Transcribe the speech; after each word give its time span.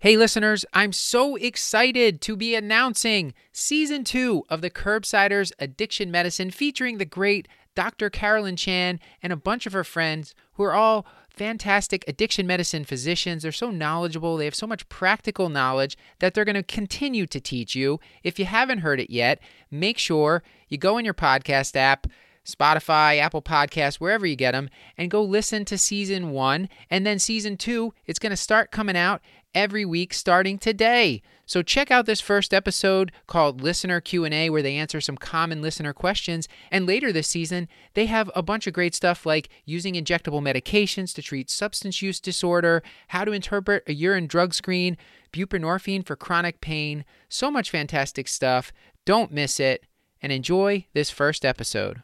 Hey, 0.00 0.16
listeners, 0.16 0.64
I'm 0.72 0.92
so 0.92 1.34
excited 1.34 2.20
to 2.20 2.36
be 2.36 2.54
announcing 2.54 3.34
season 3.50 4.04
two 4.04 4.44
of 4.48 4.60
the 4.60 4.70
Curbsiders 4.70 5.50
Addiction 5.58 6.12
Medicine 6.12 6.52
featuring 6.52 6.98
the 6.98 7.04
great 7.04 7.48
Dr. 7.74 8.08
Carolyn 8.08 8.54
Chan 8.54 9.00
and 9.24 9.32
a 9.32 9.36
bunch 9.36 9.66
of 9.66 9.72
her 9.72 9.82
friends 9.82 10.36
who 10.52 10.62
are 10.62 10.72
all 10.72 11.04
fantastic 11.28 12.04
addiction 12.06 12.46
medicine 12.46 12.84
physicians. 12.84 13.42
They're 13.42 13.50
so 13.50 13.72
knowledgeable, 13.72 14.36
they 14.36 14.44
have 14.44 14.54
so 14.54 14.68
much 14.68 14.88
practical 14.88 15.48
knowledge 15.48 15.98
that 16.20 16.32
they're 16.32 16.44
going 16.44 16.54
to 16.54 16.62
continue 16.62 17.26
to 17.26 17.40
teach 17.40 17.74
you. 17.74 17.98
If 18.22 18.38
you 18.38 18.44
haven't 18.44 18.78
heard 18.78 19.00
it 19.00 19.10
yet, 19.10 19.40
make 19.68 19.98
sure 19.98 20.44
you 20.68 20.78
go 20.78 20.98
in 20.98 21.04
your 21.04 21.12
podcast 21.12 21.74
app. 21.74 22.06
Spotify, 22.48 23.18
Apple 23.18 23.42
Podcasts, 23.42 23.96
wherever 23.96 24.24
you 24.24 24.34
get 24.34 24.52
them, 24.52 24.70
and 24.96 25.10
go 25.10 25.22
listen 25.22 25.66
to 25.66 25.76
season 25.76 26.30
one. 26.30 26.70
And 26.88 27.06
then 27.06 27.18
season 27.18 27.58
two, 27.58 27.92
it's 28.06 28.18
going 28.18 28.30
to 28.30 28.36
start 28.36 28.70
coming 28.70 28.96
out 28.96 29.20
every 29.54 29.84
week 29.84 30.12
starting 30.14 30.58
today. 30.58 31.22
So 31.46 31.62
check 31.62 31.90
out 31.90 32.06
this 32.06 32.20
first 32.20 32.52
episode 32.52 33.10
called 33.26 33.62
Listener 33.62 34.00
Q&A 34.00 34.50
where 34.50 34.62
they 34.62 34.76
answer 34.76 35.00
some 35.00 35.16
common 35.16 35.62
listener 35.62 35.92
questions 35.92 36.48
and 36.70 36.86
later 36.86 37.12
this 37.12 37.28
season 37.28 37.68
they 37.94 38.06
have 38.06 38.30
a 38.34 38.42
bunch 38.42 38.66
of 38.66 38.74
great 38.74 38.94
stuff 38.94 39.24
like 39.24 39.48
using 39.64 39.94
injectable 39.94 40.42
medications 40.42 41.14
to 41.14 41.22
treat 41.22 41.48
substance 41.50 42.02
use 42.02 42.20
disorder, 42.20 42.82
how 43.08 43.24
to 43.24 43.32
interpret 43.32 43.82
a 43.86 43.94
urine 43.94 44.26
drug 44.26 44.52
screen, 44.52 44.96
buprenorphine 45.32 46.04
for 46.04 46.16
chronic 46.16 46.60
pain, 46.60 47.04
so 47.28 47.50
much 47.50 47.70
fantastic 47.70 48.28
stuff. 48.28 48.72
Don't 49.04 49.32
miss 49.32 49.58
it 49.58 49.84
and 50.20 50.32
enjoy 50.32 50.86
this 50.92 51.10
first 51.10 51.44
episode. 51.44 52.02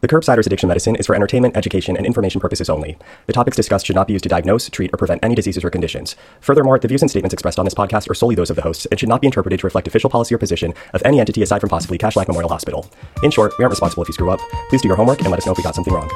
The 0.00 0.08
Curbsiders 0.08 0.46
Addiction 0.46 0.66
Medicine 0.66 0.96
is 0.96 1.04
for 1.04 1.14
entertainment, 1.14 1.58
education, 1.58 1.94
and 1.94 2.06
information 2.06 2.40
purposes 2.40 2.70
only. 2.70 2.96
The 3.26 3.34
topics 3.34 3.54
discussed 3.54 3.84
should 3.84 3.96
not 3.96 4.06
be 4.06 4.14
used 4.14 4.22
to 4.22 4.30
diagnose, 4.30 4.70
treat, 4.70 4.94
or 4.94 4.96
prevent 4.96 5.22
any 5.22 5.34
diseases 5.34 5.62
or 5.62 5.68
conditions. 5.68 6.16
Furthermore, 6.40 6.78
the 6.78 6.88
views 6.88 7.02
and 7.02 7.10
statements 7.10 7.34
expressed 7.34 7.58
on 7.58 7.66
this 7.66 7.74
podcast 7.74 8.08
are 8.08 8.14
solely 8.14 8.34
those 8.34 8.48
of 8.48 8.56
the 8.56 8.62
hosts 8.62 8.86
and 8.86 8.98
should 8.98 9.10
not 9.10 9.20
be 9.20 9.26
interpreted 9.26 9.60
to 9.60 9.66
reflect 9.66 9.86
official 9.86 10.08
policy 10.08 10.34
or 10.34 10.38
position 10.38 10.72
of 10.94 11.02
any 11.04 11.20
entity 11.20 11.42
aside 11.42 11.60
from 11.60 11.68
possibly 11.68 11.98
Kashlak 11.98 12.28
Memorial 12.28 12.48
Hospital. 12.48 12.88
In 13.22 13.30
short, 13.30 13.52
we 13.58 13.62
aren't 13.62 13.72
responsible 13.72 14.02
if 14.02 14.08
you 14.08 14.14
screw 14.14 14.30
up. 14.30 14.40
Please 14.70 14.80
do 14.80 14.88
your 14.88 14.96
homework 14.96 15.20
and 15.20 15.28
let 15.28 15.38
us 15.38 15.44
know 15.44 15.52
if 15.52 15.58
we 15.58 15.64
got 15.64 15.74
something 15.74 15.92
wrong. 15.92 16.10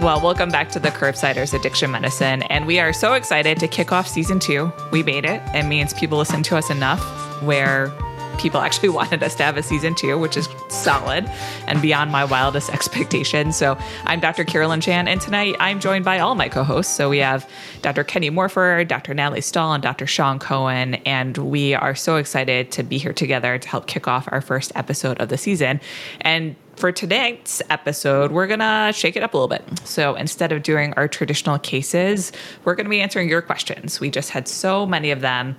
Well, 0.00 0.20
welcome 0.20 0.48
back 0.48 0.70
to 0.70 0.80
the 0.80 0.88
Curbsiders 0.88 1.54
Addiction 1.54 1.92
Medicine, 1.92 2.42
and 2.44 2.66
we 2.66 2.80
are 2.80 2.92
so 2.92 3.12
excited 3.12 3.60
to 3.60 3.68
kick 3.68 3.92
off 3.92 4.08
season 4.08 4.40
two. 4.40 4.72
We 4.90 5.04
made 5.04 5.24
it. 5.26 5.40
It 5.54 5.66
means 5.66 5.94
people 5.94 6.18
listen 6.18 6.42
to 6.42 6.56
us 6.56 6.70
enough 6.70 7.00
where 7.42 7.92
people 8.38 8.60
actually 8.60 8.88
wanted 9.00 9.22
us 9.22 9.34
to 9.36 9.42
have 9.42 9.56
a 9.56 9.62
season 9.62 9.94
two, 9.94 10.18
which 10.18 10.36
is 10.36 10.48
solid 10.68 11.30
and 11.66 11.80
beyond 11.82 12.10
my 12.10 12.24
wildest 12.24 12.70
expectations. 12.74 13.56
So 13.56 13.76
I'm 14.04 14.20
Dr. 14.20 14.44
Carolyn 14.44 14.80
Chan, 14.80 15.08
and 15.08 15.20
tonight 15.20 15.56
I'm 15.60 15.80
joined 15.80 16.04
by 16.04 16.18
all 16.18 16.34
my 16.34 16.48
co-hosts. 16.48 16.94
So 16.94 17.08
we 17.08 17.18
have 17.18 17.48
Dr. 17.82 18.04
Kenny 18.04 18.30
Morford, 18.30 18.88
Dr. 18.88 19.14
Natalie 19.14 19.40
Stahl, 19.40 19.72
and 19.72 19.82
Dr. 19.82 20.06
Shawn 20.06 20.38
Cohen, 20.38 20.94
and 21.06 21.36
we 21.38 21.74
are 21.74 21.94
so 21.94 22.16
excited 22.16 22.70
to 22.72 22.82
be 22.82 22.98
here 22.98 23.12
together 23.12 23.58
to 23.58 23.68
help 23.68 23.86
kick 23.86 24.08
off 24.08 24.28
our 24.30 24.40
first 24.40 24.72
episode 24.74 25.20
of 25.20 25.28
the 25.28 25.38
season. 25.38 25.80
And 26.20 26.56
for 26.80 26.90
tonight's 26.90 27.60
episode, 27.68 28.32
we're 28.32 28.46
going 28.46 28.60
to 28.60 28.90
shake 28.94 29.14
it 29.14 29.22
up 29.22 29.34
a 29.34 29.36
little 29.36 29.48
bit. 29.48 29.62
So 29.84 30.14
instead 30.14 30.50
of 30.50 30.62
doing 30.62 30.94
our 30.94 31.06
traditional 31.06 31.58
cases, 31.58 32.32
we're 32.64 32.74
going 32.74 32.86
to 32.86 32.90
be 32.90 33.02
answering 33.02 33.28
your 33.28 33.42
questions. 33.42 34.00
We 34.00 34.10
just 34.10 34.30
had 34.30 34.48
so 34.48 34.86
many 34.86 35.10
of 35.10 35.20
them 35.20 35.56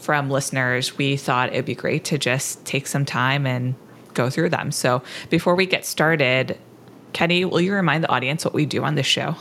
from 0.00 0.30
listeners, 0.30 0.96
we 0.98 1.16
thought 1.16 1.50
it'd 1.50 1.64
be 1.64 1.74
great 1.74 2.04
to 2.06 2.18
just 2.18 2.64
take 2.64 2.86
some 2.86 3.04
time 3.04 3.46
and 3.46 3.74
go 4.14 4.30
through 4.30 4.48
them. 4.48 4.72
So 4.72 5.02
before 5.28 5.54
we 5.54 5.66
get 5.66 5.84
started, 5.84 6.58
Kenny, 7.12 7.44
will 7.44 7.60
you 7.60 7.72
remind 7.72 8.04
the 8.04 8.08
audience 8.08 8.44
what 8.44 8.54
we 8.54 8.66
do 8.66 8.82
on 8.82 8.94
this 8.94 9.06
show? 9.06 9.36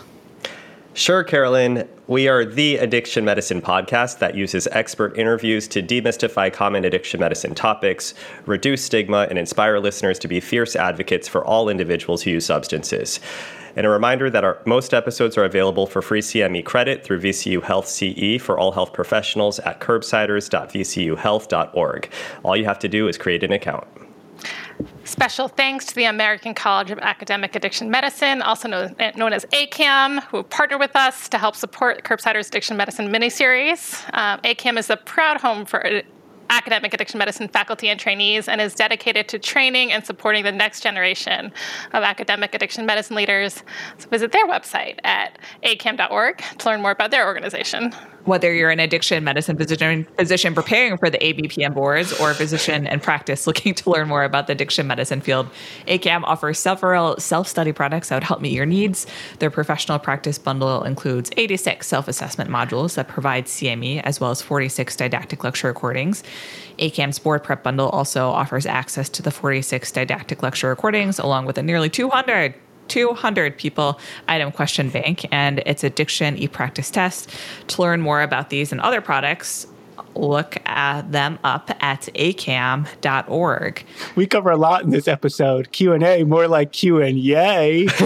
Sure, 1.00 1.24
Carolyn. 1.24 1.88
We 2.08 2.28
are 2.28 2.44
the 2.44 2.76
addiction 2.76 3.24
medicine 3.24 3.62
podcast 3.62 4.20
that 4.20 4.36
uses 4.36 4.68
expert 4.74 5.18
interviews 5.18 5.66
to 5.70 5.82
demystify 5.82 6.52
common 6.52 6.84
addiction 6.84 7.22
medicine 7.22 7.56
topics, 7.56 8.14
reduce 8.46 8.84
stigma, 8.84 9.26
and 9.30 9.40
inspire 9.40 9.80
listeners 9.80 10.20
to 10.20 10.28
be 10.28 10.42
fierce 10.42 10.76
advocates 10.76 11.26
for 11.26 11.46
all 11.46 11.70
individuals 11.70 12.24
who 12.24 12.32
use 12.32 12.46
substances. 12.46 13.22
And 13.78 13.86
a 13.86 13.90
reminder 13.90 14.30
that 14.30 14.44
our, 14.44 14.62
most 14.66 14.94
episodes 14.94 15.38
are 15.38 15.46
available 15.46 15.88
for 15.88 16.02
free 16.02 16.20
CME 16.20 16.66
credit 16.66 17.06
through 17.06 17.22
VCU 17.22 17.64
Health 17.64 17.88
CE 17.88 18.42
for 18.42 18.60
all 18.60 18.74
health 18.74 18.92
professionals 18.92 19.60
at 19.60 19.80
curbsiders.vcuhealth.org. 19.80 22.12
All 22.44 22.58
you 22.58 22.66
have 22.66 22.80
to 22.80 22.90
do 22.90 23.08
is 23.08 23.18
create 23.18 23.44
an 23.44 23.54
account. 23.54 23.88
Special 25.04 25.48
thanks 25.48 25.86
to 25.86 25.96
the 25.96 26.06
American 26.06 26.54
College 26.54 26.92
of 26.92 27.00
Academic 27.00 27.56
Addiction 27.56 27.90
Medicine, 27.90 28.42
also 28.42 28.68
known, 28.68 28.96
known 29.16 29.34
as 29.34 29.46
ACAM, 29.46 30.24
who 30.26 30.44
partnered 30.44 30.80
with 30.80 30.96
us 30.96 31.28
to 31.30 31.38
help 31.38 31.56
support 31.56 32.04
Curbsiders 32.04 32.48
Addiction 32.48 32.78
Medicine 32.78 33.10
miniseries. 33.10 34.04
Um, 34.14 34.40
ACAM 34.42 34.78
is 34.78 34.90
a 34.90 34.98
proud 34.98 35.42
home 35.42 35.66
for 35.66 36.04
academic 36.50 36.94
addiction 36.94 37.18
medicine 37.18 37.48
faculty 37.48 37.90
and 37.90 38.00
trainees 38.00 38.48
and 38.48 38.60
is 38.60 38.74
dedicated 38.74 39.28
to 39.30 39.40
training 39.40 39.92
and 39.92 40.06
supporting 40.06 40.44
the 40.44 40.52
next 40.52 40.82
generation 40.82 41.52
of 41.94 42.04
academic 42.04 42.56
addiction 42.56 42.86
medicine 42.86 43.16
leaders. 43.16 43.64
So 43.98 44.10
visit 44.10 44.32
their 44.32 44.48
website 44.48 45.00
at 45.04 45.38
acam.org 45.64 46.42
to 46.58 46.66
learn 46.66 46.82
more 46.82 46.92
about 46.92 47.12
their 47.12 47.26
organization 47.28 47.94
whether 48.30 48.54
you're 48.54 48.70
an 48.70 48.80
addiction 48.80 49.24
medicine 49.24 49.58
physician, 49.58 50.06
physician 50.18 50.54
preparing 50.54 50.98
for 50.98 51.10
the 51.10 51.18
ABPM 51.18 51.74
boards 51.74 52.14
or 52.20 52.32
a 52.32 52.36
physician 52.36 52.88
in 52.88 53.00
practice 53.00 53.48
looking 53.50 53.74
to 53.74 53.90
learn 53.90 54.08
more 54.08 54.24
about 54.24 54.48
the 54.48 54.54
addiction 54.54 54.88
medicine 54.88 55.20
field, 55.20 55.50
ACAM 55.88 56.24
offers 56.24 56.60
several 56.60 57.20
self 57.20 57.48
study 57.48 57.74
products 57.74 58.10
that 58.10 58.16
would 58.16 58.24
help 58.24 58.40
meet 58.40 58.54
your 58.54 58.66
needs. 58.66 59.08
Their 59.40 59.50
professional 59.50 60.00
practice 60.00 60.38
bundle 60.38 60.84
includes 60.84 61.32
86 61.36 61.86
self 61.86 62.08
assessment 62.08 62.50
modules 62.50 62.96
that 62.96 63.08
provide 63.08 63.46
CME, 63.46 64.02
as 64.04 64.22
well 64.22 64.32
as 64.32 64.42
46 64.42 64.96
didactic 64.96 65.44
lecture 65.44 65.68
recordings. 65.68 66.24
ACAM's 66.78 67.20
board 67.20 67.44
prep 67.44 67.64
bundle 67.64 67.90
also 67.90 68.30
offers 68.30 68.66
access 68.66 69.10
to 69.10 69.22
the 69.22 69.32
46 69.32 69.92
didactic 69.92 70.44
lecture 70.44 70.70
recordings, 70.70 71.20
along 71.20 71.46
with 71.46 71.58
a 71.58 71.64
nearly 71.64 71.90
200 71.90 72.54
200 72.90 73.58
people 73.58 74.00
item 74.28 74.52
question 74.52 74.90
bank 74.90 75.26
and 75.32 75.60
its 75.66 75.84
addiction 75.84 76.38
e-practice 76.38 76.92
test. 76.92 77.30
To 77.68 77.82
learn 77.82 78.02
more 78.02 78.22
about 78.22 78.50
these 78.50 78.72
and 78.72 78.82
other 78.82 79.02
products, 79.02 79.68
look 80.16 80.58
at 80.66 81.12
them 81.12 81.40
up 81.44 81.72
at 81.82 82.10
acam.org. 82.16 83.86
We 84.16 84.28
cover 84.28 84.52
a 84.52 84.58
lot 84.58 84.84
in 84.84 84.90
this 84.90 85.08
episode. 85.08 85.72
Q&A, 85.72 86.24
more 86.24 86.48
like 86.48 86.72
Q 86.72 87.02
and 87.02 87.18
yay. 87.18 87.88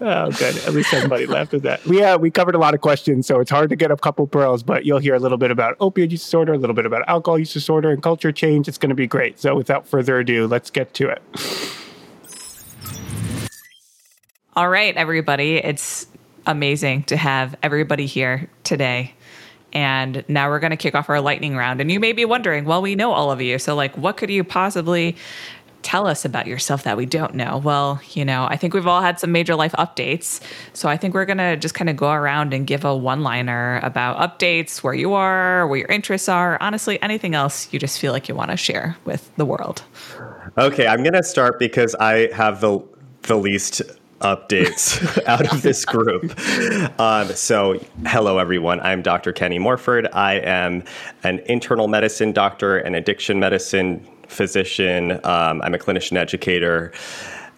oh, 0.00 0.30
good. 0.30 0.56
At 0.56 0.72
least 0.72 0.90
somebody 0.90 1.26
laughed 1.26 1.54
at 1.54 1.62
that. 1.62 1.84
We, 1.84 2.02
uh, 2.02 2.18
we 2.18 2.30
covered 2.30 2.54
a 2.54 2.58
lot 2.58 2.74
of 2.74 2.80
questions, 2.80 3.26
so 3.26 3.40
it's 3.40 3.50
hard 3.50 3.70
to 3.70 3.76
get 3.76 3.90
a 3.90 3.96
couple 3.96 4.26
pearls, 4.26 4.62
but 4.62 4.84
you'll 4.84 4.98
hear 4.98 5.14
a 5.14 5.20
little 5.20 5.38
bit 5.38 5.50
about 5.50 5.78
opioid 5.78 6.10
use 6.10 6.22
disorder, 6.22 6.52
a 6.52 6.58
little 6.58 6.74
bit 6.74 6.86
about 6.86 7.08
alcohol 7.08 7.38
use 7.38 7.52
disorder, 7.52 7.90
and 7.90 8.02
culture 8.02 8.32
change. 8.32 8.68
It's 8.68 8.78
going 8.78 8.90
to 8.90 8.96
be 8.96 9.06
great. 9.06 9.40
So 9.40 9.54
without 9.54 9.86
further 9.86 10.18
ado, 10.18 10.46
let's 10.46 10.70
get 10.70 10.94
to 10.94 11.08
it. 11.08 11.22
All 14.54 14.68
right, 14.68 14.94
everybody. 14.98 15.56
It's 15.56 16.06
amazing 16.46 17.04
to 17.04 17.16
have 17.16 17.56
everybody 17.62 18.04
here 18.04 18.50
today. 18.64 19.14
And 19.72 20.22
now 20.28 20.50
we're 20.50 20.58
going 20.58 20.72
to 20.72 20.76
kick 20.76 20.94
off 20.94 21.08
our 21.08 21.22
lightning 21.22 21.56
round. 21.56 21.80
And 21.80 21.90
you 21.90 21.98
may 21.98 22.12
be 22.12 22.26
wondering, 22.26 22.66
well, 22.66 22.82
we 22.82 22.94
know 22.94 23.12
all 23.12 23.30
of 23.30 23.40
you. 23.40 23.58
So, 23.58 23.74
like, 23.74 23.96
what 23.96 24.18
could 24.18 24.28
you 24.28 24.44
possibly 24.44 25.16
tell 25.80 26.06
us 26.06 26.26
about 26.26 26.46
yourself 26.46 26.82
that 26.82 26.98
we 26.98 27.06
don't 27.06 27.34
know? 27.34 27.62
Well, 27.64 27.98
you 28.10 28.26
know, 28.26 28.44
I 28.44 28.58
think 28.58 28.74
we've 28.74 28.86
all 28.86 29.00
had 29.00 29.18
some 29.18 29.32
major 29.32 29.54
life 29.54 29.72
updates. 29.78 30.42
So, 30.74 30.86
I 30.86 30.98
think 30.98 31.14
we're 31.14 31.24
going 31.24 31.38
to 31.38 31.56
just 31.56 31.74
kind 31.74 31.88
of 31.88 31.96
go 31.96 32.10
around 32.10 32.52
and 32.52 32.66
give 32.66 32.84
a 32.84 32.94
one 32.94 33.22
liner 33.22 33.80
about 33.82 34.18
updates, 34.18 34.82
where 34.82 34.92
you 34.92 35.14
are, 35.14 35.66
where 35.66 35.78
your 35.78 35.88
interests 35.88 36.28
are, 36.28 36.58
honestly, 36.60 37.00
anything 37.00 37.34
else 37.34 37.72
you 37.72 37.78
just 37.78 37.98
feel 37.98 38.12
like 38.12 38.28
you 38.28 38.34
want 38.34 38.50
to 38.50 38.58
share 38.58 38.98
with 39.06 39.34
the 39.36 39.46
world. 39.46 39.82
Okay, 40.58 40.86
I'm 40.86 41.02
going 41.02 41.14
to 41.14 41.22
start 41.22 41.58
because 41.58 41.94
I 41.94 42.30
have 42.34 42.60
the 42.60 42.80
the 43.22 43.36
least 43.36 43.82
updates 44.22 45.22
out 45.26 45.52
of 45.52 45.62
this 45.62 45.84
group. 45.84 46.38
Um, 46.98 47.28
so, 47.28 47.80
hello 48.06 48.38
everyone. 48.38 48.80
I'm 48.80 49.02
Dr. 49.02 49.32
Kenny 49.32 49.58
Morford. 49.58 50.08
I 50.12 50.34
am 50.34 50.84
an 51.22 51.40
internal 51.40 51.88
medicine 51.88 52.32
doctor, 52.32 52.78
an 52.78 52.94
addiction 52.94 53.38
medicine 53.38 54.06
physician. 54.28 55.12
Um, 55.24 55.60
I'm 55.62 55.74
a 55.74 55.78
clinician 55.78 56.16
educator. 56.16 56.92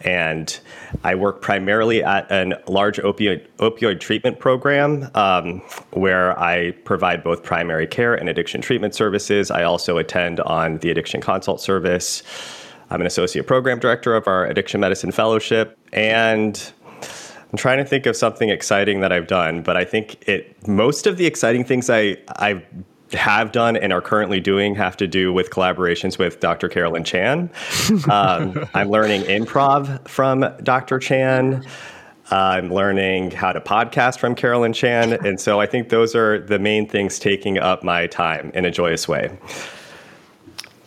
And 0.00 0.58
I 1.02 1.14
work 1.14 1.40
primarily 1.40 2.04
at 2.04 2.30
a 2.30 2.60
large 2.68 2.98
opioid, 2.98 3.46
opioid 3.58 4.00
treatment 4.00 4.38
program 4.38 5.10
um, 5.14 5.60
where 5.92 6.38
I 6.38 6.72
provide 6.84 7.24
both 7.24 7.42
primary 7.42 7.86
care 7.86 8.14
and 8.14 8.28
addiction 8.28 8.60
treatment 8.60 8.94
services. 8.94 9.50
I 9.50 9.62
also 9.62 9.96
attend 9.96 10.40
on 10.40 10.78
the 10.78 10.90
addiction 10.90 11.22
consult 11.22 11.60
service. 11.60 12.22
I'm 12.94 13.00
an 13.00 13.08
associate 13.08 13.48
program 13.48 13.80
director 13.80 14.14
of 14.14 14.28
our 14.28 14.46
addiction 14.46 14.78
medicine 14.80 15.10
fellowship, 15.10 15.76
and 15.92 16.72
I'm 17.50 17.58
trying 17.58 17.78
to 17.78 17.84
think 17.84 18.06
of 18.06 18.14
something 18.14 18.50
exciting 18.50 19.00
that 19.00 19.12
I've 19.12 19.26
done. 19.26 19.62
But 19.62 19.76
I 19.76 19.84
think 19.84 20.28
it 20.28 20.68
most 20.68 21.08
of 21.08 21.16
the 21.16 21.26
exciting 21.26 21.64
things 21.64 21.90
I 21.90 22.18
I 22.28 22.64
have 23.12 23.50
done 23.50 23.76
and 23.76 23.92
are 23.92 24.00
currently 24.00 24.38
doing 24.38 24.76
have 24.76 24.96
to 24.98 25.08
do 25.08 25.32
with 25.32 25.50
collaborations 25.50 26.20
with 26.20 26.38
Dr. 26.38 26.68
Carolyn 26.68 27.02
Chan. 27.02 27.50
Um, 28.08 28.64
I'm 28.74 28.90
learning 28.90 29.22
improv 29.22 30.06
from 30.06 30.44
Dr. 30.62 31.00
Chan. 31.00 31.66
I'm 32.30 32.72
learning 32.72 33.32
how 33.32 33.52
to 33.52 33.60
podcast 33.60 34.20
from 34.20 34.36
Carolyn 34.36 34.72
Chan. 34.72 35.14
And 35.26 35.40
so 35.40 35.60
I 35.60 35.66
think 35.66 35.88
those 35.88 36.14
are 36.14 36.38
the 36.38 36.60
main 36.60 36.88
things 36.88 37.18
taking 37.18 37.58
up 37.58 37.82
my 37.82 38.06
time 38.06 38.52
in 38.54 38.64
a 38.64 38.70
joyous 38.70 39.08
way. 39.08 39.36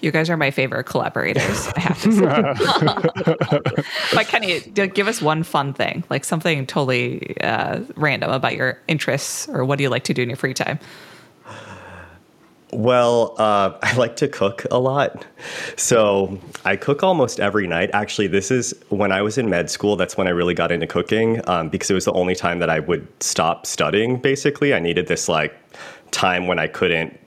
You 0.07 0.13
guys 0.13 0.29
are 0.29 0.37
my 0.37 0.51
favorite 0.51 0.85
collaborators, 0.85 1.67
I 1.75 1.81
have 1.81 2.01
to 2.03 2.11
say. 3.83 3.83
but 4.15 4.25
Kenny, 4.27 4.61
give 4.61 5.05
us 5.05 5.21
one 5.21 5.43
fun 5.43 5.73
thing, 5.73 6.05
like 6.09 6.23
something 6.23 6.65
totally 6.65 7.35
uh, 7.41 7.81
random 7.97 8.31
about 8.31 8.55
your 8.55 8.79
interests 8.87 9.49
or 9.49 9.65
what 9.65 9.77
do 9.77 9.83
you 9.83 9.89
like 9.89 10.05
to 10.05 10.13
do 10.13 10.21
in 10.21 10.29
your 10.29 10.37
free 10.37 10.53
time? 10.53 10.79
Well, 12.71 13.35
uh, 13.37 13.77
I 13.83 13.97
like 13.97 14.15
to 14.17 14.29
cook 14.29 14.65
a 14.71 14.79
lot. 14.79 15.25
So 15.75 16.39
I 16.63 16.77
cook 16.77 17.03
almost 17.03 17.41
every 17.41 17.67
night. 17.67 17.89
Actually, 17.91 18.27
this 18.27 18.49
is 18.49 18.73
when 18.87 19.11
I 19.11 19.21
was 19.21 19.37
in 19.37 19.49
med 19.49 19.69
school, 19.69 19.97
that's 19.97 20.15
when 20.15 20.27
I 20.27 20.31
really 20.31 20.53
got 20.53 20.71
into 20.71 20.87
cooking 20.87 21.41
um, 21.49 21.67
because 21.67 21.91
it 21.91 21.95
was 21.95 22.05
the 22.05 22.13
only 22.13 22.33
time 22.33 22.59
that 22.59 22.69
I 22.69 22.79
would 22.79 23.05
stop 23.21 23.65
studying, 23.65 24.21
basically. 24.21 24.73
I 24.73 24.79
needed 24.79 25.07
this 25.07 25.27
like 25.27 25.53
time 26.11 26.47
when 26.47 26.59
I 26.59 26.67
couldn't 26.67 27.19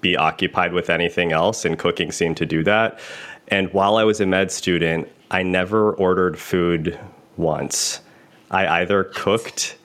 be 0.00 0.16
occupied 0.16 0.72
with 0.72 0.90
anything 0.90 1.32
else, 1.32 1.64
and 1.64 1.78
cooking 1.78 2.12
seemed 2.12 2.36
to 2.38 2.46
do 2.46 2.62
that. 2.64 2.98
And 3.48 3.72
while 3.72 3.96
I 3.96 4.04
was 4.04 4.20
a 4.20 4.26
med 4.26 4.50
student, 4.50 5.08
I 5.30 5.42
never 5.42 5.92
ordered 5.92 6.38
food 6.38 6.98
once. 7.36 8.00
I 8.50 8.66
either 8.80 9.04
cooked 9.04 9.76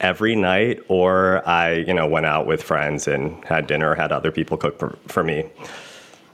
every 0.00 0.34
night 0.34 0.80
or 0.88 1.46
I, 1.46 1.74
you 1.74 1.94
know, 1.94 2.06
went 2.06 2.26
out 2.26 2.46
with 2.46 2.62
friends 2.62 3.06
and 3.06 3.44
had 3.44 3.66
dinner, 3.66 3.94
had 3.94 4.12
other 4.12 4.32
people 4.32 4.56
cook 4.56 4.78
for, 4.78 4.96
for 5.06 5.22
me. 5.22 5.50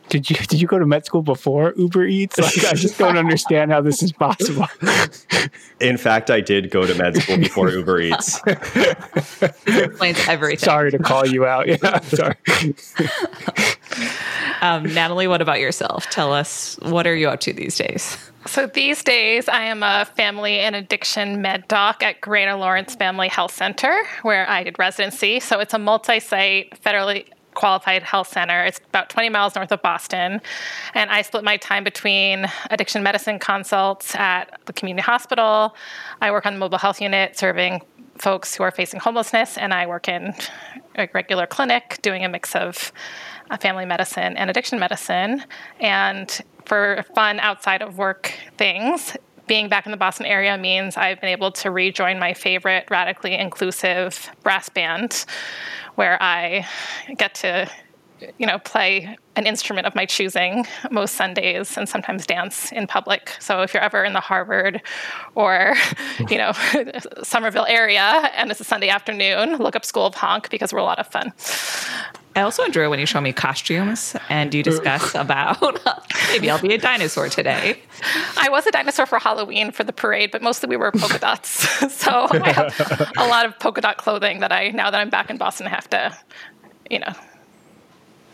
Did 0.08 0.30
you 0.30 0.36
did 0.36 0.60
you 0.60 0.68
go 0.68 0.78
to 0.78 0.86
med 0.86 1.04
school 1.04 1.22
before 1.22 1.74
Uber 1.76 2.06
Eats? 2.06 2.38
Like, 2.38 2.64
I 2.64 2.74
just 2.74 2.98
don't 2.98 3.16
understand 3.16 3.72
how 3.72 3.80
this 3.80 4.02
is 4.02 4.12
possible. 4.12 4.66
In 5.80 5.96
fact, 5.96 6.30
I 6.30 6.40
did 6.40 6.70
go 6.70 6.86
to 6.86 6.94
med 6.94 7.16
school 7.16 7.38
before 7.38 7.70
Uber 7.70 8.00
Eats. 8.00 8.40
explains 9.66 10.28
everything. 10.28 10.64
Sorry 10.64 10.90
to 10.90 10.98
call 10.98 11.26
you 11.26 11.44
out. 11.44 11.66
Yeah, 11.66 12.00
sorry. 12.00 12.36
um, 14.62 14.84
Natalie, 14.94 15.26
what 15.26 15.42
about 15.42 15.60
yourself? 15.60 16.08
Tell 16.10 16.32
us 16.32 16.78
what 16.82 17.06
are 17.06 17.14
you 17.14 17.28
up 17.28 17.40
to 17.40 17.52
these 17.52 17.76
days? 17.76 18.16
So 18.46 18.68
these 18.68 19.02
days, 19.02 19.48
I 19.48 19.62
am 19.62 19.82
a 19.82 20.04
family 20.16 20.60
and 20.60 20.76
addiction 20.76 21.42
med 21.42 21.66
doc 21.66 22.02
at 22.04 22.20
Greater 22.20 22.54
Lawrence 22.54 22.94
Family 22.94 23.26
Health 23.28 23.52
Center, 23.52 23.96
where 24.22 24.48
I 24.48 24.62
did 24.62 24.78
residency. 24.78 25.40
So 25.40 25.58
it's 25.58 25.74
a 25.74 25.78
multi-site, 25.78 26.80
federally 26.80 27.26
qualified 27.56 28.04
health 28.04 28.28
center. 28.28 28.64
It's 28.64 28.78
about 28.78 29.10
20 29.10 29.30
miles 29.30 29.56
north 29.56 29.72
of 29.72 29.82
Boston. 29.82 30.40
And 30.94 31.10
I 31.10 31.22
split 31.22 31.42
my 31.42 31.56
time 31.56 31.82
between 31.82 32.46
addiction 32.70 33.02
medicine 33.02 33.40
consults 33.40 34.14
at 34.14 34.60
the 34.66 34.72
community 34.72 35.04
hospital. 35.04 35.74
I 36.20 36.30
work 36.30 36.46
on 36.46 36.52
the 36.52 36.60
mobile 36.60 36.78
health 36.78 37.00
unit 37.00 37.36
serving 37.36 37.82
folks 38.18 38.54
who 38.54 38.62
are 38.62 38.70
facing 38.70 39.00
homelessness, 39.00 39.58
and 39.58 39.74
I 39.74 39.86
work 39.86 40.08
in 40.08 40.34
a 40.94 41.08
regular 41.12 41.46
clinic 41.46 41.98
doing 42.02 42.24
a 42.24 42.28
mix 42.28 42.54
of 42.54 42.92
uh, 43.50 43.56
family 43.56 43.84
medicine 43.84 44.36
and 44.36 44.48
addiction 44.50 44.78
medicine. 44.78 45.42
And 45.80 46.40
for 46.64 47.04
fun 47.14 47.40
outside 47.40 47.82
of 47.82 47.98
work 47.98 48.32
things, 48.56 49.16
being 49.46 49.68
back 49.68 49.86
in 49.86 49.92
the 49.92 49.96
Boston 49.98 50.26
area 50.26 50.56
means 50.58 50.96
I've 50.96 51.20
been 51.20 51.30
able 51.30 51.52
to 51.52 51.70
rejoin 51.70 52.18
my 52.18 52.34
favorite 52.34 52.86
radically 52.90 53.34
inclusive 53.34 54.28
brass 54.42 54.68
band, 54.68 55.24
where 55.94 56.20
I 56.22 56.66
get 57.16 57.34
to 57.36 57.70
you 58.38 58.46
know, 58.46 58.58
play 58.58 59.16
an 59.36 59.46
instrument 59.46 59.86
of 59.86 59.94
my 59.94 60.06
choosing 60.06 60.66
most 60.90 61.14
Sundays 61.14 61.76
and 61.76 61.88
sometimes 61.88 62.26
dance 62.26 62.72
in 62.72 62.86
public. 62.86 63.36
So 63.40 63.62
if 63.62 63.74
you're 63.74 63.82
ever 63.82 64.04
in 64.04 64.14
the 64.14 64.20
Harvard 64.20 64.80
or, 65.34 65.74
you 66.30 66.38
know, 66.38 66.52
Somerville 67.22 67.66
area 67.68 68.00
and 68.34 68.50
it's 68.50 68.60
a 68.60 68.64
Sunday 68.64 68.88
afternoon, 68.88 69.56
look 69.56 69.76
up 69.76 69.84
School 69.84 70.06
of 70.06 70.14
Honk 70.14 70.50
because 70.50 70.72
we're 70.72 70.78
a 70.78 70.84
lot 70.84 70.98
of 70.98 71.06
fun. 71.06 71.32
I 72.36 72.42
also 72.42 72.62
enjoy 72.64 72.90
when 72.90 72.98
you 72.98 73.06
show 73.06 73.20
me 73.22 73.32
costumes 73.32 74.14
and 74.28 74.52
you 74.52 74.62
discuss 74.62 75.14
about 75.14 75.80
maybe 76.28 76.50
I'll 76.50 76.60
be 76.60 76.74
a 76.74 76.78
dinosaur 76.78 77.30
today. 77.30 77.80
I 78.36 78.50
was 78.50 78.66
a 78.66 78.70
dinosaur 78.70 79.06
for 79.06 79.18
Halloween 79.18 79.72
for 79.72 79.84
the 79.84 79.92
parade, 79.92 80.30
but 80.30 80.42
mostly 80.42 80.68
we 80.68 80.76
were 80.76 80.92
polka 80.92 81.18
dots. 81.18 81.50
so 81.92 82.28
I 82.30 82.52
have 82.52 83.12
a 83.16 83.26
lot 83.26 83.46
of 83.46 83.58
polka 83.58 83.80
dot 83.80 83.96
clothing 83.96 84.40
that 84.40 84.52
I 84.52 84.68
now 84.68 84.90
that 84.90 85.00
I'm 85.00 85.08
back 85.08 85.30
in 85.30 85.38
Boston 85.38 85.66
have 85.66 85.88
to, 85.90 86.14
you 86.90 86.98
know, 86.98 87.14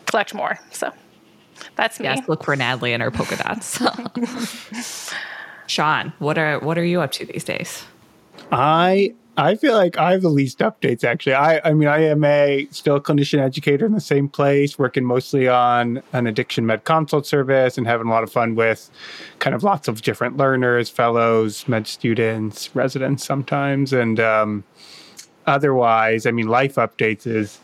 collect 0.06 0.34
more. 0.34 0.58
So 0.72 0.90
that's 1.76 2.00
me. 2.00 2.06
Yes, 2.06 2.28
look 2.28 2.43
for 2.43 2.56
Natalie 2.56 2.94
and 2.94 3.05
her 3.05 3.12
polka 3.12 3.37
dots. 3.37 3.81
Shawn, 5.69 6.12
what 6.19 6.38
are 6.38 6.58
what 6.58 6.76
are 6.76 6.84
you 6.84 7.00
up 7.00 7.12
to 7.12 7.26
these 7.26 7.44
days? 7.44 7.84
I 8.50 9.14
I 9.37 9.55
feel 9.55 9.73
like 9.73 9.96
I 9.96 10.12
have 10.12 10.23
the 10.23 10.29
least 10.29 10.58
updates 10.58 11.05
actually. 11.05 11.34
I 11.34 11.61
I 11.64 11.73
mean 11.73 11.88
I 11.88 12.02
am 12.05 12.23
a 12.23 12.69
still 12.70 13.00
clinician 13.00 13.38
educator 13.38 13.87
in 13.87 13.93
the 13.93 14.00
same 14.00 14.29
place, 14.29 14.79
working 14.79 15.05
mostly 15.05 15.49
on 15.49 16.02
an 16.12 16.26
addiction 16.26 16.67
med 16.67 16.84
consult 16.84 17.26
service 17.26 17.79
and 17.79 17.87
having 17.87 18.08
a 18.08 18.11
lot 18.11 18.23
of 18.23 18.31
fun 18.31 18.55
with 18.55 18.90
kind 19.38 19.55
of 19.55 19.62
lots 19.62 19.88
of 19.88 20.02
different 20.02 20.37
learners, 20.37 20.90
fellows, 20.90 21.67
med 21.67 21.87
students, 21.87 22.75
residents 22.76 23.25
sometimes, 23.25 23.93
and 23.93 24.20
um, 24.20 24.64
otherwise, 25.46 26.26
I 26.26 26.31
mean 26.31 26.49
life 26.49 26.75
updates 26.75 27.26
is 27.26 27.58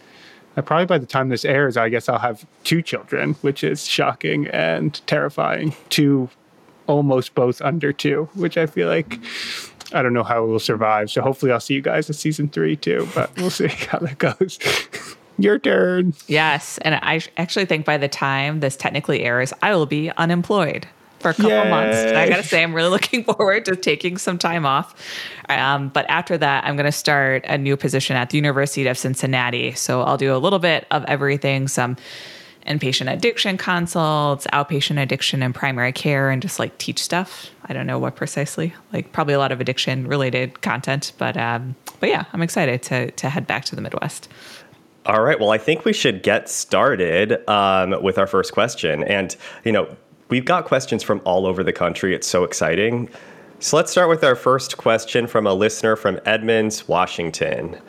uh, 0.56 0.62
probably 0.62 0.86
by 0.86 0.98
the 0.98 1.06
time 1.06 1.28
this 1.28 1.44
airs, 1.44 1.76
I 1.76 1.90
guess 1.90 2.08
I'll 2.08 2.18
have 2.18 2.46
two 2.64 2.80
children, 2.80 3.34
which 3.42 3.62
is 3.62 3.86
shocking 3.86 4.46
and 4.48 5.00
terrifying. 5.06 5.74
Two, 5.90 6.30
almost 6.86 7.34
both 7.34 7.60
under 7.60 7.92
two, 7.92 8.28
which 8.34 8.56
I 8.56 8.64
feel 8.66 8.88
like 8.88 9.20
I 9.92 10.02
don't 10.02 10.12
know 10.12 10.22
how 10.22 10.44
it 10.44 10.46
will 10.46 10.58
survive. 10.58 11.10
So 11.10 11.22
hopefully 11.22 11.52
I'll 11.52 11.60
see 11.60 11.74
you 11.74 11.80
guys 11.80 12.08
in 12.08 12.14
season 12.14 12.48
three 12.48 12.76
too, 12.76 13.08
but 13.14 13.34
we'll 13.36 13.50
see 13.50 13.66
how 13.68 13.98
that 13.98 14.18
goes. 14.18 14.58
Your 15.38 15.58
turn. 15.58 16.14
Yes. 16.26 16.78
And 16.78 16.96
I 16.96 17.20
actually 17.36 17.64
think 17.66 17.84
by 17.84 17.96
the 17.96 18.08
time 18.08 18.60
this 18.60 18.76
technically 18.76 19.22
airs, 19.22 19.52
I 19.62 19.74
will 19.74 19.86
be 19.86 20.10
unemployed 20.10 20.86
for 21.20 21.30
a 21.30 21.34
couple 21.34 21.50
Yay. 21.50 21.70
months. 21.70 21.96
And 21.96 22.16
I 22.16 22.28
gotta 22.28 22.42
say, 22.42 22.62
I'm 22.62 22.74
really 22.74 22.90
looking 22.90 23.24
forward 23.24 23.64
to 23.66 23.76
taking 23.76 24.18
some 24.18 24.38
time 24.38 24.66
off. 24.66 24.94
Um, 25.48 25.88
but 25.88 26.06
after 26.08 26.36
that, 26.38 26.64
I'm 26.64 26.76
gonna 26.76 26.92
start 26.92 27.44
a 27.46 27.56
new 27.56 27.76
position 27.76 28.16
at 28.16 28.30
the 28.30 28.36
University 28.36 28.86
of 28.86 28.98
Cincinnati. 28.98 29.72
So 29.72 30.02
I'll 30.02 30.16
do 30.16 30.34
a 30.34 30.38
little 30.38 30.58
bit 30.58 30.86
of 30.90 31.04
everything, 31.04 31.68
some 31.68 31.96
inpatient 32.68 33.12
addiction 33.12 33.56
consults, 33.56 34.46
outpatient 34.52 35.02
addiction 35.02 35.42
and 35.42 35.54
primary 35.54 35.92
care, 35.92 36.30
and 36.30 36.42
just 36.42 36.58
like 36.58 36.76
teach 36.78 37.02
stuff. 37.02 37.50
I 37.64 37.72
don't 37.72 37.86
know 37.86 37.98
what 37.98 38.16
precisely, 38.16 38.74
like 38.92 39.12
probably 39.12 39.34
a 39.34 39.38
lot 39.38 39.52
of 39.52 39.60
addiction 39.60 40.06
related 40.06 40.60
content. 40.60 41.12
But 41.18 41.36
um, 41.36 41.74
but 42.00 42.08
yeah, 42.08 42.24
I'm 42.32 42.42
excited 42.42 42.82
to 42.84 43.10
to 43.10 43.28
head 43.28 43.46
back 43.46 43.64
to 43.66 43.76
the 43.76 43.82
Midwest. 43.82 44.28
All 45.06 45.22
right. 45.22 45.40
Well, 45.40 45.50
I 45.50 45.58
think 45.58 45.86
we 45.86 45.94
should 45.94 46.22
get 46.22 46.50
started 46.50 47.48
um, 47.48 48.02
with 48.02 48.18
our 48.18 48.26
first 48.26 48.52
question. 48.52 49.02
And, 49.04 49.34
you 49.64 49.72
know, 49.72 49.96
We've 50.28 50.44
got 50.44 50.66
questions 50.66 51.02
from 51.02 51.22
all 51.24 51.46
over 51.46 51.64
the 51.64 51.72
country. 51.72 52.14
It's 52.14 52.26
so 52.26 52.44
exciting. 52.44 53.08
So 53.60 53.76
let's 53.76 53.90
start 53.90 54.08
with 54.08 54.22
our 54.22 54.36
first 54.36 54.76
question 54.76 55.26
from 55.26 55.46
a 55.46 55.54
listener 55.54 55.96
from 55.96 56.20
Edmonds, 56.26 56.86
Washington. 56.86 57.80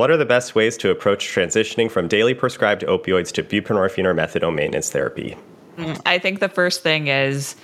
What 0.00 0.10
are 0.10 0.16
the 0.16 0.24
best 0.24 0.54
ways 0.54 0.78
to 0.78 0.90
approach 0.90 1.28
transitioning 1.28 1.90
from 1.90 2.08
daily 2.08 2.32
prescribed 2.32 2.80
opioids 2.86 3.30
to 3.32 3.42
buprenorphine 3.42 4.06
or 4.06 4.14
methadone 4.14 4.54
maintenance 4.54 4.88
therapy? 4.88 5.36
I 6.06 6.18
think 6.18 6.40
the 6.40 6.48
first 6.48 6.82
thing 6.82 7.08
is 7.08 7.54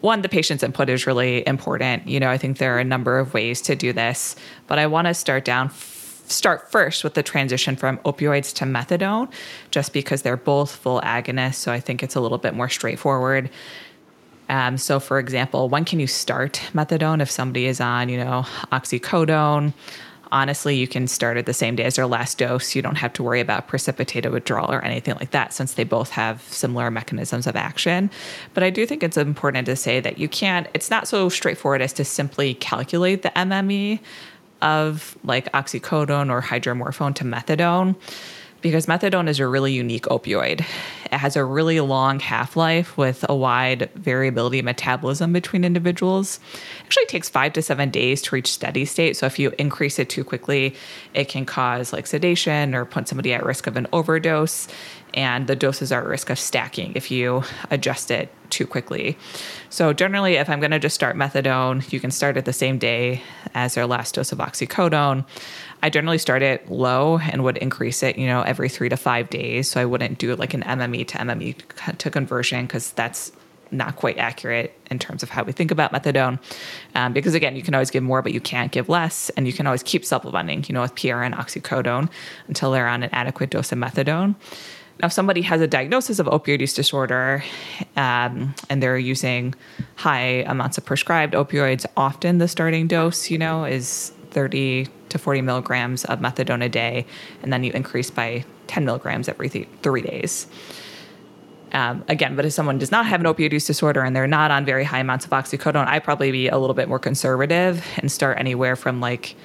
one, 0.00 0.20
the 0.20 0.28
patient's 0.28 0.62
input 0.62 0.90
is 0.90 1.06
really 1.06 1.48
important. 1.48 2.06
You 2.06 2.20
know, 2.20 2.28
I 2.28 2.36
think 2.36 2.58
there 2.58 2.76
are 2.76 2.78
a 2.78 2.84
number 2.84 3.18
of 3.18 3.32
ways 3.32 3.62
to 3.62 3.74
do 3.74 3.94
this, 3.94 4.36
but 4.66 4.78
I 4.78 4.86
want 4.86 5.06
to 5.06 5.14
start 5.14 5.46
down 5.46 5.70
start 5.70 6.70
first 6.70 7.04
with 7.04 7.14
the 7.14 7.22
transition 7.22 7.74
from 7.74 7.96
opioids 8.00 8.52
to 8.56 8.66
methadone, 8.66 9.32
just 9.70 9.94
because 9.94 10.20
they're 10.20 10.36
both 10.36 10.70
full 10.70 11.00
agonists. 11.00 11.54
So 11.54 11.72
I 11.72 11.80
think 11.80 12.02
it's 12.02 12.16
a 12.16 12.20
little 12.20 12.36
bit 12.36 12.52
more 12.52 12.68
straightforward. 12.68 13.48
Um, 14.50 14.76
so, 14.76 15.00
for 15.00 15.18
example, 15.18 15.70
when 15.70 15.86
can 15.86 16.00
you 16.00 16.06
start 16.06 16.60
methadone 16.74 17.22
if 17.22 17.30
somebody 17.30 17.64
is 17.64 17.80
on, 17.80 18.10
you 18.10 18.18
know, 18.18 18.44
oxycodone? 18.72 19.72
Honestly, 20.30 20.76
you 20.76 20.86
can 20.86 21.06
start 21.06 21.36
at 21.36 21.46
the 21.46 21.54
same 21.54 21.76
day 21.76 21.84
as 21.84 21.96
their 21.96 22.06
last 22.06 22.38
dose. 22.38 22.74
You 22.74 22.82
don't 22.82 22.96
have 22.96 23.12
to 23.14 23.22
worry 23.22 23.40
about 23.40 23.66
precipitated 23.68 24.32
withdrawal 24.32 24.70
or 24.72 24.84
anything 24.84 25.14
like 25.14 25.30
that, 25.30 25.52
since 25.52 25.74
they 25.74 25.84
both 25.84 26.10
have 26.10 26.42
similar 26.42 26.90
mechanisms 26.90 27.46
of 27.46 27.56
action. 27.56 28.10
But 28.54 28.62
I 28.62 28.70
do 28.70 28.86
think 28.86 29.02
it's 29.02 29.16
important 29.16 29.66
to 29.66 29.76
say 29.76 30.00
that 30.00 30.18
you 30.18 30.28
can't, 30.28 30.66
it's 30.74 30.90
not 30.90 31.08
so 31.08 31.28
straightforward 31.28 31.80
as 31.80 31.92
to 31.94 32.04
simply 32.04 32.54
calculate 32.54 33.22
the 33.22 33.30
MME 33.30 34.00
of 34.60 35.16
like 35.24 35.50
oxycodone 35.52 36.30
or 36.30 36.42
hydromorphone 36.42 37.14
to 37.14 37.24
methadone 37.24 37.94
because 38.60 38.86
methadone 38.86 39.28
is 39.28 39.38
a 39.38 39.46
really 39.46 39.72
unique 39.72 40.04
opioid. 40.04 40.60
It 41.10 41.16
has 41.16 41.36
a 41.36 41.44
really 41.44 41.80
long 41.80 42.20
half 42.20 42.56
life 42.56 42.96
with 42.96 43.24
a 43.28 43.34
wide 43.34 43.88
variability 43.94 44.60
metabolism 44.62 45.32
between 45.32 45.64
individuals. 45.64 46.40
It 46.80 46.86
actually 46.86 47.06
takes 47.06 47.28
five 47.28 47.52
to 47.54 47.62
seven 47.62 47.90
days 47.90 48.20
to 48.22 48.34
reach 48.34 48.50
steady 48.50 48.84
state. 48.84 49.16
So 49.16 49.26
if 49.26 49.38
you 49.38 49.52
increase 49.58 49.98
it 49.98 50.10
too 50.10 50.24
quickly, 50.24 50.74
it 51.14 51.28
can 51.28 51.46
cause 51.46 51.92
like 51.92 52.06
sedation 52.06 52.74
or 52.74 52.84
put 52.84 53.08
somebody 53.08 53.32
at 53.32 53.44
risk 53.44 53.66
of 53.66 53.76
an 53.76 53.86
overdose. 53.92 54.68
and 55.14 55.46
the 55.46 55.56
doses 55.56 55.90
are 55.90 56.02
at 56.02 56.06
risk 56.06 56.28
of 56.28 56.38
stacking 56.38 56.92
if 56.94 57.10
you 57.10 57.42
adjust 57.70 58.10
it 58.10 58.30
too 58.50 58.66
quickly. 58.66 59.16
So, 59.70 59.92
generally, 59.92 60.34
if 60.34 60.48
I'm 60.48 60.60
going 60.60 60.70
to 60.70 60.78
just 60.78 60.94
start 60.94 61.16
methadone, 61.16 61.90
you 61.92 62.00
can 62.00 62.10
start 62.10 62.36
it 62.36 62.44
the 62.44 62.52
same 62.52 62.78
day 62.78 63.22
as 63.54 63.74
their 63.74 63.86
last 63.86 64.14
dose 64.14 64.32
of 64.32 64.38
oxycodone. 64.38 65.24
I 65.82 65.90
generally 65.90 66.18
start 66.18 66.42
it 66.42 66.70
low 66.70 67.18
and 67.18 67.44
would 67.44 67.56
increase 67.58 68.02
it, 68.02 68.18
you 68.18 68.26
know, 68.26 68.42
every 68.42 68.68
three 68.68 68.88
to 68.88 68.96
five 68.96 69.30
days. 69.30 69.70
So 69.70 69.80
I 69.80 69.84
wouldn't 69.84 70.18
do 70.18 70.34
like 70.36 70.54
an 70.54 70.62
MME 70.62 71.06
to 71.08 71.18
MME 71.18 71.98
to 71.98 72.10
conversion 72.10 72.66
because 72.66 72.92
that's 72.92 73.32
not 73.70 73.96
quite 73.96 74.18
accurate 74.18 74.78
in 74.90 74.98
terms 74.98 75.22
of 75.22 75.30
how 75.30 75.44
we 75.44 75.52
think 75.52 75.70
about 75.70 75.92
methadone. 75.92 76.38
Um, 76.94 77.12
because 77.12 77.34
again, 77.34 77.54
you 77.54 77.62
can 77.62 77.74
always 77.74 77.90
give 77.90 78.02
more, 78.02 78.22
but 78.22 78.32
you 78.32 78.40
can't 78.40 78.72
give 78.72 78.88
less. 78.88 79.30
And 79.30 79.46
you 79.46 79.52
can 79.52 79.66
always 79.66 79.82
keep 79.82 80.04
supplementing, 80.04 80.64
you 80.68 80.72
know, 80.72 80.82
with 80.82 80.94
PRN 80.94 81.34
oxycodone 81.34 82.10
until 82.46 82.72
they're 82.72 82.88
on 82.88 83.02
an 83.02 83.10
adequate 83.12 83.50
dose 83.50 83.70
of 83.72 83.78
methadone. 83.78 84.34
Now, 85.00 85.06
if 85.06 85.12
somebody 85.12 85.42
has 85.42 85.60
a 85.60 85.68
diagnosis 85.68 86.18
of 86.18 86.26
opioid 86.26 86.60
use 86.60 86.74
disorder 86.74 87.44
um, 87.96 88.54
and 88.68 88.82
they're 88.82 88.98
using 88.98 89.54
high 89.94 90.42
amounts 90.46 90.76
of 90.76 90.84
prescribed 90.84 91.34
opioids, 91.34 91.86
often 91.96 92.38
the 92.38 92.48
starting 92.48 92.88
dose, 92.88 93.30
you 93.30 93.38
know, 93.38 93.64
is 93.64 94.12
30 94.30 94.88
to 95.08 95.18
40 95.18 95.42
milligrams 95.42 96.04
of 96.04 96.20
methadone 96.20 96.64
a 96.64 96.68
day, 96.68 97.06
and 97.42 97.52
then 97.52 97.64
you 97.64 97.72
increase 97.72 98.10
by 98.10 98.44
10 98.66 98.84
milligrams 98.84 99.28
every 99.28 99.48
th- 99.48 99.68
three 99.82 100.02
days. 100.02 100.46
Um, 101.72 102.04
again, 102.08 102.34
but 102.34 102.46
if 102.46 102.52
someone 102.52 102.78
does 102.78 102.90
not 102.90 103.06
have 103.06 103.20
an 103.20 103.26
opioid 103.26 103.52
use 103.52 103.66
disorder 103.66 104.02
and 104.02 104.16
they're 104.16 104.26
not 104.26 104.50
on 104.50 104.64
very 104.64 104.84
high 104.84 105.00
amounts 105.00 105.26
of 105.26 105.30
oxycodone, 105.32 105.86
I'd 105.86 106.04
probably 106.04 106.32
be 106.32 106.48
a 106.48 106.56
little 106.56 106.74
bit 106.74 106.88
more 106.88 106.98
conservative 106.98 107.84
and 107.98 108.10
start 108.10 108.38
anywhere 108.38 108.74
from 108.74 109.00
like 109.00 109.36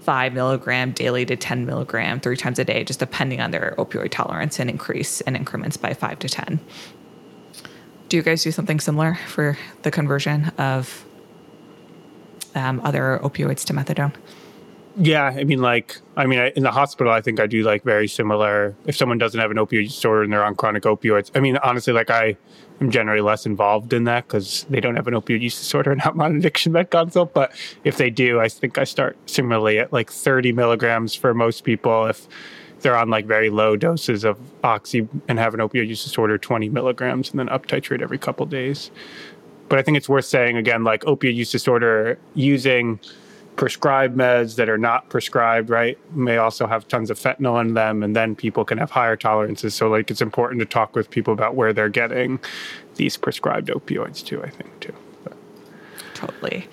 five 0.00 0.32
milligram 0.32 0.92
daily 0.92 1.24
to 1.26 1.36
10 1.36 1.66
milligram 1.66 2.20
three 2.20 2.36
times 2.36 2.58
a 2.58 2.64
day, 2.64 2.82
just 2.82 2.98
depending 2.98 3.40
on 3.40 3.52
their 3.52 3.74
opioid 3.78 4.10
tolerance 4.10 4.58
and 4.58 4.68
increase 4.68 5.20
in 5.20 5.36
increments 5.36 5.76
by 5.76 5.94
five 5.94 6.18
to 6.18 6.28
10. 6.28 6.58
Do 8.08 8.16
you 8.16 8.22
guys 8.22 8.42
do 8.42 8.50
something 8.50 8.80
similar 8.80 9.18
for 9.28 9.56
the 9.82 9.90
conversion 9.92 10.46
of 10.58 11.04
um, 12.54 12.80
other 12.84 13.20
opioids 13.22 13.64
to 13.64 13.72
methadone? 13.72 14.14
Yeah, 14.96 15.24
I 15.24 15.44
mean, 15.44 15.62
like, 15.62 15.98
I 16.16 16.26
mean, 16.26 16.40
I, 16.40 16.50
in 16.50 16.62
the 16.62 16.70
hospital, 16.72 17.12
I 17.12 17.20
think 17.20 17.38
I 17.38 17.46
do 17.46 17.62
like 17.62 17.84
very 17.84 18.08
similar. 18.08 18.74
If 18.86 18.96
someone 18.96 19.18
doesn't 19.18 19.40
have 19.40 19.50
an 19.50 19.56
opioid 19.56 19.86
disorder 19.86 20.24
and 20.24 20.32
they're 20.32 20.44
on 20.44 20.56
chronic 20.56 20.82
opioids, 20.82 21.30
I 21.34 21.40
mean, 21.40 21.56
honestly, 21.58 21.92
like, 21.92 22.10
I 22.10 22.36
am 22.80 22.90
generally 22.90 23.20
less 23.20 23.46
involved 23.46 23.92
in 23.92 24.04
that 24.04 24.26
because 24.26 24.66
they 24.68 24.80
don't 24.80 24.96
have 24.96 25.06
an 25.06 25.14
opioid 25.14 25.40
use 25.40 25.56
disorder 25.58 25.92
and 25.92 26.02
I'm 26.04 26.20
on 26.20 26.36
addiction 26.36 26.72
med 26.72 26.90
consult. 26.90 27.32
But 27.34 27.52
if 27.84 27.98
they 27.98 28.10
do, 28.10 28.40
I 28.40 28.48
think 28.48 28.78
I 28.78 28.84
start 28.84 29.16
similarly 29.26 29.78
at 29.78 29.92
like 29.92 30.10
30 30.10 30.52
milligrams 30.52 31.14
for 31.14 31.34
most 31.34 31.64
people. 31.64 32.06
If 32.06 32.26
they're 32.80 32.96
on 32.96 33.10
like 33.10 33.26
very 33.26 33.50
low 33.50 33.76
doses 33.76 34.24
of 34.24 34.38
oxy 34.64 35.06
and 35.28 35.38
have 35.38 35.54
an 35.54 35.60
opioid 35.60 35.88
use 35.88 36.02
disorder, 36.02 36.38
20 36.38 36.68
milligrams, 36.70 37.30
and 37.30 37.38
then 37.38 37.48
up 37.48 37.66
titrate 37.66 38.02
every 38.02 38.18
couple 38.18 38.46
days. 38.46 38.90
But 39.70 39.78
I 39.78 39.82
think 39.82 39.96
it's 39.96 40.08
worth 40.08 40.26
saying 40.26 40.58
again, 40.58 40.84
like 40.84 41.02
opioid 41.04 41.34
use 41.34 41.50
disorder, 41.50 42.18
using 42.34 43.00
prescribed 43.56 44.16
meds 44.16 44.56
that 44.56 44.68
are 44.68 44.78
not 44.78 45.08
prescribed, 45.10 45.70
right, 45.70 45.98
may 46.14 46.38
also 46.38 46.66
have 46.66 46.88
tons 46.88 47.10
of 47.10 47.18
fentanyl 47.18 47.60
in 47.60 47.74
them, 47.74 48.02
and 48.02 48.16
then 48.16 48.34
people 48.34 48.64
can 48.64 48.78
have 48.78 48.90
higher 48.90 49.16
tolerances. 49.16 49.74
So, 49.74 49.88
like, 49.88 50.10
it's 50.10 50.22
important 50.22 50.60
to 50.60 50.66
talk 50.66 50.96
with 50.96 51.10
people 51.10 51.32
about 51.32 51.54
where 51.54 51.72
they're 51.72 51.88
getting 51.88 52.40
these 52.96 53.16
prescribed 53.16 53.68
opioids 53.68 54.24
too. 54.24 54.42
I 54.42 54.50
think 54.50 54.80
too. 54.80 54.94
But. 55.22 55.36
Totally. 56.14 56.68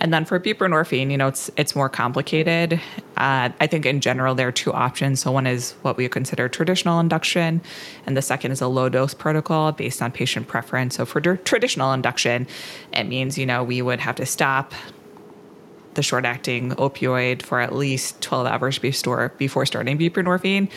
And 0.00 0.14
then 0.14 0.24
for 0.24 0.40
buprenorphine, 0.40 1.10
you 1.10 1.18
know, 1.18 1.28
it's 1.28 1.50
it's 1.56 1.76
more 1.76 1.90
complicated. 1.90 2.80
Uh, 3.18 3.50
I 3.60 3.66
think 3.66 3.84
in 3.84 4.00
general 4.00 4.34
there 4.34 4.48
are 4.48 4.52
two 4.52 4.72
options. 4.72 5.20
So 5.20 5.30
one 5.30 5.46
is 5.46 5.72
what 5.82 5.98
we 5.98 6.08
consider 6.08 6.48
traditional 6.48 7.00
induction, 7.00 7.60
and 8.06 8.16
the 8.16 8.22
second 8.22 8.52
is 8.52 8.62
a 8.62 8.66
low 8.66 8.88
dose 8.88 9.12
protocol 9.12 9.72
based 9.72 10.00
on 10.00 10.10
patient 10.10 10.48
preference. 10.48 10.96
So 10.96 11.04
for 11.04 11.20
traditional 11.20 11.92
induction, 11.92 12.46
it 12.94 13.04
means 13.04 13.36
you 13.36 13.44
know 13.44 13.62
we 13.62 13.82
would 13.82 14.00
have 14.00 14.16
to 14.16 14.26
stop 14.26 14.72
the 15.94 16.02
short 16.02 16.24
acting 16.24 16.70
opioid 16.72 17.42
for 17.42 17.60
at 17.60 17.74
least 17.74 18.22
12 18.22 18.46
hours 18.46 18.78
before 18.78 19.34
before 19.36 19.66
starting 19.66 19.98
buprenorphine. 19.98 20.70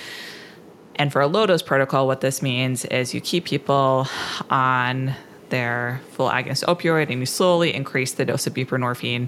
And 0.96 1.12
for 1.12 1.22
a 1.22 1.28
low 1.28 1.46
dose 1.46 1.62
protocol, 1.62 2.08
what 2.08 2.22
this 2.22 2.42
means 2.42 2.84
is 2.86 3.14
you 3.14 3.22
keep 3.22 3.46
people 3.46 4.08
on 4.50 5.16
their 5.54 6.02
full 6.10 6.30
agonist 6.30 6.64
opioid 6.66 7.12
and 7.12 7.20
you 7.20 7.28
slowly 7.28 7.72
increase 7.76 8.14
the 8.14 8.26
dose 8.26 8.48
of 8.48 8.56
buprenorphine 8.56 9.28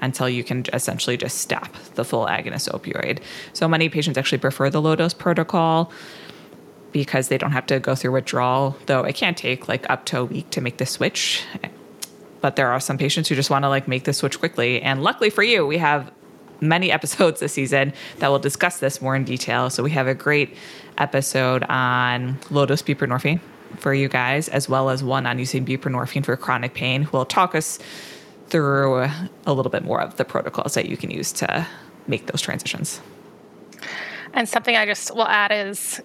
until 0.00 0.26
you 0.26 0.42
can 0.42 0.64
essentially 0.72 1.18
just 1.18 1.36
stop 1.36 1.70
the 1.96 2.04
full 2.04 2.24
agonist 2.24 2.70
opioid. 2.70 3.18
So 3.52 3.68
many 3.68 3.90
patients 3.90 4.16
actually 4.16 4.38
prefer 4.38 4.70
the 4.70 4.80
low 4.80 4.96
dose 4.96 5.12
protocol 5.12 5.92
because 6.92 7.28
they 7.28 7.36
don't 7.36 7.52
have 7.52 7.66
to 7.66 7.78
go 7.78 7.94
through 7.94 8.12
withdrawal, 8.12 8.74
though 8.86 9.02
it 9.02 9.16
can 9.16 9.34
take 9.34 9.68
like 9.68 9.88
up 9.90 10.06
to 10.06 10.20
a 10.20 10.24
week 10.24 10.48
to 10.50 10.62
make 10.62 10.78
the 10.78 10.86
switch. 10.86 11.44
But 12.40 12.56
there 12.56 12.72
are 12.72 12.80
some 12.80 12.96
patients 12.96 13.28
who 13.28 13.34
just 13.34 13.50
want 13.50 13.64
to 13.64 13.68
like 13.68 13.86
make 13.86 14.04
the 14.04 14.14
switch 14.14 14.38
quickly. 14.38 14.80
And 14.80 15.02
luckily 15.02 15.28
for 15.28 15.42
you, 15.42 15.66
we 15.66 15.76
have 15.76 16.10
many 16.62 16.90
episodes 16.98 17.40
this 17.40 17.52
season 17.52 17.92
that 18.20 18.28
will 18.28 18.38
discuss 18.38 18.78
this 18.78 19.02
more 19.02 19.14
in 19.14 19.24
detail. 19.24 19.68
So 19.68 19.82
we 19.82 19.90
have 19.90 20.06
a 20.06 20.14
great 20.14 20.56
episode 20.96 21.64
on 21.64 22.38
low 22.50 22.64
dose 22.64 22.80
buprenorphine 22.80 23.40
for 23.76 23.92
you 23.94 24.08
guys, 24.08 24.48
as 24.48 24.68
well 24.68 24.90
as 24.90 25.02
one 25.02 25.26
on 25.26 25.38
using 25.38 25.64
buprenorphine 25.64 26.24
for 26.24 26.36
chronic 26.36 26.74
pain. 26.74 27.02
who 27.02 27.16
will 27.16 27.24
talk 27.24 27.54
us 27.54 27.78
through 28.48 29.08
a 29.46 29.52
little 29.52 29.70
bit 29.70 29.84
more 29.84 30.00
of 30.00 30.16
the 30.16 30.24
protocols 30.24 30.74
that 30.74 30.88
you 30.88 30.96
can 30.96 31.10
use 31.10 31.32
to 31.32 31.66
make 32.06 32.26
those 32.26 32.40
transitions. 32.40 33.00
And 34.32 34.48
something 34.48 34.76
I 34.76 34.86
just 34.86 35.14
will 35.14 35.26
add 35.26 35.50
is 35.50 36.00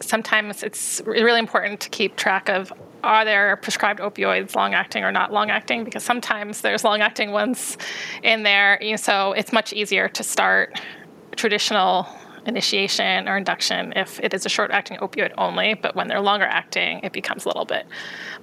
sometimes 0.00 0.62
it's 0.62 1.00
really 1.06 1.38
important 1.38 1.80
to 1.80 1.88
keep 1.88 2.16
track 2.16 2.48
of 2.48 2.72
are 3.04 3.24
there 3.24 3.56
prescribed 3.56 4.00
opioids 4.00 4.54
long 4.54 4.74
acting 4.74 5.04
or 5.04 5.12
not 5.12 5.32
long 5.32 5.50
acting 5.50 5.84
because 5.84 6.02
sometimes 6.02 6.62
there's 6.62 6.82
long 6.82 7.00
acting 7.00 7.30
ones 7.30 7.78
in 8.22 8.42
there 8.42 8.80
so 8.96 9.32
it's 9.32 9.52
much 9.52 9.72
easier 9.72 10.08
to 10.08 10.22
start 10.22 10.80
traditional 11.36 12.08
initiation 12.46 13.28
or 13.28 13.36
induction 13.36 13.92
if 13.96 14.20
it 14.20 14.32
is 14.32 14.46
a 14.46 14.48
short 14.48 14.70
acting 14.70 14.98
opioid 14.98 15.32
only, 15.36 15.74
but 15.74 15.94
when 15.94 16.08
they're 16.08 16.20
longer 16.20 16.44
acting, 16.44 17.00
it 17.02 17.12
becomes 17.12 17.44
a 17.44 17.48
little 17.48 17.64
bit 17.64 17.86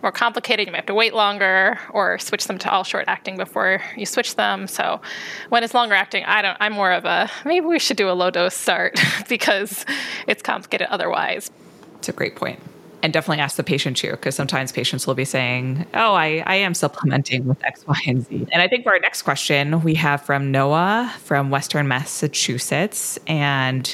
more 0.02 0.12
complicated. 0.12 0.68
You 0.68 0.72
may 0.72 0.78
have 0.78 0.86
to 0.88 0.94
wait 0.94 1.14
longer 1.14 1.80
or 1.92 2.20
switch 2.20 2.46
them 2.46 2.58
to 2.60 2.72
all 2.72 2.84
short 2.84 3.06
acting 3.08 3.38
before 3.38 3.82
you 3.96 4.06
switch 4.06 4.36
them. 4.36 4.68
So 4.68 5.02
when 5.50 5.64
it's 5.64 5.74
longer 5.74 5.96
acting, 5.96 6.24
I 6.26 6.42
don't 6.42 6.58
I'm 6.60 6.74
more 6.74 6.92
of 6.92 7.06
a 7.06 7.30
maybe 7.46 7.66
we 7.66 7.80
should 7.80 7.98
do 7.98 8.10
a 8.10 8.14
low 8.14 8.30
dose 8.30 8.56
start 8.56 9.00
because 9.30 9.86
it's 10.28 10.42
complicated 10.42 10.88
otherwise. 10.90 11.50
It's 11.98 12.10
a 12.10 12.14
great 12.14 12.36
point 12.36 12.60
and 13.04 13.12
definitely 13.12 13.42
ask 13.42 13.58
the 13.58 13.64
patient 13.64 13.98
too, 13.98 14.12
because 14.12 14.34
sometimes 14.34 14.72
patients 14.72 15.06
will 15.06 15.14
be 15.14 15.26
saying, 15.26 15.86
Oh, 15.94 16.14
I, 16.14 16.42
I 16.48 16.56
am 16.56 16.74
supplementing 16.74 17.46
with 17.46 17.64
X, 17.64 17.86
Y, 17.86 18.00
and 18.08 18.26
Z. 18.26 18.48
And 18.52 18.62
I 18.62 18.70
think 18.70 18.86
for 18.86 18.94
our 18.94 19.00
next 19.00 19.24
question, 19.24 19.82
we 19.82 19.94
have 19.96 20.22
from 20.22 20.52
Noah 20.52 21.14
from 21.20 21.50
Western 21.50 21.88
Massachusetts. 21.90 23.20
And 23.28 23.94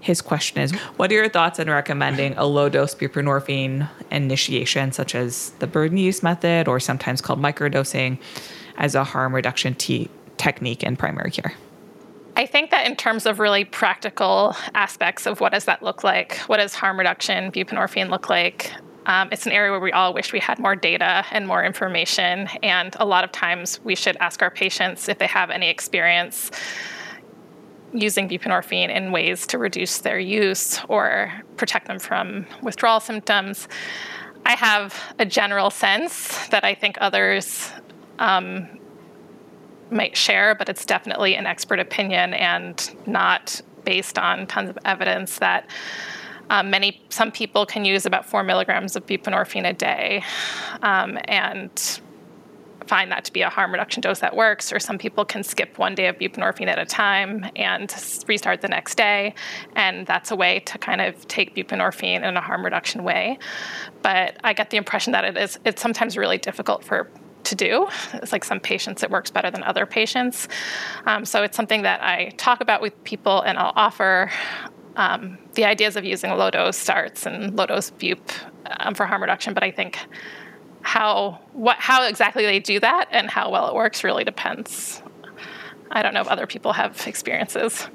his 0.00 0.22
question 0.22 0.62
is 0.62 0.72
What 0.96 1.10
are 1.12 1.14
your 1.14 1.28
thoughts 1.28 1.60
on 1.60 1.68
recommending 1.68 2.34
a 2.38 2.46
low 2.46 2.70
dose 2.70 2.94
buprenorphine 2.94 3.88
initiation, 4.10 4.90
such 4.92 5.14
as 5.14 5.50
the 5.58 5.66
Bernese 5.66 6.20
method, 6.22 6.66
or 6.66 6.80
sometimes 6.80 7.20
called 7.20 7.40
microdosing, 7.40 8.18
as 8.78 8.94
a 8.94 9.04
harm 9.04 9.34
reduction 9.34 9.74
technique 9.74 10.82
in 10.82 10.96
primary 10.96 11.30
care? 11.30 11.52
I 12.36 12.46
think 12.46 12.70
that 12.70 12.86
in 12.86 12.96
terms 12.96 13.26
of 13.26 13.38
really 13.38 13.64
practical 13.64 14.56
aspects 14.74 15.26
of 15.26 15.40
what 15.40 15.52
does 15.52 15.66
that 15.66 15.82
look 15.82 16.02
like, 16.02 16.38
what 16.48 16.56
does 16.56 16.74
harm 16.74 16.98
reduction, 16.98 17.52
buprenorphine 17.52 18.10
look 18.10 18.28
like, 18.28 18.72
um, 19.06 19.28
it's 19.30 19.46
an 19.46 19.52
area 19.52 19.70
where 19.70 19.80
we 19.80 19.92
all 19.92 20.14
wish 20.14 20.32
we 20.32 20.40
had 20.40 20.58
more 20.58 20.74
data 20.74 21.24
and 21.30 21.46
more 21.46 21.62
information. 21.62 22.48
And 22.62 22.96
a 22.98 23.04
lot 23.04 23.22
of 23.22 23.32
times 23.32 23.78
we 23.84 23.94
should 23.94 24.16
ask 24.16 24.42
our 24.42 24.50
patients 24.50 25.08
if 25.08 25.18
they 25.18 25.26
have 25.26 25.50
any 25.50 25.68
experience 25.68 26.50
using 27.92 28.28
buprenorphine 28.28 28.88
in 28.88 29.12
ways 29.12 29.46
to 29.48 29.58
reduce 29.58 29.98
their 29.98 30.18
use 30.18 30.80
or 30.88 31.32
protect 31.56 31.86
them 31.86 31.98
from 31.98 32.46
withdrawal 32.62 32.98
symptoms. 32.98 33.68
I 34.46 34.52
have 34.56 35.00
a 35.18 35.24
general 35.24 35.70
sense 35.70 36.48
that 36.48 36.64
I 36.64 36.74
think 36.74 36.96
others 37.00 37.70
um, 38.18 38.68
might 39.90 40.16
share, 40.16 40.54
but 40.54 40.68
it's 40.68 40.84
definitely 40.84 41.34
an 41.34 41.46
expert 41.46 41.78
opinion 41.78 42.34
and 42.34 42.94
not 43.06 43.60
based 43.84 44.18
on 44.18 44.46
tons 44.46 44.70
of 44.70 44.78
evidence 44.84 45.38
that 45.38 45.68
um, 46.50 46.70
many 46.70 47.02
some 47.08 47.30
people 47.30 47.64
can 47.64 47.84
use 47.84 48.06
about 48.06 48.26
four 48.26 48.42
milligrams 48.42 48.96
of 48.96 49.06
buprenorphine 49.06 49.68
a 49.68 49.72
day 49.72 50.22
um, 50.82 51.18
and 51.24 52.00
find 52.86 53.10
that 53.10 53.24
to 53.24 53.32
be 53.32 53.40
a 53.40 53.48
harm 53.48 53.72
reduction 53.72 54.02
dose 54.02 54.20
that 54.20 54.36
works 54.36 54.70
or 54.70 54.78
some 54.78 54.98
people 54.98 55.24
can 55.24 55.42
skip 55.42 55.78
one 55.78 55.94
day 55.94 56.06
of 56.06 56.18
buprenorphine 56.18 56.66
at 56.66 56.78
a 56.78 56.84
time 56.84 57.46
and 57.56 57.94
restart 58.26 58.60
the 58.60 58.68
next 58.68 58.96
day 58.96 59.34
and 59.74 60.06
that's 60.06 60.30
a 60.30 60.36
way 60.36 60.60
to 60.60 60.76
kind 60.76 61.00
of 61.00 61.26
take 61.26 61.54
buprenorphine 61.54 62.22
in 62.22 62.36
a 62.36 62.40
harm 62.42 62.62
reduction 62.62 63.02
way. 63.02 63.38
But 64.02 64.36
i 64.44 64.52
get 64.52 64.70
the 64.70 64.76
impression 64.76 65.12
that 65.12 65.24
it 65.24 65.36
is 65.36 65.58
it's 65.64 65.80
sometimes 65.80 66.16
really 66.16 66.38
difficult 66.38 66.84
for 66.84 67.08
to 67.44 67.54
do. 67.54 67.88
It's 68.14 68.32
like 68.32 68.44
some 68.44 68.60
patients 68.60 69.02
it 69.02 69.10
works 69.10 69.30
better 69.30 69.50
than 69.50 69.62
other 69.62 69.86
patients. 69.86 70.48
Um, 71.06 71.24
so 71.24 71.42
it's 71.42 71.56
something 71.56 71.82
that 71.82 72.02
I 72.02 72.30
talk 72.36 72.60
about 72.60 72.80
with 72.80 73.02
people 73.04 73.40
and 73.42 73.58
I'll 73.58 73.72
offer 73.76 74.30
um, 74.96 75.38
the 75.54 75.64
ideas 75.64 75.96
of 75.96 76.04
using 76.04 76.30
low 76.32 76.50
dose 76.50 76.76
starts 76.76 77.26
and 77.26 77.56
low 77.56 77.66
dose 77.66 77.90
bup 77.90 78.30
um, 78.80 78.94
for 78.94 79.06
harm 79.06 79.22
reduction, 79.22 79.54
but 79.54 79.62
I 79.62 79.70
think 79.70 79.98
how 80.82 81.40
what 81.52 81.78
how 81.78 82.06
exactly 82.06 82.44
they 82.44 82.60
do 82.60 82.78
that 82.78 83.08
and 83.10 83.30
how 83.30 83.50
well 83.50 83.68
it 83.68 83.74
works 83.74 84.04
really 84.04 84.22
depends. 84.22 85.02
I 85.90 86.02
don't 86.02 86.12
know 86.14 86.20
if 86.20 86.28
other 86.28 86.46
people 86.46 86.72
have 86.72 87.06
experiences. 87.06 87.88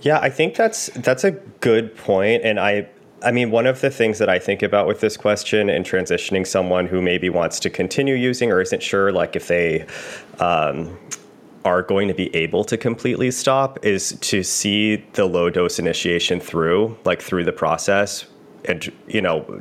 Yeah, 0.00 0.18
I 0.20 0.30
think 0.30 0.54
that's 0.54 0.86
that's 0.96 1.24
a 1.24 1.32
good 1.32 1.96
point, 1.96 2.44
and 2.44 2.58
I 2.58 2.88
I 3.26 3.32
mean, 3.32 3.50
one 3.50 3.66
of 3.66 3.80
the 3.80 3.90
things 3.90 4.20
that 4.20 4.28
I 4.28 4.38
think 4.38 4.62
about 4.62 4.86
with 4.86 5.00
this 5.00 5.16
question 5.16 5.68
and 5.68 5.84
transitioning 5.84 6.46
someone 6.46 6.86
who 6.86 7.02
maybe 7.02 7.28
wants 7.28 7.58
to 7.58 7.68
continue 7.68 8.14
using 8.14 8.52
or 8.52 8.60
isn't 8.60 8.84
sure, 8.84 9.10
like 9.10 9.34
if 9.34 9.48
they 9.48 9.84
um, 10.38 10.96
are 11.64 11.82
going 11.82 12.06
to 12.06 12.14
be 12.14 12.32
able 12.36 12.62
to 12.62 12.76
completely 12.76 13.32
stop, 13.32 13.84
is 13.84 14.16
to 14.20 14.44
see 14.44 15.04
the 15.14 15.26
low 15.26 15.50
dose 15.50 15.80
initiation 15.80 16.38
through, 16.38 16.96
like 17.04 17.20
through 17.20 17.42
the 17.42 17.52
process, 17.52 18.26
and 18.64 18.92
you 19.08 19.20
know, 19.20 19.60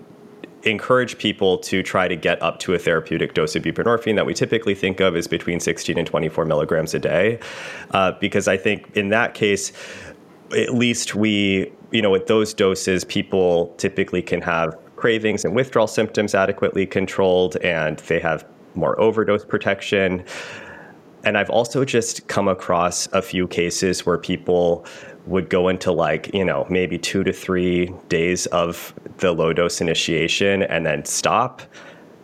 encourage 0.62 1.18
people 1.18 1.58
to 1.58 1.82
try 1.82 2.08
to 2.08 2.16
get 2.16 2.42
up 2.44 2.60
to 2.60 2.76
a 2.76 2.80
therapeutic 2.80 3.34
dose 3.34 3.56
of 3.56 3.64
buprenorphine 3.64 4.16
that 4.16 4.28
we 4.28 4.34
typically 4.36 4.76
think 4.76 5.00
of 5.00 5.16
as 5.16 5.28
between 5.28 5.60
16 5.60 5.98
and 5.98 6.08
24 6.08 6.46
milligrams 6.46 6.94
a 6.94 7.00
day, 7.00 7.40
uh, 7.92 8.12
because 8.14 8.48
I 8.48 8.58
think 8.58 8.96
in 8.96 9.10
that 9.10 9.34
case, 9.34 9.72
at 10.52 10.74
least 10.74 11.16
we 11.16 11.72
you 11.96 12.02
know, 12.02 12.10
with 12.10 12.28
those 12.28 12.54
doses, 12.54 13.06
people 13.06 13.74
typically 13.78 14.22
can 14.22 14.42
have 14.42 14.78
cravings 14.98 15.46
and 15.46 15.56
withdrawal 15.56 15.88
symptoms 15.88 16.36
adequately 16.36 16.86
controlled, 16.86 17.56
and 17.58 18.00
they 18.00 18.20
have 18.20 18.46
more 18.74 19.00
overdose 19.00 19.46
protection. 19.46 20.24
And 21.24 21.38
I've 21.38 21.50
also 21.50 21.86
just 21.86 22.28
come 22.28 22.50
across 22.50 23.08
a 23.14 23.22
few 23.22 23.48
cases 23.48 24.06
where 24.06 24.18
people 24.18 24.86
would 25.26 25.50
go 25.50 25.70
into 25.70 25.92
like, 25.92 26.34
you 26.34 26.44
know, 26.44 26.68
maybe 26.70 26.98
two 26.98 27.24
to 27.24 27.32
three 27.32 27.94
days 28.10 28.46
of 28.48 28.94
the 29.18 29.32
low 29.32 29.54
dose 29.54 29.80
initiation 29.80 30.64
and 30.64 30.86
then 30.86 31.06
stop 31.06 31.62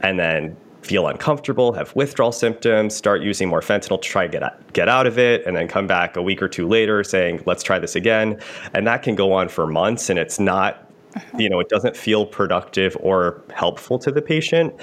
and 0.02 0.20
then 0.20 0.56
feel 0.82 1.08
uncomfortable, 1.08 1.74
have 1.74 1.96
withdrawal 1.96 2.32
symptoms, 2.32 2.96
start 2.96 3.22
using 3.22 3.48
more 3.48 3.62
fentanyl 3.62 4.02
to 4.02 4.08
try 4.08 4.26
to 4.26 4.32
get 4.32 4.44
out, 4.44 4.74
get 4.74 4.90
out 4.90 5.08
of 5.08 5.18
it, 5.20 5.46
and 5.46 5.56
then 5.56 5.68
come 5.68 5.88
back 5.88 6.16
a 6.16 6.22
week 6.22 6.42
or 6.42 6.48
two 6.48 6.68
later 6.68 7.04
saying, 7.04 7.42
let's 7.46 7.64
try 7.64 7.80
this 7.80 7.96
again. 7.96 8.40
And 8.74 8.86
that 8.88 9.04
can 9.04 9.16
go 9.16 9.32
on 9.32 9.50
for 9.50 9.68
months, 9.68 10.10
and 10.10 10.18
it's 10.18 10.40
not, 10.40 10.92
mm-hmm. 11.14 11.40
you 11.40 11.50
know, 11.50 11.60
it 11.60 11.70
doesn't 11.70 11.96
feel 11.96 12.26
productive 12.26 12.98
or 13.00 13.42
helpful 13.54 14.00
to 14.00 14.12
the 14.12 14.22
patient. 14.22 14.74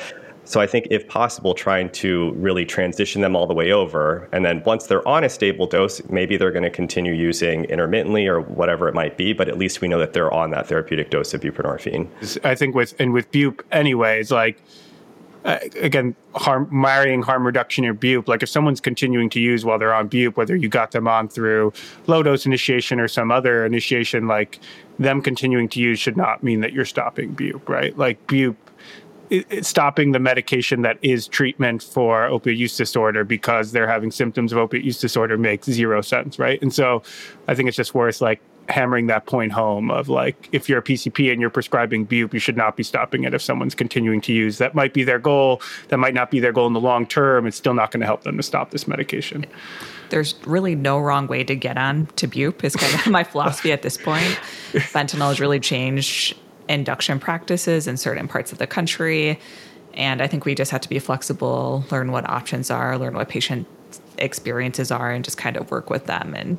So 0.45 0.63
I 0.63 0.67
think, 0.67 0.87
if 0.91 1.07
possible, 1.09 1.53
trying 1.53 1.91
to 1.91 2.33
really 2.33 2.65
transition 2.65 3.21
them 3.21 3.37
all 3.37 3.47
the 3.47 3.53
way 3.53 3.71
over, 3.71 4.31
and 4.33 4.47
then 4.47 4.63
once 4.65 4.87
they're 4.87 5.07
on 5.07 5.23
a 5.23 5.29
stable 5.29 5.67
dose, 5.67 6.01
maybe 6.09 6.39
they're 6.39 6.53
going 6.53 6.63
to 6.63 6.71
continue 6.71 7.13
using 7.13 7.65
intermittently 7.65 8.27
or 8.27 8.41
whatever 8.41 8.89
it 8.89 8.95
might 8.95 9.19
be. 9.19 9.35
But 9.35 9.51
at 9.51 9.59
least 9.59 9.83
we 9.83 9.89
know 9.89 9.99
that 9.99 10.15
they're 10.15 10.33
on 10.33 10.51
that 10.53 10.67
therapeutic 10.67 11.11
dose 11.11 11.35
of 11.35 11.43
buprenorphine. 11.43 12.09
I 12.47 12.55
think 12.55 12.75
with 12.75 12.99
and 12.99 13.13
with 13.13 13.31
bup, 13.31 13.63
anyways, 13.73 14.31
like 14.31 14.63
uh, 15.45 15.59
again, 15.81 16.15
harm, 16.35 16.69
marrying 16.71 17.23
harm 17.23 17.47
reduction 17.47 17.85
or 17.85 17.93
bup. 17.93 18.29
Like 18.29 18.43
if 18.43 18.49
someone's 18.49 18.81
continuing 18.81 19.31
to 19.31 19.41
use 19.41 19.65
while 19.65 19.79
they're 19.79 19.95
on 19.95 20.09
bup, 20.09 20.37
whether 20.37 20.57
you 20.57 20.69
got 20.69 20.91
them 20.91 21.07
on 21.07 21.29
through 21.29 21.73
low 22.07 22.23
dose 22.23 22.47
initiation 22.47 23.01
or 23.01 23.09
some 23.09 23.31
other 23.31 23.65
initiation, 23.65 24.27
like 24.27 24.59
them 24.99 25.23
continuing 25.23 25.69
to 25.71 25.81
use 25.81 25.99
should 25.99 26.17
not 26.17 26.43
mean 26.43 26.61
that 26.61 26.73
you're 26.73 26.85
stopping 26.85 27.33
bup, 27.33 27.69
right? 27.69 27.97
Like 27.97 28.19
bup, 28.27 28.57
stopping 29.63 30.13
the 30.13 30.19
medication 30.19 30.83
that 30.83 30.99
is 31.03 31.29
treatment 31.29 31.83
for 31.83 32.27
opiate 32.27 32.59
use 32.59 32.77
disorder 32.77 33.25
because 33.25 33.73
they're 33.73 33.89
having 33.89 34.11
symptoms 34.11 34.53
of 34.53 34.59
opiate 34.59 34.85
use 34.85 35.01
disorder 35.01 35.37
makes 35.37 35.67
zero 35.67 36.01
sense, 36.01 36.39
right? 36.39 36.61
And 36.63 36.73
so 36.73 37.03
I 37.47 37.55
think 37.55 37.69
it's 37.69 37.77
just 37.77 37.95
worth 37.95 38.21
like 38.21 38.41
hammering 38.69 39.07
that 39.07 39.27
point 39.27 39.53
home 39.53 39.91
of 39.91 40.09
like 40.09 40.49
if 40.53 40.69
you're 40.69 40.79
a 40.79 40.83
PCP 40.83 41.33
and 41.33 41.41
you're 41.41 41.51
prescribing 41.51 42.05
bup, 42.05 42.35
you 42.35 42.39
should 42.39 42.57
not 42.57 42.77
be 42.77 42.83
stopping 42.83 43.25
it 43.25 43.33
if 43.35 43.41
someone's 43.41 43.75
continuing 43.75 44.21
to 44.21 44.33
use. 44.33 44.59
That 44.59 44.75
might 44.75 44.93
be 44.93 45.05
their 45.05 45.19
goal. 45.19 45.63
That 45.89 45.99
might 45.99 46.15
not 46.15 46.31
be 46.31 46.41
their 46.41 46.53
goal 46.53 46.67
in 46.67 46.75
the 46.75 46.81
long 46.81 47.07
term. 47.07 47.47
It's 47.47 47.57
still 47.57 47.75
not 47.75 47.91
going 47.91 48.01
to 48.01 48.07
help 48.07 48.23
them 48.23 48.37
to 48.37 48.43
stop 48.43 48.71
this 48.71 48.87
medication. 48.87 49.47
There's 50.11 50.35
really 50.47 50.75
no 50.75 50.99
wrong 50.99 51.27
way 51.27 51.45
to 51.45 51.55
get 51.55 51.79
on 51.79 52.07
to 52.17 52.27
bup. 52.27 52.65
Is 52.65 52.77
kind 52.77 52.95
of 52.95 53.07
my 53.11 53.25
philosophy 53.25 53.73
at 53.73 53.83
this 53.83 53.97
point. 53.97 54.25
Fentanyl 54.73 55.29
has 55.29 55.41
really 55.41 55.61
changed 55.61 56.37
induction 56.69 57.19
practices 57.19 57.87
in 57.87 57.97
certain 57.97 58.29
parts 58.29 58.53
of 58.53 58.59
the 58.59 58.67
country. 58.67 59.41
And 59.95 60.21
I 60.21 60.27
think 60.27 60.45
we 60.45 60.55
just 60.55 60.71
have 60.71 60.83
to 60.83 60.89
be 60.89 60.99
flexible, 60.99 61.85
learn 61.91 62.13
what 62.13 62.29
options 62.29 62.71
are, 62.71 62.99
learn 62.99 63.15
what 63.15 63.29
patient 63.29 63.67
experiences 64.19 64.91
are, 64.91 65.11
and 65.11 65.25
just 65.25 65.39
kind 65.39 65.57
of 65.57 65.71
work 65.71 65.91
with 65.91 66.07
them 66.07 66.35
and 66.35 66.59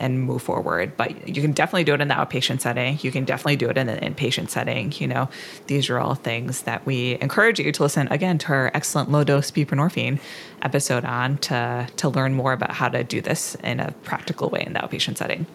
and 0.00 0.22
move 0.22 0.42
forward. 0.42 0.96
But 0.96 1.28
you 1.28 1.40
can 1.40 1.52
definitely 1.52 1.84
do 1.84 1.94
it 1.94 2.00
in 2.00 2.08
the 2.08 2.14
outpatient 2.14 2.60
setting. 2.60 2.98
You 3.02 3.12
can 3.12 3.24
definitely 3.24 3.56
do 3.56 3.68
it 3.68 3.78
in 3.78 3.88
an 3.88 4.14
inpatient 4.14 4.50
setting. 4.50 4.92
You 4.96 5.06
know, 5.06 5.28
these 5.66 5.90
are 5.90 5.98
all 5.98 6.14
things 6.14 6.62
that 6.62 6.84
we 6.86 7.18
encourage 7.20 7.60
you 7.60 7.70
to 7.70 7.82
listen 7.82 8.08
again 8.10 8.38
to 8.38 8.48
our 8.48 8.70
excellent 8.74 9.10
low 9.10 9.22
dose 9.22 9.50
buprenorphine 9.50 10.18
episode 10.62 11.04
on 11.04 11.38
to 11.38 11.86
to 11.96 12.08
learn 12.08 12.34
more 12.34 12.52
about 12.52 12.72
how 12.72 12.88
to 12.88 13.04
do 13.04 13.20
this 13.20 13.54
in 13.62 13.80
a 13.80 13.92
practical 14.02 14.48
way 14.48 14.64
in 14.66 14.72
the 14.72 14.80
outpatient 14.80 15.18
setting. 15.18 15.46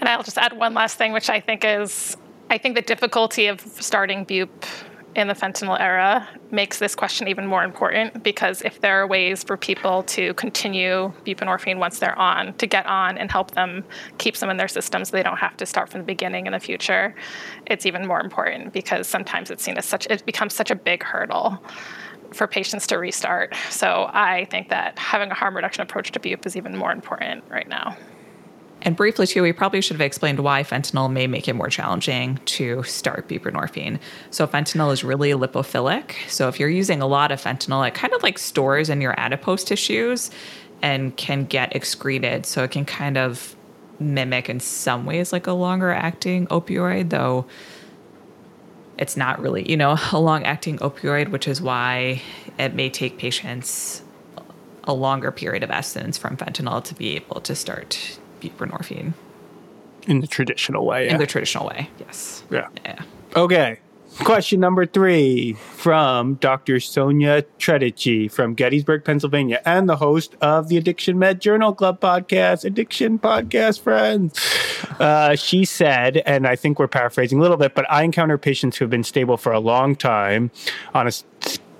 And 0.00 0.08
I'll 0.08 0.22
just 0.22 0.38
add 0.38 0.52
one 0.52 0.74
last 0.74 0.98
thing, 0.98 1.12
which 1.12 1.30
I 1.30 1.40
think 1.40 1.64
is 1.64 2.16
I 2.50 2.58
think 2.58 2.74
the 2.74 2.82
difficulty 2.82 3.46
of 3.46 3.60
starting 3.60 4.24
bup 4.24 4.66
in 5.14 5.28
the 5.28 5.34
fentanyl 5.34 5.78
era 5.78 6.26
makes 6.50 6.78
this 6.78 6.94
question 6.94 7.28
even 7.28 7.46
more 7.46 7.64
important 7.64 8.22
because 8.22 8.62
if 8.62 8.80
there 8.80 9.02
are 9.02 9.06
ways 9.06 9.44
for 9.44 9.56
people 9.56 10.02
to 10.04 10.32
continue 10.34 11.12
buprenorphine 11.26 11.78
once 11.78 11.98
they're 11.98 12.18
on, 12.18 12.54
to 12.54 12.66
get 12.66 12.86
on 12.86 13.18
and 13.18 13.30
help 13.30 13.50
them 13.52 13.84
keep 14.18 14.36
them 14.36 14.48
in 14.48 14.56
their 14.56 14.68
system 14.68 15.04
so 15.04 15.12
they 15.12 15.22
don't 15.22 15.38
have 15.38 15.56
to 15.56 15.66
start 15.66 15.88
from 15.88 16.00
the 16.00 16.06
beginning 16.06 16.46
in 16.46 16.52
the 16.52 16.60
future, 16.60 17.14
it's 17.66 17.84
even 17.84 18.06
more 18.06 18.20
important 18.20 18.72
because 18.72 19.06
sometimes 19.06 19.50
it's 19.50 19.62
seen 19.62 19.76
as 19.76 19.84
such, 19.84 20.06
it 20.06 20.24
becomes 20.24 20.54
such 20.54 20.70
a 20.70 20.74
big 20.74 21.02
hurdle 21.02 21.62
for 22.32 22.46
patients 22.46 22.86
to 22.86 22.98
restart. 22.98 23.54
So 23.68 24.08
I 24.12 24.46
think 24.50 24.70
that 24.70 24.98
having 24.98 25.30
a 25.30 25.34
harm 25.34 25.54
reduction 25.54 25.82
approach 25.82 26.12
to 26.12 26.20
bup 26.20 26.46
is 26.46 26.56
even 26.56 26.76
more 26.76 26.92
important 26.92 27.44
right 27.50 27.68
now. 27.68 27.96
And 28.82 28.96
briefly, 28.96 29.28
too, 29.28 29.42
we 29.42 29.52
probably 29.52 29.80
should 29.80 29.94
have 29.94 30.00
explained 30.00 30.40
why 30.40 30.64
fentanyl 30.64 31.10
may 31.10 31.28
make 31.28 31.46
it 31.46 31.54
more 31.54 31.68
challenging 31.68 32.38
to 32.46 32.82
start 32.82 33.28
buprenorphine. 33.28 34.00
So, 34.30 34.46
fentanyl 34.46 34.92
is 34.92 35.04
really 35.04 35.30
lipophilic. 35.30 36.14
So, 36.28 36.48
if 36.48 36.58
you're 36.58 36.68
using 36.68 37.00
a 37.00 37.06
lot 37.06 37.30
of 37.30 37.40
fentanyl, 37.40 37.86
it 37.86 37.94
kind 37.94 38.12
of 38.12 38.22
like 38.24 38.38
stores 38.38 38.90
in 38.90 39.00
your 39.00 39.18
adipose 39.18 39.62
tissues 39.62 40.30
and 40.82 41.16
can 41.16 41.44
get 41.44 41.74
excreted. 41.76 42.44
So, 42.44 42.64
it 42.64 42.72
can 42.72 42.84
kind 42.84 43.16
of 43.16 43.54
mimic 44.00 44.48
in 44.48 44.58
some 44.58 45.06
ways 45.06 45.32
like 45.32 45.46
a 45.46 45.52
longer 45.52 45.92
acting 45.92 46.48
opioid, 46.48 47.10
though 47.10 47.46
it's 48.98 49.16
not 49.16 49.40
really, 49.40 49.68
you 49.70 49.76
know, 49.76 49.96
a 50.12 50.18
long 50.18 50.42
acting 50.42 50.78
opioid, 50.78 51.28
which 51.28 51.46
is 51.46 51.62
why 51.62 52.20
it 52.58 52.74
may 52.74 52.90
take 52.90 53.16
patients 53.16 54.02
a 54.84 54.92
longer 54.92 55.30
period 55.30 55.62
of 55.62 55.70
abstinence 55.70 56.18
from 56.18 56.36
fentanyl 56.36 56.82
to 56.82 56.92
be 56.96 57.14
able 57.14 57.40
to 57.40 57.54
start 57.54 58.18
buprenorphine. 58.42 59.12
In 60.06 60.20
the 60.20 60.26
traditional 60.26 60.84
way. 60.84 61.06
Yeah. 61.06 61.12
In 61.12 61.18
the 61.18 61.26
traditional 61.26 61.66
way, 61.66 61.88
yes. 61.98 62.42
Yeah. 62.50 62.68
Yeah. 62.84 63.02
Okay. 63.36 63.78
Question 64.18 64.60
number 64.60 64.84
three 64.84 65.54
from 65.54 66.34
Dr. 66.34 66.80
Sonia 66.80 67.42
Tredici 67.58 68.30
from 68.30 68.52
Gettysburg, 68.54 69.04
Pennsylvania, 69.04 69.62
and 69.64 69.88
the 69.88 69.96
host 69.96 70.36
of 70.42 70.68
the 70.68 70.76
Addiction 70.76 71.18
Med 71.18 71.40
Journal 71.40 71.72
Club 71.72 71.98
podcast, 71.98 72.64
Addiction 72.64 73.18
Podcast 73.18 73.80
Friends. 73.80 74.38
Uh, 75.00 75.34
she 75.34 75.64
said, 75.64 76.18
and 76.18 76.46
I 76.46 76.56
think 76.56 76.78
we're 76.78 76.88
paraphrasing 76.88 77.38
a 77.38 77.42
little 77.42 77.56
bit, 77.56 77.74
but 77.74 77.90
I 77.90 78.02
encounter 78.02 78.36
patients 78.36 78.76
who 78.76 78.84
have 78.84 78.90
been 78.90 79.02
stable 79.02 79.38
for 79.38 79.50
a 79.50 79.60
long 79.60 79.96
time 79.96 80.50
on 80.94 81.08
a 81.08 81.12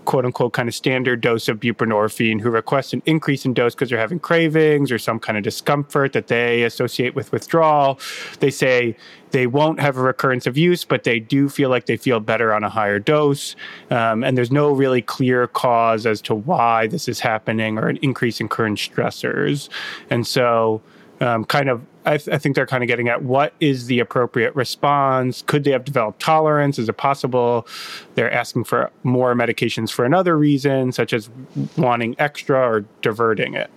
quote 0.05 0.25
unquote 0.25 0.53
kind 0.53 0.69
of 0.69 0.75
standard 0.75 1.21
dose 1.21 1.49
of 1.49 1.61
buprenorphine 1.61 2.41
who 2.41 2.51
request 2.51 2.93
an 2.93 3.03
increase 3.07 3.45
in 3.45 3.55
dose 3.55 3.75
because 3.75 3.91
they're 3.91 3.99
having 3.99 4.19
cravings 4.19 4.91
or 4.91 4.99
some 4.99 5.19
kind 5.19 5.39
of 5.39 5.45
discomfort 5.45 6.13
that 6.13 6.29
they 6.29 6.63
associate 6.63 7.15
with 7.15 7.33
withdrawal. 7.33 7.99
They 8.41 8.51
say 8.51 8.97
they 9.31 9.47
won't 9.47 9.81
have 9.81 9.97
a 9.97 10.03
recurrence 10.03 10.47
of 10.47 10.57
use, 10.59 10.85
but 10.85 11.05
they 11.05 11.19
do 11.19 11.49
feel 11.49 11.71
like 11.71 11.87
they 11.87 11.97
feel 11.97 12.21
better 12.21 12.53
on 12.55 12.65
a 12.65 12.69
higher 12.69 12.99
dose. 12.99 13.57
Um, 13.91 14.23
and 14.25 14.37
there's 14.37 14.53
no 14.53 14.73
really 14.73 15.03
clear 15.03 15.47
cause 15.47 16.07
as 16.07 16.21
to 16.23 16.35
why 16.35 16.87
this 16.87 17.09
is 17.09 17.21
happening 17.21 17.79
or 17.79 17.89
an 17.89 17.99
increase 17.99 18.41
in 18.41 18.49
current 18.49 18.79
stressors. 18.79 19.69
And 20.11 20.27
so, 20.27 20.83
um, 21.21 21.45
kind 21.45 21.69
of 21.69 21.81
I, 22.05 22.17
th- 22.19 22.35
I, 22.35 22.39
think 22.39 22.57
they're 22.57 22.67
kind 22.67 22.83
of 22.83 22.89
getting 22.89 23.09
at 23.09 23.23
what 23.23 23.55
is 23.61 23.87
the 23.87 24.01
appropriate 24.01 24.55
response. 24.57 25.43
Could 25.43 25.65
they 25.65 25.71
have 25.71 25.85
developed 25.85 26.21
tolerance? 26.21 26.79
Is 26.79 26.89
it 26.89 26.97
possible 26.97 27.67
they're 28.15 28.33
asking 28.33 28.65
for 28.65 28.91
more 29.03 29.35
medications 29.35 29.91
for 29.91 30.05
another 30.05 30.37
reason, 30.37 30.93
such 30.93 31.13
as 31.13 31.31
wanting 31.77 32.17
extra 32.19 32.59
or 32.59 32.85
diverting 33.03 33.55
it? 33.55 33.71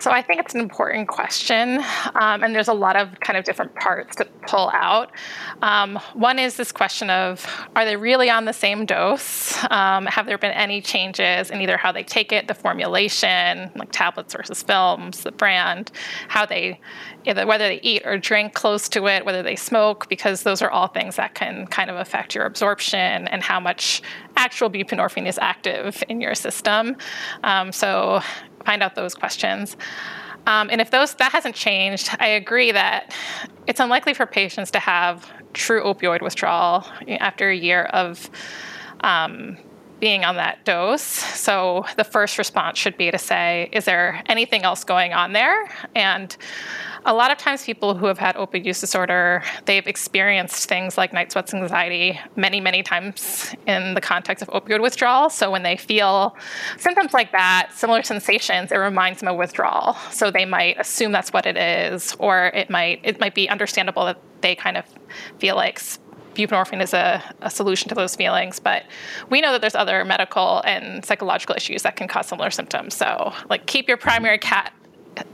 So 0.00 0.10
I 0.10 0.22
think 0.22 0.40
it's 0.40 0.54
an 0.54 0.60
important 0.60 1.08
question, 1.08 1.78
um, 2.14 2.42
and 2.42 2.54
there's 2.54 2.68
a 2.68 2.72
lot 2.72 2.96
of 2.96 3.20
kind 3.20 3.36
of 3.36 3.44
different 3.44 3.74
parts 3.74 4.16
to 4.16 4.24
pull 4.48 4.70
out. 4.70 5.12
Um, 5.60 6.00
one 6.14 6.38
is 6.38 6.56
this 6.56 6.72
question 6.72 7.10
of 7.10 7.46
are 7.76 7.84
they 7.84 7.96
really 7.96 8.30
on 8.30 8.46
the 8.46 8.54
same 8.54 8.86
dose? 8.86 9.62
Um, 9.70 10.06
have 10.06 10.24
there 10.24 10.38
been 10.38 10.52
any 10.52 10.80
changes 10.80 11.50
in 11.50 11.60
either 11.60 11.76
how 11.76 11.92
they 11.92 12.02
take 12.02 12.32
it, 12.32 12.48
the 12.48 12.54
formulation, 12.54 13.70
like 13.76 13.92
tablets 13.92 14.32
versus 14.34 14.62
films, 14.62 15.22
the 15.22 15.32
brand, 15.32 15.92
how 16.28 16.46
they 16.46 16.80
whether 17.26 17.68
they 17.68 17.80
eat 17.82 18.00
or 18.06 18.16
drink 18.16 18.54
close 18.54 18.88
to 18.88 19.06
it, 19.06 19.26
whether 19.26 19.42
they 19.42 19.56
smoke, 19.56 20.08
because 20.08 20.42
those 20.42 20.62
are 20.62 20.70
all 20.70 20.88
things 20.88 21.16
that 21.16 21.34
can 21.34 21.66
kind 21.66 21.90
of 21.90 21.96
affect 21.96 22.34
your 22.34 22.46
absorption 22.46 23.28
and 23.28 23.42
how 23.42 23.60
much 23.60 24.00
actual 24.36 24.70
buprenorphine 24.70 25.26
is 25.26 25.38
active 25.38 26.02
in 26.08 26.22
your 26.22 26.34
system. 26.34 26.96
Um, 27.44 27.72
so 27.72 28.22
find 28.64 28.82
out 28.82 28.94
those 28.94 29.14
questions. 29.14 29.76
Um, 30.46 30.68
and 30.70 30.80
if 30.80 30.90
those 30.90 31.14
that 31.14 31.32
hasn't 31.32 31.54
changed, 31.54 32.10
I 32.18 32.28
agree 32.28 32.72
that 32.72 33.14
it's 33.66 33.80
unlikely 33.80 34.14
for 34.14 34.26
patients 34.26 34.70
to 34.72 34.78
have 34.78 35.30
true 35.52 35.82
opioid 35.82 36.22
withdrawal 36.22 36.86
after 37.08 37.50
a 37.50 37.56
year 37.56 37.84
of 37.84 38.30
um, 39.00 39.58
being 40.00 40.24
on 40.24 40.36
that 40.36 40.64
dose. 40.64 41.02
So 41.02 41.84
the 41.96 42.04
first 42.04 42.38
response 42.38 42.78
should 42.78 42.96
be 42.96 43.10
to 43.10 43.18
say, 43.18 43.68
is 43.72 43.84
there 43.84 44.22
anything 44.26 44.62
else 44.62 44.82
going 44.82 45.12
on 45.12 45.32
there? 45.32 45.70
And 45.94 46.36
a 47.06 47.14
lot 47.14 47.30
of 47.30 47.38
times 47.38 47.64
people 47.64 47.94
who 47.94 48.06
have 48.06 48.18
had 48.18 48.36
opioid 48.36 48.64
use 48.64 48.80
disorder, 48.80 49.42
they've 49.64 49.86
experienced 49.86 50.68
things 50.68 50.98
like 50.98 51.12
night 51.12 51.32
sweats 51.32 51.54
anxiety 51.54 52.18
many, 52.36 52.60
many 52.60 52.82
times 52.82 53.54
in 53.66 53.94
the 53.94 54.00
context 54.00 54.42
of 54.42 54.48
opioid 54.48 54.82
withdrawal. 54.82 55.30
So 55.30 55.50
when 55.50 55.62
they 55.62 55.76
feel 55.76 56.36
symptoms 56.76 57.14
like 57.14 57.32
that, 57.32 57.70
similar 57.74 58.02
sensations, 58.02 58.72
it 58.72 58.76
reminds 58.76 59.20
them 59.20 59.28
of 59.28 59.36
withdrawal. 59.36 59.96
So 60.10 60.30
they 60.30 60.44
might 60.44 60.78
assume 60.78 61.12
that's 61.12 61.32
what 61.32 61.46
it 61.46 61.56
is, 61.56 62.14
or 62.18 62.46
it 62.48 62.68
might 62.70 63.00
it 63.02 63.18
might 63.20 63.34
be 63.34 63.48
understandable 63.48 64.04
that 64.06 64.18
they 64.40 64.54
kind 64.54 64.76
of 64.76 64.84
feel 65.38 65.56
like 65.56 65.80
buprenorphine 66.34 66.82
is 66.82 66.94
a, 66.94 67.22
a, 67.40 67.50
solution 67.50 67.88
to 67.88 67.94
those 67.94 68.16
feelings, 68.16 68.58
but 68.58 68.84
we 69.28 69.40
know 69.40 69.52
that 69.52 69.60
there's 69.60 69.74
other 69.74 70.04
medical 70.04 70.62
and 70.64 71.04
psychological 71.04 71.54
issues 71.56 71.82
that 71.82 71.96
can 71.96 72.08
cause 72.08 72.26
similar 72.26 72.50
symptoms. 72.50 72.94
So, 72.94 73.32
like, 73.48 73.66
keep 73.66 73.88
your 73.88 73.96
primary 73.96 74.38
cat, 74.38 74.72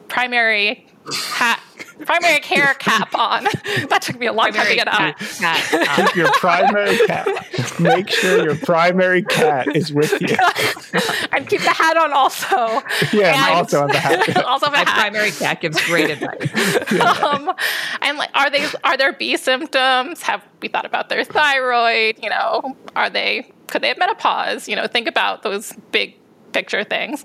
primary 0.09 0.86
hat, 1.15 1.61
primary 2.05 2.41
care 2.41 2.75
cap 2.75 3.15
on. 3.15 3.45
that 3.89 4.03
took 4.03 4.19
me 4.19 4.27
a 4.27 4.33
long 4.33 4.53
primary 4.53 4.77
time 4.77 5.15
to 5.15 5.19
get 5.41 5.41
out. 5.41 6.07
Keep 6.07 6.17
your 6.17 6.31
primary 6.33 6.99
cat. 7.07 7.81
Make 7.81 8.11
sure 8.11 8.45
your 8.45 8.57
primary 8.57 9.23
cat 9.23 9.75
is 9.75 9.93
with 9.93 10.21
you. 10.21 10.29
and 11.33 11.49
keep 11.49 11.61
the 11.61 11.71
hat 11.71 11.97
on 11.97 12.13
also. 12.13 12.83
Yeah, 13.13 13.35
and 13.35 13.55
also 13.55 13.83
on 13.83 13.89
the 13.89 13.99
hat. 13.99 14.45
also 14.45 14.71
the 14.71 14.79
hat. 14.79 14.87
primary 14.87 15.31
cat 15.31 15.61
gives 15.61 15.81
great 15.87 16.11
advice. 16.11 16.51
Yeah. 16.93 17.11
Um, 17.11 17.53
and 18.01 18.19
like, 18.19 18.31
are 18.35 18.51
they 18.51 18.67
are 18.85 18.97
there 18.97 19.13
B 19.13 19.37
symptoms? 19.37 20.23
Have 20.23 20.43
we 20.63 20.69
thought 20.69 20.87
about 20.87 21.09
their 21.09 21.25
thyroid? 21.25 22.17
You 22.23 22.31
know, 22.31 22.77
are 22.95 23.11
they 23.11 23.51
could 23.69 23.83
they 23.83 23.89
have 23.89 23.99
menopause? 23.99 24.69
You 24.69 24.77
know, 24.77 24.87
think 24.87 25.09
about 25.09 25.43
those 25.43 25.73
big 25.93 26.17
picture 26.57 26.85
things. 26.85 27.23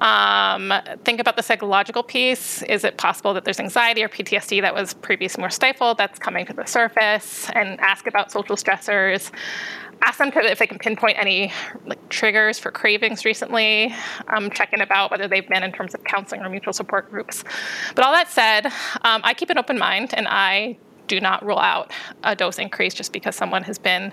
Um, 0.00 0.72
think 1.04 1.20
about 1.20 1.36
the 1.36 1.44
psychological 1.44 2.02
piece. 2.02 2.60
Is 2.62 2.82
it 2.82 2.96
possible 2.96 3.32
that 3.34 3.44
there's 3.44 3.60
anxiety 3.60 4.02
or 4.02 4.08
PTSD 4.08 4.62
that 4.62 4.74
was 4.74 4.94
previously 4.94 5.40
more 5.40 5.48
stifled 5.48 5.96
that's 5.96 6.18
coming 6.18 6.44
to 6.46 6.52
the 6.52 6.64
surface? 6.64 7.48
And 7.50 7.78
ask 7.80 8.08
about 8.08 8.32
social 8.32 8.56
stressors. 8.56 9.30
Ask 10.02 10.18
them 10.18 10.32
if 10.34 10.58
they 10.58 10.66
can 10.66 10.78
pinpoint 10.80 11.16
any 11.20 11.52
like, 11.86 12.08
triggers 12.08 12.58
for 12.58 12.72
cravings 12.72 13.24
recently. 13.24 13.94
Um, 14.26 14.50
check 14.50 14.72
in 14.72 14.80
about 14.80 15.12
whether 15.12 15.28
they've 15.28 15.48
been 15.48 15.62
in 15.62 15.70
terms 15.70 15.94
of 15.94 16.02
counseling 16.02 16.42
or 16.42 16.48
mutual 16.48 16.72
support 16.72 17.08
groups. 17.12 17.44
But 17.94 18.04
all 18.04 18.12
that 18.12 18.28
said, 18.28 18.66
um, 19.02 19.20
I 19.22 19.34
keep 19.34 19.50
an 19.50 19.58
open 19.58 19.78
mind 19.78 20.14
and 20.14 20.26
I 20.26 20.78
do 21.06 21.20
not 21.20 21.44
rule 21.46 21.60
out 21.60 21.92
a 22.24 22.34
dose 22.34 22.58
increase 22.58 22.92
just 22.92 23.12
because 23.12 23.36
someone 23.36 23.62
has 23.62 23.78
been 23.78 24.12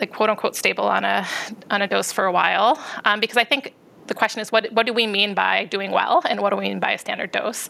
like 0.00 0.12
quote 0.12 0.30
unquote 0.30 0.56
stable 0.56 0.84
on 0.84 1.04
a 1.04 1.26
on 1.70 1.82
a 1.82 1.88
dose 1.88 2.12
for 2.12 2.24
a 2.24 2.32
while 2.32 2.80
um, 3.04 3.20
because 3.20 3.36
I 3.36 3.44
think 3.44 3.74
the 4.08 4.14
question 4.14 4.40
is 4.40 4.50
what 4.50 4.72
what 4.72 4.86
do 4.86 4.92
we 4.92 5.06
mean 5.06 5.34
by 5.34 5.64
doing 5.66 5.90
well 5.90 6.22
and 6.28 6.40
what 6.40 6.50
do 6.50 6.56
we 6.56 6.64
mean 6.64 6.80
by 6.80 6.92
a 6.92 6.98
standard 6.98 7.32
dose? 7.32 7.68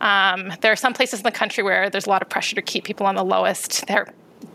Um, 0.00 0.52
there 0.60 0.72
are 0.72 0.76
some 0.76 0.94
places 0.94 1.20
in 1.20 1.24
the 1.24 1.30
country 1.30 1.62
where 1.62 1.90
there's 1.90 2.06
a 2.06 2.10
lot 2.10 2.22
of 2.22 2.28
pressure 2.28 2.54
to 2.54 2.62
keep 2.62 2.84
people 2.84 3.06
on 3.06 3.14
the 3.14 3.24
lowest 3.24 3.86
their 3.86 4.06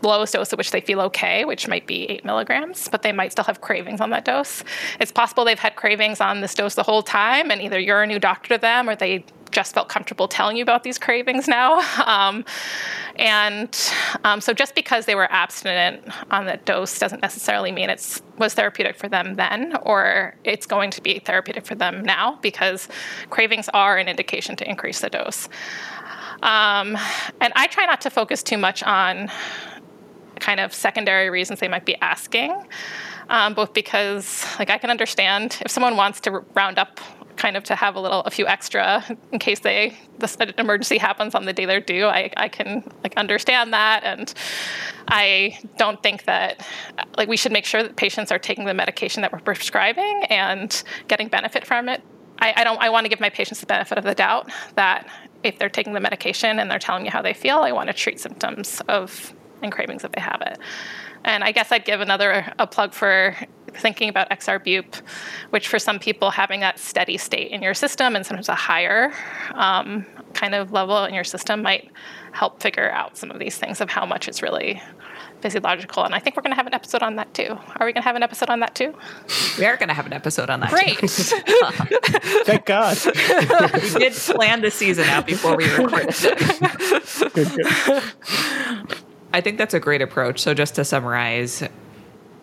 lowest 0.02 0.32
dose 0.32 0.52
at 0.52 0.58
which 0.58 0.70
they 0.70 0.80
feel 0.80 1.00
okay, 1.00 1.44
which 1.44 1.68
might 1.68 1.86
be 1.86 2.04
eight 2.10 2.24
milligrams, 2.24 2.88
but 2.88 3.02
they 3.02 3.12
might 3.12 3.32
still 3.32 3.44
have 3.44 3.60
cravings 3.60 4.00
on 4.00 4.10
that 4.10 4.24
dose. 4.24 4.64
It's 5.00 5.12
possible 5.12 5.44
they've 5.44 5.58
had 5.58 5.76
cravings 5.76 6.20
on 6.20 6.40
this 6.40 6.54
dose 6.54 6.74
the 6.74 6.82
whole 6.82 7.02
time, 7.02 7.50
and 7.50 7.60
either 7.60 7.78
you're 7.78 8.02
a 8.02 8.06
new 8.06 8.18
doctor 8.18 8.54
to 8.54 8.60
them 8.60 8.88
or 8.88 8.96
they 8.96 9.24
just 9.52 9.74
felt 9.74 9.88
comfortable 9.88 10.26
telling 10.26 10.56
you 10.56 10.62
about 10.62 10.82
these 10.82 10.98
cravings 10.98 11.46
now. 11.48 11.82
Um, 12.12 12.44
and 13.16 13.92
um, 14.24 14.40
so 14.40 14.52
just 14.52 14.74
because 14.74 15.06
they 15.06 15.14
were 15.14 15.30
abstinent 15.30 16.02
on 16.30 16.46
that 16.46 16.64
dose 16.64 16.98
doesn't 16.98 17.22
necessarily 17.22 17.70
mean 17.70 17.90
it 17.90 18.20
was 18.38 18.54
therapeutic 18.54 18.96
for 18.96 19.08
them 19.08 19.34
then 19.36 19.76
or 19.82 20.34
it's 20.44 20.66
going 20.66 20.90
to 20.90 21.00
be 21.00 21.20
therapeutic 21.20 21.64
for 21.64 21.74
them 21.74 22.02
now 22.02 22.38
because 22.42 22.88
cravings 23.30 23.68
are 23.72 23.98
an 23.98 24.08
indication 24.08 24.56
to 24.56 24.68
increase 24.68 25.00
the 25.00 25.10
dose. 25.10 25.48
Um, 26.42 26.98
and 27.40 27.52
I 27.54 27.68
try 27.68 27.86
not 27.86 28.00
to 28.02 28.10
focus 28.10 28.42
too 28.42 28.58
much 28.58 28.82
on 28.82 29.30
kind 30.40 30.60
of 30.60 30.74
secondary 30.74 31.30
reasons 31.30 31.60
they 31.60 31.68
might 31.68 31.86
be 31.86 31.96
asking. 32.00 32.66
Um, 33.28 33.54
both 33.54 33.72
because 33.72 34.44
like 34.58 34.68
I 34.68 34.78
can 34.78 34.90
understand 34.90 35.58
if 35.64 35.70
someone 35.70 35.96
wants 35.96 36.20
to 36.22 36.44
round 36.54 36.78
up 36.78 37.00
kind 37.42 37.56
of 37.56 37.64
to 37.64 37.74
have 37.74 37.96
a 37.96 38.00
little 38.00 38.20
a 38.20 38.30
few 38.30 38.46
extra 38.46 39.04
in 39.32 39.38
case 39.40 39.58
they 39.58 39.98
this 40.20 40.36
emergency 40.58 40.96
happens 40.96 41.34
on 41.34 41.44
the 41.44 41.52
day 41.52 41.64
they're 41.64 41.80
due. 41.80 42.06
I, 42.06 42.30
I 42.36 42.48
can 42.48 42.84
like 43.02 43.14
understand 43.16 43.72
that 43.72 44.04
and 44.04 44.32
i 45.08 45.58
don't 45.76 46.00
think 46.04 46.24
that 46.26 46.64
like 47.18 47.28
we 47.28 47.36
should 47.36 47.50
make 47.50 47.64
sure 47.64 47.82
that 47.82 47.96
patients 47.96 48.30
are 48.30 48.38
taking 48.38 48.64
the 48.64 48.74
medication 48.74 49.22
that 49.22 49.32
we're 49.32 49.40
prescribing 49.40 50.22
and 50.30 50.84
getting 51.08 51.26
benefit 51.26 51.66
from 51.66 51.88
it. 51.88 52.00
I, 52.38 52.54
I 52.58 52.62
don't 52.62 52.80
i 52.80 52.88
want 52.90 53.06
to 53.06 53.08
give 53.08 53.18
my 53.18 53.30
patients 53.30 53.58
the 53.58 53.66
benefit 53.66 53.98
of 53.98 54.04
the 54.04 54.14
doubt 54.14 54.48
that 54.76 55.08
if 55.42 55.58
they're 55.58 55.68
taking 55.68 55.94
the 55.94 56.00
medication 56.08 56.60
and 56.60 56.70
they're 56.70 56.78
telling 56.78 57.04
you 57.04 57.10
how 57.10 57.22
they 57.22 57.34
feel 57.34 57.58
i 57.58 57.72
want 57.72 57.88
to 57.88 57.92
treat 57.92 58.20
symptoms 58.20 58.80
of 58.88 59.34
and 59.62 59.72
cravings 59.72 60.04
if 60.04 60.12
they 60.12 60.20
have 60.20 60.42
it 60.46 60.58
and 61.24 61.44
I 61.44 61.52
guess 61.52 61.72
I'd 61.72 61.84
give 61.84 62.00
another 62.00 62.52
a 62.58 62.66
plug 62.66 62.92
for 62.92 63.36
thinking 63.74 64.08
about 64.08 64.30
XR-BUP, 64.30 64.96
which 65.50 65.68
for 65.68 65.78
some 65.78 65.98
people 65.98 66.30
having 66.30 66.60
that 66.60 66.78
steady 66.78 67.16
state 67.16 67.50
in 67.50 67.62
your 67.62 67.74
system 67.74 68.16
and 68.16 68.24
sometimes 68.24 68.48
a 68.48 68.54
higher 68.54 69.12
um, 69.54 70.04
kind 70.34 70.54
of 70.54 70.72
level 70.72 71.04
in 71.04 71.14
your 71.14 71.24
system 71.24 71.62
might 71.62 71.90
help 72.32 72.62
figure 72.62 72.90
out 72.90 73.16
some 73.16 73.30
of 73.30 73.38
these 73.38 73.58
things 73.58 73.80
of 73.80 73.90
how 73.90 74.06
much 74.06 74.28
it's 74.28 74.42
really 74.42 74.82
physiological. 75.40 76.04
And 76.04 76.14
I 76.14 76.18
think 76.18 76.36
we're 76.36 76.42
going 76.42 76.52
to 76.52 76.56
have 76.56 76.66
an 76.66 76.74
episode 76.74 77.02
on 77.02 77.16
that 77.16 77.34
too. 77.34 77.58
Are 77.76 77.86
we 77.86 77.92
going 77.92 77.94
to 77.94 78.02
have 78.02 78.16
an 78.16 78.22
episode 78.22 78.48
on 78.48 78.60
that 78.60 78.74
too? 78.74 78.94
We 79.58 79.66
are 79.66 79.76
going 79.76 79.88
to 79.88 79.94
have 79.94 80.06
an 80.06 80.12
episode 80.12 80.48
on 80.48 80.60
that. 80.60 80.70
Great. 80.70 80.98
Thank 82.46 82.64
God. 82.64 82.96
we 83.04 84.00
did 84.00 84.12
plan 84.12 84.62
the 84.62 84.70
season 84.70 85.04
out 85.08 85.26
before 85.26 85.56
we 85.56 85.68
recorded 85.70 86.10
it. 86.10 87.32
good, 87.34 87.50
good. 88.86 88.98
I 89.34 89.40
think 89.40 89.58
that's 89.58 89.74
a 89.74 89.80
great 89.80 90.02
approach. 90.02 90.40
So 90.40 90.54
just 90.54 90.74
to 90.74 90.84
summarize, 90.84 91.62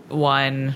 one, 0.08 0.75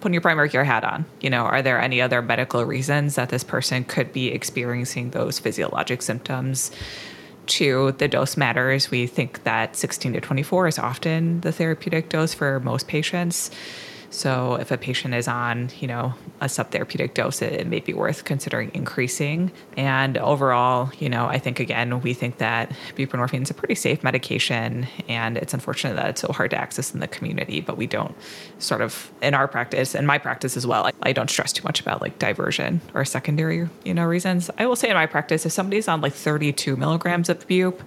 putting 0.00 0.14
your 0.14 0.20
primary 0.20 0.48
care 0.48 0.64
hat 0.64 0.84
on. 0.84 1.04
You 1.20 1.30
know, 1.30 1.44
are 1.44 1.62
there 1.62 1.80
any 1.80 2.00
other 2.00 2.20
medical 2.20 2.64
reasons 2.64 3.14
that 3.14 3.28
this 3.28 3.44
person 3.44 3.84
could 3.84 4.12
be 4.12 4.28
experiencing 4.28 5.10
those 5.10 5.38
physiologic 5.38 6.02
symptoms? 6.02 6.72
Two, 7.46 7.92
the 7.98 8.08
dose 8.08 8.36
matters. 8.36 8.90
We 8.90 9.06
think 9.06 9.44
that 9.44 9.76
16 9.76 10.14
to 10.14 10.20
24 10.20 10.68
is 10.68 10.78
often 10.78 11.40
the 11.40 11.52
therapeutic 11.52 12.08
dose 12.08 12.34
for 12.34 12.60
most 12.60 12.88
patients. 12.88 13.50
So 14.12 14.56
if 14.56 14.70
a 14.70 14.76
patient 14.76 15.14
is 15.14 15.26
on, 15.26 15.70
you 15.80 15.88
know, 15.88 16.12
a 16.42 16.44
subtherapeutic 16.44 17.14
dose, 17.14 17.40
it 17.40 17.66
may 17.66 17.80
be 17.80 17.94
worth 17.94 18.24
considering 18.24 18.70
increasing. 18.74 19.50
And 19.74 20.18
overall, 20.18 20.92
you 20.98 21.08
know, 21.08 21.26
I 21.26 21.38
think 21.38 21.60
again, 21.60 21.98
we 22.02 22.12
think 22.12 22.36
that 22.36 22.70
buprenorphine 22.94 23.42
is 23.42 23.50
a 23.50 23.54
pretty 23.54 23.74
safe 23.74 24.04
medication, 24.04 24.86
and 25.08 25.38
it's 25.38 25.54
unfortunate 25.54 25.96
that 25.96 26.10
it's 26.10 26.20
so 26.20 26.30
hard 26.30 26.50
to 26.50 26.58
access 26.58 26.92
in 26.92 27.00
the 27.00 27.08
community. 27.08 27.62
But 27.62 27.78
we 27.78 27.86
don't 27.86 28.14
sort 28.58 28.82
of 28.82 29.10
in 29.22 29.32
our 29.32 29.48
practice, 29.48 29.94
and 29.94 30.06
my 30.06 30.18
practice 30.18 30.58
as 30.58 30.66
well, 30.66 30.86
I, 30.86 30.92
I 31.02 31.12
don't 31.12 31.30
stress 31.30 31.50
too 31.50 31.64
much 31.64 31.80
about 31.80 32.02
like 32.02 32.18
diversion 32.18 32.82
or 32.92 33.06
secondary, 33.06 33.66
you 33.82 33.94
know, 33.94 34.04
reasons. 34.04 34.50
I 34.58 34.66
will 34.66 34.76
say 34.76 34.90
in 34.90 34.94
my 34.94 35.06
practice, 35.06 35.46
if 35.46 35.52
somebody's 35.52 35.88
on 35.88 36.02
like 36.02 36.12
32 36.12 36.76
milligrams 36.76 37.30
of 37.30 37.46
bupe, 37.46 37.82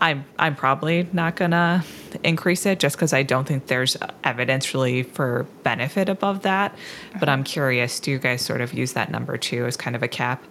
I'm 0.00 0.24
I'm 0.38 0.54
probably 0.54 1.08
not 1.12 1.36
gonna 1.36 1.84
increase 2.22 2.66
it 2.66 2.78
just 2.78 2.96
because 2.96 3.12
I 3.12 3.22
don't 3.22 3.46
think 3.46 3.66
there's 3.66 3.96
evidence 4.24 4.74
really 4.74 5.02
for 5.02 5.46
benefit 5.62 6.08
above 6.08 6.42
that. 6.42 6.76
But 7.18 7.28
I'm 7.28 7.44
curious, 7.44 7.98
do 8.00 8.10
you 8.10 8.18
guys 8.18 8.42
sort 8.42 8.60
of 8.60 8.74
use 8.74 8.92
that 8.92 9.10
number 9.10 9.36
too 9.36 9.64
as 9.66 9.76
kind 9.76 9.96
of 9.96 10.02
a 10.02 10.08
cap? 10.08 10.44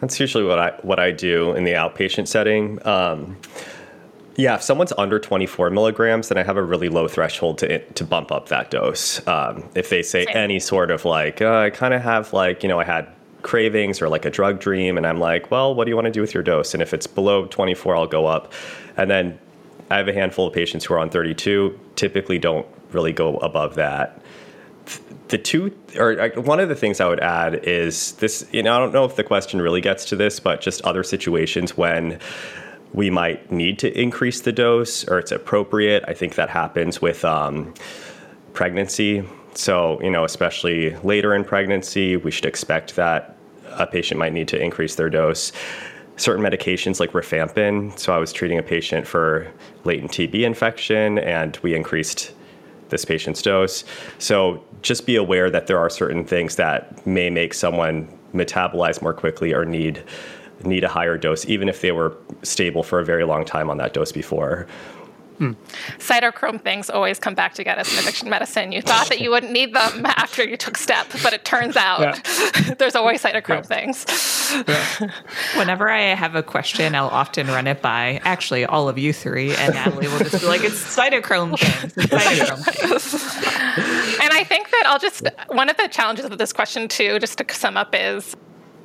That's 0.00 0.18
usually 0.20 0.44
what 0.44 0.58
I 0.58 0.70
what 0.82 0.98
I 0.98 1.10
do 1.10 1.52
in 1.52 1.64
the 1.64 1.72
outpatient 1.72 2.28
setting. 2.28 2.84
Um, 2.86 3.36
yeah, 4.36 4.54
if 4.54 4.62
someone's 4.62 4.92
under 4.96 5.18
24 5.18 5.70
milligrams, 5.70 6.28
then 6.28 6.38
I 6.38 6.42
have 6.42 6.56
a 6.56 6.62
really 6.62 6.88
low 6.88 7.08
threshold 7.08 7.58
to 7.58 7.78
to 7.78 8.04
bump 8.04 8.32
up 8.32 8.48
that 8.48 8.70
dose. 8.70 9.26
Um, 9.26 9.68
if 9.74 9.90
they 9.90 10.02
say 10.02 10.24
Same. 10.24 10.36
any 10.36 10.58
sort 10.58 10.90
of 10.90 11.04
like, 11.04 11.40
uh, 11.40 11.58
I 11.58 11.70
kind 11.70 11.94
of 11.94 12.02
have 12.02 12.32
like, 12.32 12.62
you 12.62 12.68
know, 12.68 12.80
I 12.80 12.84
had 12.84 13.08
cravings 13.42 14.00
or 14.00 14.08
like 14.08 14.24
a 14.24 14.30
drug 14.30 14.60
dream. 14.60 14.96
And 14.96 15.06
I'm 15.06 15.18
like, 15.18 15.50
well, 15.50 15.74
what 15.74 15.84
do 15.84 15.90
you 15.90 15.96
want 15.96 16.06
to 16.06 16.12
do 16.12 16.20
with 16.20 16.34
your 16.34 16.42
dose? 16.42 16.74
And 16.74 16.82
if 16.82 16.94
it's 16.94 17.06
below 17.06 17.46
24, 17.46 17.96
I'll 17.96 18.06
go 18.06 18.26
up. 18.26 18.52
And 18.96 19.10
then 19.10 19.38
I 19.90 19.96
have 19.96 20.08
a 20.08 20.12
handful 20.12 20.46
of 20.46 20.54
patients 20.54 20.84
who 20.84 20.94
are 20.94 20.98
on 20.98 21.10
32, 21.10 21.78
typically 21.96 22.38
don't 22.38 22.66
really 22.92 23.12
go 23.12 23.36
above 23.38 23.74
that. 23.74 24.20
The 25.28 25.38
two, 25.38 25.76
or 25.98 26.30
one 26.36 26.60
of 26.60 26.68
the 26.68 26.74
things 26.74 27.00
I 27.00 27.08
would 27.08 27.20
add 27.20 27.64
is 27.64 28.12
this, 28.12 28.46
you 28.52 28.62
know, 28.62 28.74
I 28.74 28.78
don't 28.78 28.92
know 28.92 29.04
if 29.04 29.16
the 29.16 29.24
question 29.24 29.60
really 29.60 29.80
gets 29.80 30.06
to 30.06 30.16
this, 30.16 30.40
but 30.40 30.60
just 30.60 30.82
other 30.82 31.02
situations 31.02 31.76
when 31.76 32.18
we 32.92 33.10
might 33.10 33.50
need 33.50 33.78
to 33.80 34.00
increase 34.00 34.42
the 34.42 34.52
dose 34.52 35.06
or 35.08 35.18
it's 35.18 35.32
appropriate. 35.32 36.04
I 36.06 36.14
think 36.14 36.34
that 36.34 36.50
happens 36.50 37.00
with 37.00 37.24
um, 37.24 37.72
pregnancy. 38.52 39.24
So, 39.54 40.00
you 40.02 40.10
know, 40.10 40.24
especially 40.24 40.96
later 40.98 41.34
in 41.34 41.44
pregnancy, 41.44 42.16
we 42.16 42.30
should 42.30 42.46
expect 42.46 42.96
that 42.96 43.31
a 43.78 43.86
patient 43.86 44.18
might 44.18 44.32
need 44.32 44.48
to 44.48 44.60
increase 44.60 44.94
their 44.94 45.10
dose. 45.10 45.52
Certain 46.16 46.44
medications 46.44 47.00
like 47.00 47.12
rifampin. 47.12 47.98
So, 47.98 48.12
I 48.12 48.18
was 48.18 48.32
treating 48.32 48.58
a 48.58 48.62
patient 48.62 49.06
for 49.06 49.50
latent 49.84 50.12
TB 50.12 50.42
infection 50.42 51.18
and 51.18 51.56
we 51.62 51.74
increased 51.74 52.32
this 52.90 53.04
patient's 53.04 53.42
dose. 53.42 53.84
So, 54.18 54.62
just 54.82 55.06
be 55.06 55.16
aware 55.16 55.50
that 55.50 55.66
there 55.66 55.78
are 55.78 55.90
certain 55.90 56.24
things 56.24 56.56
that 56.56 57.06
may 57.06 57.30
make 57.30 57.54
someone 57.54 58.08
metabolize 58.34 59.02
more 59.02 59.14
quickly 59.14 59.52
or 59.52 59.64
need 59.64 60.02
need 60.64 60.84
a 60.84 60.88
higher 60.88 61.18
dose, 61.18 61.46
even 61.46 61.68
if 61.68 61.80
they 61.80 61.92
were 61.92 62.16
stable 62.42 62.82
for 62.82 63.00
a 63.00 63.04
very 63.04 63.24
long 63.24 63.44
time 63.44 63.70
on 63.70 63.78
that 63.78 63.92
dose 63.92 64.12
before. 64.12 64.66
Hmm. 65.42 65.54
Cytochrome 65.98 66.62
things 66.62 66.88
always 66.88 67.18
come 67.18 67.34
back 67.34 67.54
to 67.54 67.64
get 67.64 67.76
us 67.76 67.92
in 67.92 67.98
addiction 67.98 68.30
medicine. 68.30 68.70
You 68.70 68.80
thought 68.80 69.08
that 69.08 69.20
you 69.20 69.28
wouldn't 69.28 69.50
need 69.50 69.74
them 69.74 70.06
after 70.06 70.44
you 70.44 70.56
took 70.56 70.76
step, 70.76 71.08
but 71.20 71.32
it 71.32 71.44
turns 71.44 71.76
out 71.76 72.00
yeah. 72.00 72.74
there's 72.78 72.94
always 72.94 73.24
cytochrome 73.24 73.68
yeah. 73.68 73.92
things. 73.92 74.06
Yeah. 74.68 75.10
Whenever 75.58 75.90
I 75.90 76.14
have 76.14 76.36
a 76.36 76.44
question, 76.44 76.94
I'll 76.94 77.08
often 77.08 77.48
run 77.48 77.66
it 77.66 77.82
by 77.82 78.20
actually 78.22 78.64
all 78.64 78.88
of 78.88 78.98
you 78.98 79.12
three, 79.12 79.52
and 79.56 79.74
Natalie 79.74 80.06
will 80.06 80.20
just 80.20 80.40
be 80.40 80.46
like, 80.46 80.62
"It's 80.62 80.80
cytochrome 80.96 81.58
things." 81.58 81.92
It's 81.96 82.06
cytochrome 82.06 82.64
things. 82.64 83.14
and 84.22 84.32
I 84.32 84.44
think 84.44 84.70
that 84.70 84.84
I'll 84.86 85.00
just 85.00 85.26
one 85.48 85.68
of 85.68 85.76
the 85.76 85.88
challenges 85.88 86.26
of 86.26 86.38
this 86.38 86.52
question 86.52 86.86
too, 86.86 87.18
just 87.18 87.38
to 87.38 87.52
sum 87.52 87.76
up, 87.76 87.96
is 87.98 88.36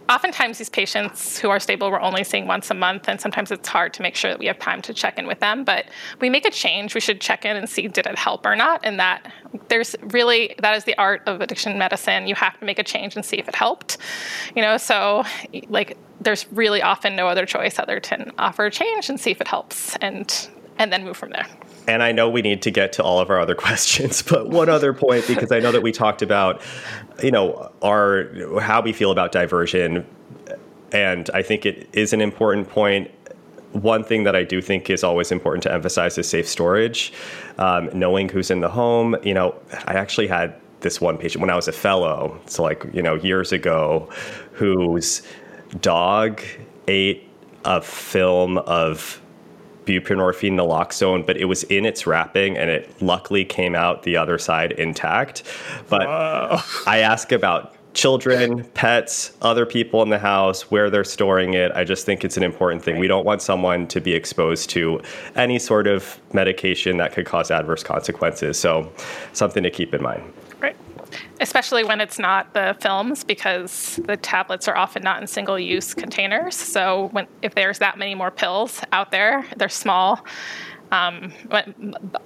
oftentimes 0.10 0.58
these 0.58 0.70
patients 0.70 1.38
who 1.38 1.50
are 1.50 1.60
stable 1.60 1.92
we're 1.92 2.00
only 2.00 2.24
seeing 2.24 2.48
once 2.48 2.72
a 2.72 2.74
month 2.74 3.10
and 3.10 3.20
sometimes 3.20 3.52
it's 3.52 3.68
hard 3.68 3.94
to 3.94 4.02
make 4.02 4.16
sure 4.16 4.32
that 4.32 4.40
we 4.40 4.46
have 4.46 4.58
time 4.60 4.82
to 4.82 4.94
check 4.94 5.18
in 5.18 5.28
with 5.28 5.40
them 5.40 5.64
but 5.64 5.86
we 6.22 6.30
make 6.30 6.46
a 6.46 6.52
change. 6.52 6.94
We 6.94 7.02
should 7.02 7.20
check 7.20 7.46
in 7.46 7.58
and 7.58 7.70
see 7.70 7.88
did 7.88 8.08
it 8.08 8.18
help 8.18 8.46
or 8.46 8.56
not? 8.56 8.82
And 8.84 9.00
that 9.00 9.32
there's 9.68 9.96
really 10.02 10.56
that 10.60 10.76
is 10.76 10.86
the 10.86 10.98
art 10.98 11.22
of 11.26 11.42
addiction 11.42 11.78
medicine. 11.78 12.28
You 12.28 12.36
have 12.36 12.58
to 12.60 12.66
make 12.66 12.80
a 12.80 12.84
change 12.84 13.16
and 13.16 13.26
see 13.26 13.38
if 13.38 13.48
it 13.48 13.56
helped 13.56 13.98
you 14.56 14.62
know? 14.62 14.78
So 14.78 15.24
like 15.70 15.98
there's 16.22 16.52
really 16.52 16.82
often 16.82 17.16
no 17.16 17.28
other 17.28 17.46
choice 17.46 17.80
other 17.80 18.00
than 18.00 18.32
offer 18.38 18.66
a 18.66 18.72
change 18.72 19.10
and 19.10 19.20
see 19.20 19.32
if 19.32 19.42
it 19.42 19.48
helps 19.48 19.96
and 19.98 20.50
and 20.78 20.92
then 20.92 21.04
move 21.04 21.18
from 21.18 21.32
there 21.32 21.48
and 21.88 22.04
I 22.04 22.12
know 22.12 22.30
we 22.30 22.42
need 22.42 22.62
to 22.64 22.72
get 22.72 22.92
to 22.94 23.04
all 23.04 23.20
of 23.20 23.30
our 23.30 23.40
other 23.40 23.56
questions, 23.66 24.22
but 24.22 24.50
one 24.50 24.70
other 24.70 24.94
point 24.94 25.26
because 25.28 25.52
I 25.52 25.60
know 25.60 25.72
that 25.72 25.82
we 25.82 25.92
talked 25.92 26.22
about, 26.22 26.62
you 27.24 27.32
know, 27.32 27.72
our 27.82 28.60
how 28.60 28.82
we 28.82 28.94
feel 28.94 29.12
about 29.12 29.32
diversion, 29.32 30.06
and 30.92 31.30
I 31.34 31.42
think 31.42 31.66
it 31.66 31.88
is 31.94 32.14
an 32.14 32.22
important 32.22 32.70
point. 32.70 33.12
One 33.72 34.04
thing 34.04 34.24
that 34.24 34.36
I 34.36 34.44
do 34.44 34.62
think 34.62 34.90
is 34.90 35.04
always 35.04 35.32
important 35.32 35.64
to 35.64 35.74
emphasize 35.74 36.18
is 36.18 36.28
safe 36.28 36.48
storage, 36.48 37.14
um, 37.58 37.90
knowing 37.94 38.30
who's 38.30 38.50
in 38.50 38.62
the 38.62 38.70
home. 38.70 39.16
You 39.24 39.34
know, 39.34 39.56
I 39.86 39.94
actually 39.96 40.28
had 40.28 40.56
this 40.80 41.02
one 41.02 41.18
patient 41.18 41.42
when 41.42 41.50
I 41.50 41.56
was 41.56 41.68
a 41.68 41.74
fellow, 41.74 42.40
so 42.46 42.64
like 42.64 42.86
you 42.94 43.02
know 43.02 43.16
years 43.16 43.52
ago, 43.52 44.10
whose 44.52 45.22
dog 45.82 46.42
ate 46.88 47.30
a 47.66 47.82
film 47.82 48.58
of 48.60 49.22
buprenorphine 49.88 50.54
naloxone, 50.54 51.26
but 51.26 51.38
it 51.38 51.46
was 51.46 51.64
in 51.64 51.86
its 51.86 52.06
wrapping 52.06 52.58
and 52.58 52.70
it 52.70 53.02
luckily 53.02 53.46
came 53.46 53.74
out 53.74 54.04
the 54.04 54.18
other 54.18 54.38
side 54.38 54.74
intact. 54.74 55.44
But 55.90 56.06
I 56.86 57.00
ask 57.00 57.32
about 57.32 57.74
children, 57.94 58.64
pets, 58.76 59.36
other 59.42 59.66
people 59.66 60.04
in 60.04 60.10
the 60.10 60.20
house, 60.20 60.70
where 60.70 60.92
they're 60.92 61.04
storing 61.04 61.56
it. 61.56 61.72
I 61.72 61.84
just 61.84 62.06
think 62.06 62.24
it's 62.24 62.38
an 62.38 62.44
important 62.44 62.84
thing. 62.84 63.00
We 63.00 63.08
don't 63.08 63.26
want 63.26 63.42
someone 63.42 63.88
to 63.88 64.00
be 64.00 64.14
exposed 64.14 64.70
to 64.72 65.02
any 65.36 65.58
sort 65.58 65.88
of 65.88 66.20
medication 66.32 66.98
that 66.98 67.14
could 67.14 67.26
cause 67.26 67.50
adverse 67.50 67.84
consequences. 67.84 68.60
So, 68.60 68.92
something 69.34 69.64
to 69.64 69.72
keep 69.72 69.96
in 69.96 70.04
mind 70.04 70.32
especially 71.40 71.84
when 71.84 72.02
it's 72.02 72.20
not 72.20 72.54
the 72.54 72.76
films 72.80 73.24
because 73.24 74.00
the 74.06 74.18
tablets 74.18 74.68
are 74.68 74.76
often 74.76 75.04
not 75.04 75.22
in 75.22 75.28
single 75.28 75.60
use 75.60 75.94
containers. 75.94 76.56
So 76.56 77.10
when 77.12 77.28
if 77.42 77.56
there's 77.56 77.80
that 77.80 77.98
many 77.98 78.16
more 78.16 78.32
pills 78.32 78.82
out 78.92 79.12
there, 79.12 79.46
they're 79.58 79.70
small, 79.70 80.26
um, 80.92 81.34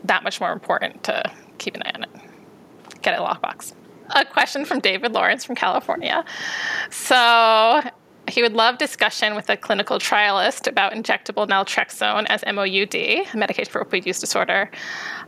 that 0.03 0.23
much 0.23 0.39
more 0.39 0.51
important 0.51 1.03
to 1.03 1.31
keep 1.57 1.75
an 1.75 1.83
eye 1.83 1.91
on 1.95 2.03
it. 2.03 2.09
Get 3.01 3.17
a 3.17 3.21
lockbox. 3.21 3.73
A 4.13 4.25
question 4.25 4.65
from 4.65 4.79
David 4.79 5.13
Lawrence 5.13 5.45
from 5.45 5.55
California. 5.55 6.25
So 6.89 7.81
he 8.31 8.41
would 8.41 8.53
love 8.53 8.77
discussion 8.77 9.35
with 9.35 9.49
a 9.49 9.57
clinical 9.57 9.99
trialist 9.99 10.65
about 10.65 10.93
injectable 10.93 11.47
naltrexone 11.47 12.25
as 12.29 12.43
MOUD, 12.47 13.35
medication 13.35 13.69
for 13.69 13.83
opioid 13.83 14.05
use 14.05 14.21
disorder, 14.21 14.71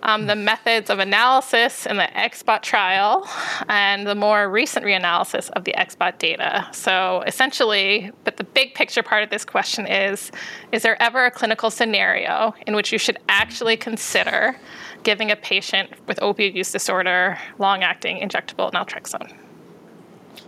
um, 0.04 0.26
the 0.28 0.36
methods 0.36 0.89
of 0.89 1.00
analysis 1.00 1.86
in 1.86 1.98
the 1.98 2.08
XBOT 2.16 2.62
trial, 2.62 3.28
and 3.68 4.08
the 4.08 4.16
more 4.16 4.50
recent 4.50 4.86
reanalysis 4.86 5.50
of 5.52 5.66
the 5.66 5.74
XBOT 5.74 6.18
data. 6.18 6.66
So 6.72 7.24
essentially, 7.28 8.12
but 8.24 8.38
the 8.38 8.46
big 8.46 8.74
picture 8.74 9.04
part 9.04 9.24
of 9.24 9.30
this 9.30 9.44
question 9.44 9.86
is 9.86 10.32
Is 10.72 10.84
there 10.84 11.02
ever 11.02 11.26
a 11.26 11.32
clinical 11.32 11.70
scenario 11.70 12.56
in 12.66 12.74
which 12.74 12.94
you 12.94 12.98
should 12.98 13.20
actually 13.28 13.76
consider 13.76 14.56
giving 15.04 15.30
a 15.30 15.36
patient 15.36 15.89
with 16.08 16.18
opioid 16.22 16.56
use 16.56 16.72
disorder 16.72 17.38
long 17.60 17.84
acting 17.84 18.18
injectable 18.18 18.72
naltrexone? 18.72 19.43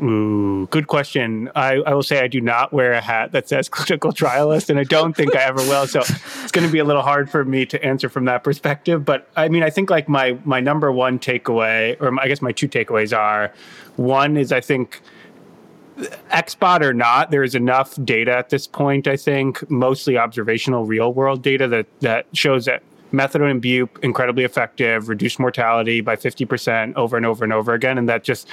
Ooh, 0.02 0.68
good 0.72 0.88
question. 0.88 1.50
I, 1.56 1.76
I 1.76 1.94
will 1.94 2.04
say 2.04 2.20
I 2.20 2.28
do 2.28 2.42
not 2.42 2.74
wear 2.74 2.92
a 2.92 3.02
hat 3.02 3.32
that 3.32 3.48
says 3.48 3.70
clinical 3.70 4.12
trialist, 4.12 4.70
and 4.70 4.80
I 4.80 4.84
don't 4.84 5.16
think 5.16 5.36
I 5.36 5.44
ever 5.44 5.62
will. 5.62 5.88
So 5.88 6.00
it's 6.00 6.52
going 6.52 6.68
to 6.68 6.72
be 6.72 6.80
a 6.80 6.84
little 6.84 7.02
hard 7.02 7.30
for 7.30 7.46
me 7.46 7.66
to 7.68 7.84
answer 7.84 8.10
from 8.10 8.26
that 8.26 8.44
perspective. 8.44 9.06
But 9.06 9.30
I 9.36 9.48
mean, 9.48 9.64
I 9.64 9.70
think 9.70 9.90
like 9.90 10.10
my 10.10 10.38
my 10.44 10.60
number 10.60 10.92
one 10.92 11.20
takeaway, 11.20 12.00
or 12.02 12.20
I 12.20 12.28
guess 12.28 12.42
my 12.42 12.52
two 12.52 12.68
takeaways 12.68 13.18
are, 13.18 13.54
one 13.96 14.38
is 14.38 14.52
I 14.52 14.60
think 14.60 15.02
XBOT 15.98 16.82
or 16.82 16.94
not, 16.94 17.32
there 17.32 17.44
is 17.44 17.56
enough 17.56 17.96
data 18.04 18.32
at 18.32 18.50
this 18.50 18.68
point. 18.68 19.08
I 19.08 19.16
think 19.16 19.70
mostly 19.70 20.18
observational, 20.18 20.86
real 20.86 21.14
world 21.14 21.42
data 21.42 21.68
that 21.70 21.88
that 22.02 22.28
shows 22.34 22.66
that 22.66 22.84
methadone 23.14 23.52
and 23.52 23.62
bupe 23.62 23.98
incredibly 24.04 24.44
effective, 24.44 25.08
reduced 25.08 25.40
mortality 25.40 26.02
by 26.02 26.16
fifty 26.16 26.44
percent 26.44 26.96
over 26.98 27.16
and 27.16 27.26
over 27.26 27.44
and 27.44 27.54
over 27.54 27.74
again, 27.74 27.98
and 27.98 28.10
that 28.10 28.24
just 28.24 28.50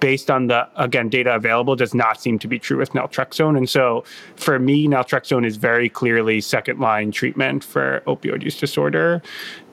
based 0.00 0.30
on 0.30 0.46
the 0.46 0.68
again 0.76 1.08
data 1.08 1.34
available 1.34 1.76
does 1.76 1.94
not 1.94 2.20
seem 2.20 2.38
to 2.38 2.48
be 2.48 2.58
true 2.58 2.78
with 2.78 2.90
naltrexone. 2.92 3.56
And 3.56 3.68
so 3.68 4.04
for 4.36 4.58
me 4.58 4.86
naltrexone 4.88 5.46
is 5.46 5.56
very 5.56 5.88
clearly 5.88 6.40
second 6.40 6.80
line 6.80 7.10
treatment 7.10 7.64
for 7.64 8.02
opioid 8.06 8.42
use 8.42 8.58
disorder. 8.58 9.22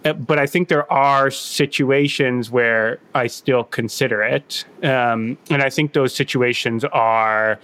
Uh, 0.05 0.13
but 0.13 0.37
i 0.37 0.45
think 0.45 0.67
there 0.67 0.91
are 0.91 1.31
situations 1.31 2.51
where 2.51 2.99
i 3.15 3.27
still 3.27 3.63
consider 3.63 4.21
it. 4.21 4.65
Um, 4.83 5.37
and 5.49 5.61
i 5.61 5.69
think 5.69 5.93
those 5.93 6.13
situations 6.13 6.83
are 6.85 7.59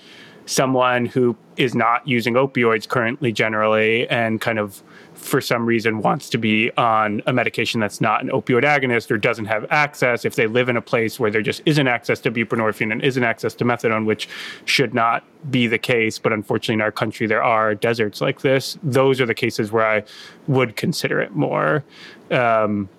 someone 0.45 1.05
who 1.05 1.35
is 1.57 1.75
not 1.75 2.07
using 2.07 2.33
opioids 2.33 2.87
currently 2.87 3.31
generally 3.31 4.09
and 4.09 4.41
kind 4.41 4.57
of 4.57 4.81
for 5.19 5.41
some 5.41 5.65
reason 5.65 6.01
wants 6.01 6.29
to 6.29 6.37
be 6.37 6.71
on 6.77 7.21
a 7.27 7.33
medication 7.33 7.79
that's 7.79 8.01
not 8.01 8.21
an 8.21 8.29
opioid 8.29 8.63
agonist 8.63 9.11
or 9.11 9.17
doesn't 9.17 9.45
have 9.45 9.65
access, 9.69 10.25
if 10.25 10.35
they 10.35 10.47
live 10.47 10.69
in 10.69 10.77
a 10.77 10.81
place 10.81 11.19
where 11.19 11.29
there 11.29 11.41
just 11.41 11.61
isn't 11.65 11.87
access 11.87 12.19
to 12.21 12.31
buprenorphine 12.31 12.91
and 12.91 13.03
isn't 13.03 13.23
access 13.23 13.53
to 13.53 13.65
methadone, 13.65 14.05
which 14.05 14.29
should 14.65 14.93
not 14.93 15.23
be 15.51 15.67
the 15.67 15.77
case, 15.77 16.17
but 16.17 16.33
unfortunately 16.33 16.75
in 16.75 16.81
our 16.81 16.91
country 16.91 17.27
there 17.27 17.43
are 17.43 17.75
deserts 17.75 18.21
like 18.21 18.41
this, 18.41 18.77
those 18.81 19.21
are 19.21 19.25
the 19.25 19.33
cases 19.33 19.71
where 19.71 19.85
I 19.85 20.03
would 20.47 20.75
consider 20.75 21.21
it 21.21 21.35
more. 21.35 21.83
Um, 22.31 22.89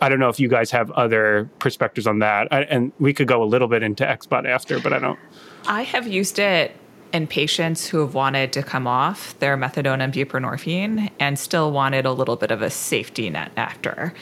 I 0.00 0.08
don't 0.08 0.18
know 0.18 0.28
if 0.28 0.38
you 0.38 0.48
guys 0.48 0.70
have 0.72 0.90
other 0.92 1.48
perspectives 1.58 2.06
on 2.06 2.18
that, 2.18 2.48
I, 2.52 2.62
and 2.62 2.92
we 3.00 3.14
could 3.14 3.26
go 3.26 3.42
a 3.42 3.46
little 3.46 3.68
bit 3.68 3.82
into 3.82 4.04
XBOT 4.04 4.46
after, 4.46 4.78
but 4.78 4.92
I 4.92 4.98
don't. 4.98 5.18
I 5.66 5.82
have 5.82 6.06
used 6.06 6.38
it 6.38 6.76
in 7.14 7.28
patients 7.28 7.86
who 7.86 8.00
have 8.00 8.12
wanted 8.12 8.52
to 8.52 8.62
come 8.62 8.88
off 8.88 9.38
their 9.38 9.56
methadone 9.56 10.02
and 10.02 10.12
buprenorphine 10.12 11.10
and 11.20 11.38
still 11.38 11.70
wanted 11.70 12.04
a 12.04 12.12
little 12.12 12.34
bit 12.34 12.50
of 12.50 12.60
a 12.60 12.68
safety 12.68 13.30
net 13.30 13.52
after, 13.56 14.12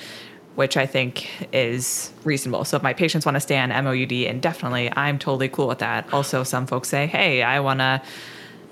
which 0.56 0.76
I 0.76 0.84
think 0.84 1.30
is 1.54 2.12
reasonable. 2.22 2.66
So 2.66 2.76
if 2.76 2.82
my 2.82 2.92
patients 2.92 3.24
want 3.24 3.36
to 3.36 3.40
stay 3.40 3.58
on 3.58 3.70
MOUD 3.70 4.12
indefinitely, 4.12 4.92
I'm 4.94 5.18
totally 5.18 5.48
cool 5.48 5.68
with 5.68 5.78
that. 5.78 6.12
Also, 6.12 6.44
some 6.44 6.66
folks 6.66 6.90
say, 6.90 7.06
hey, 7.06 7.42
I 7.42 7.60
want 7.60 7.80
to, 7.80 8.02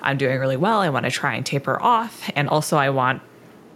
I'm 0.02 0.18
doing 0.18 0.38
really 0.38 0.58
well. 0.58 0.80
I 0.80 0.90
want 0.90 1.06
to 1.06 1.10
try 1.10 1.34
and 1.34 1.44
taper 1.44 1.82
off. 1.82 2.30
And 2.36 2.46
also, 2.50 2.76
I 2.76 2.90
want 2.90 3.22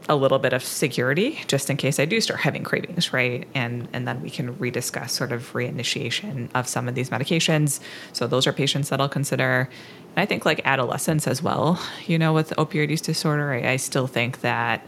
a 0.09 0.17
little 0.17 0.39
bit 0.39 0.53
of 0.53 0.63
security 0.63 1.41
just 1.47 1.71
in 1.71 1.77
case 1.77 1.99
I 1.99 2.05
do 2.05 2.21
start 2.21 2.41
having 2.41 2.63
cravings, 2.63 3.13
right? 3.13 3.49
And 3.55 3.89
and 3.93 4.07
then 4.07 4.21
we 4.21 4.29
can 4.29 4.55
rediscuss 4.57 5.11
sort 5.11 5.33
of 5.33 5.53
reinitiation 5.55 6.51
of 6.55 6.69
some 6.69 6.89
of 6.89 6.95
these 6.95 7.11
medications. 7.11 7.81
So 8.13 8.27
those 8.27 8.47
are 8.47 8.53
patients 8.53 8.91
that 8.91 9.01
I'll 9.01 9.09
consider. 9.09 9.71
I 10.17 10.27
think 10.27 10.45
like 10.45 10.61
adolescents 10.65 11.27
as 11.27 11.43
well, 11.43 11.81
you 12.07 12.19
know, 12.19 12.33
with 12.33 12.51
opioid 12.51 12.91
use 12.91 13.01
disorder, 13.01 13.53
I, 13.53 13.73
I 13.73 13.77
still 13.77 14.07
think 14.07 14.41
that 14.41 14.87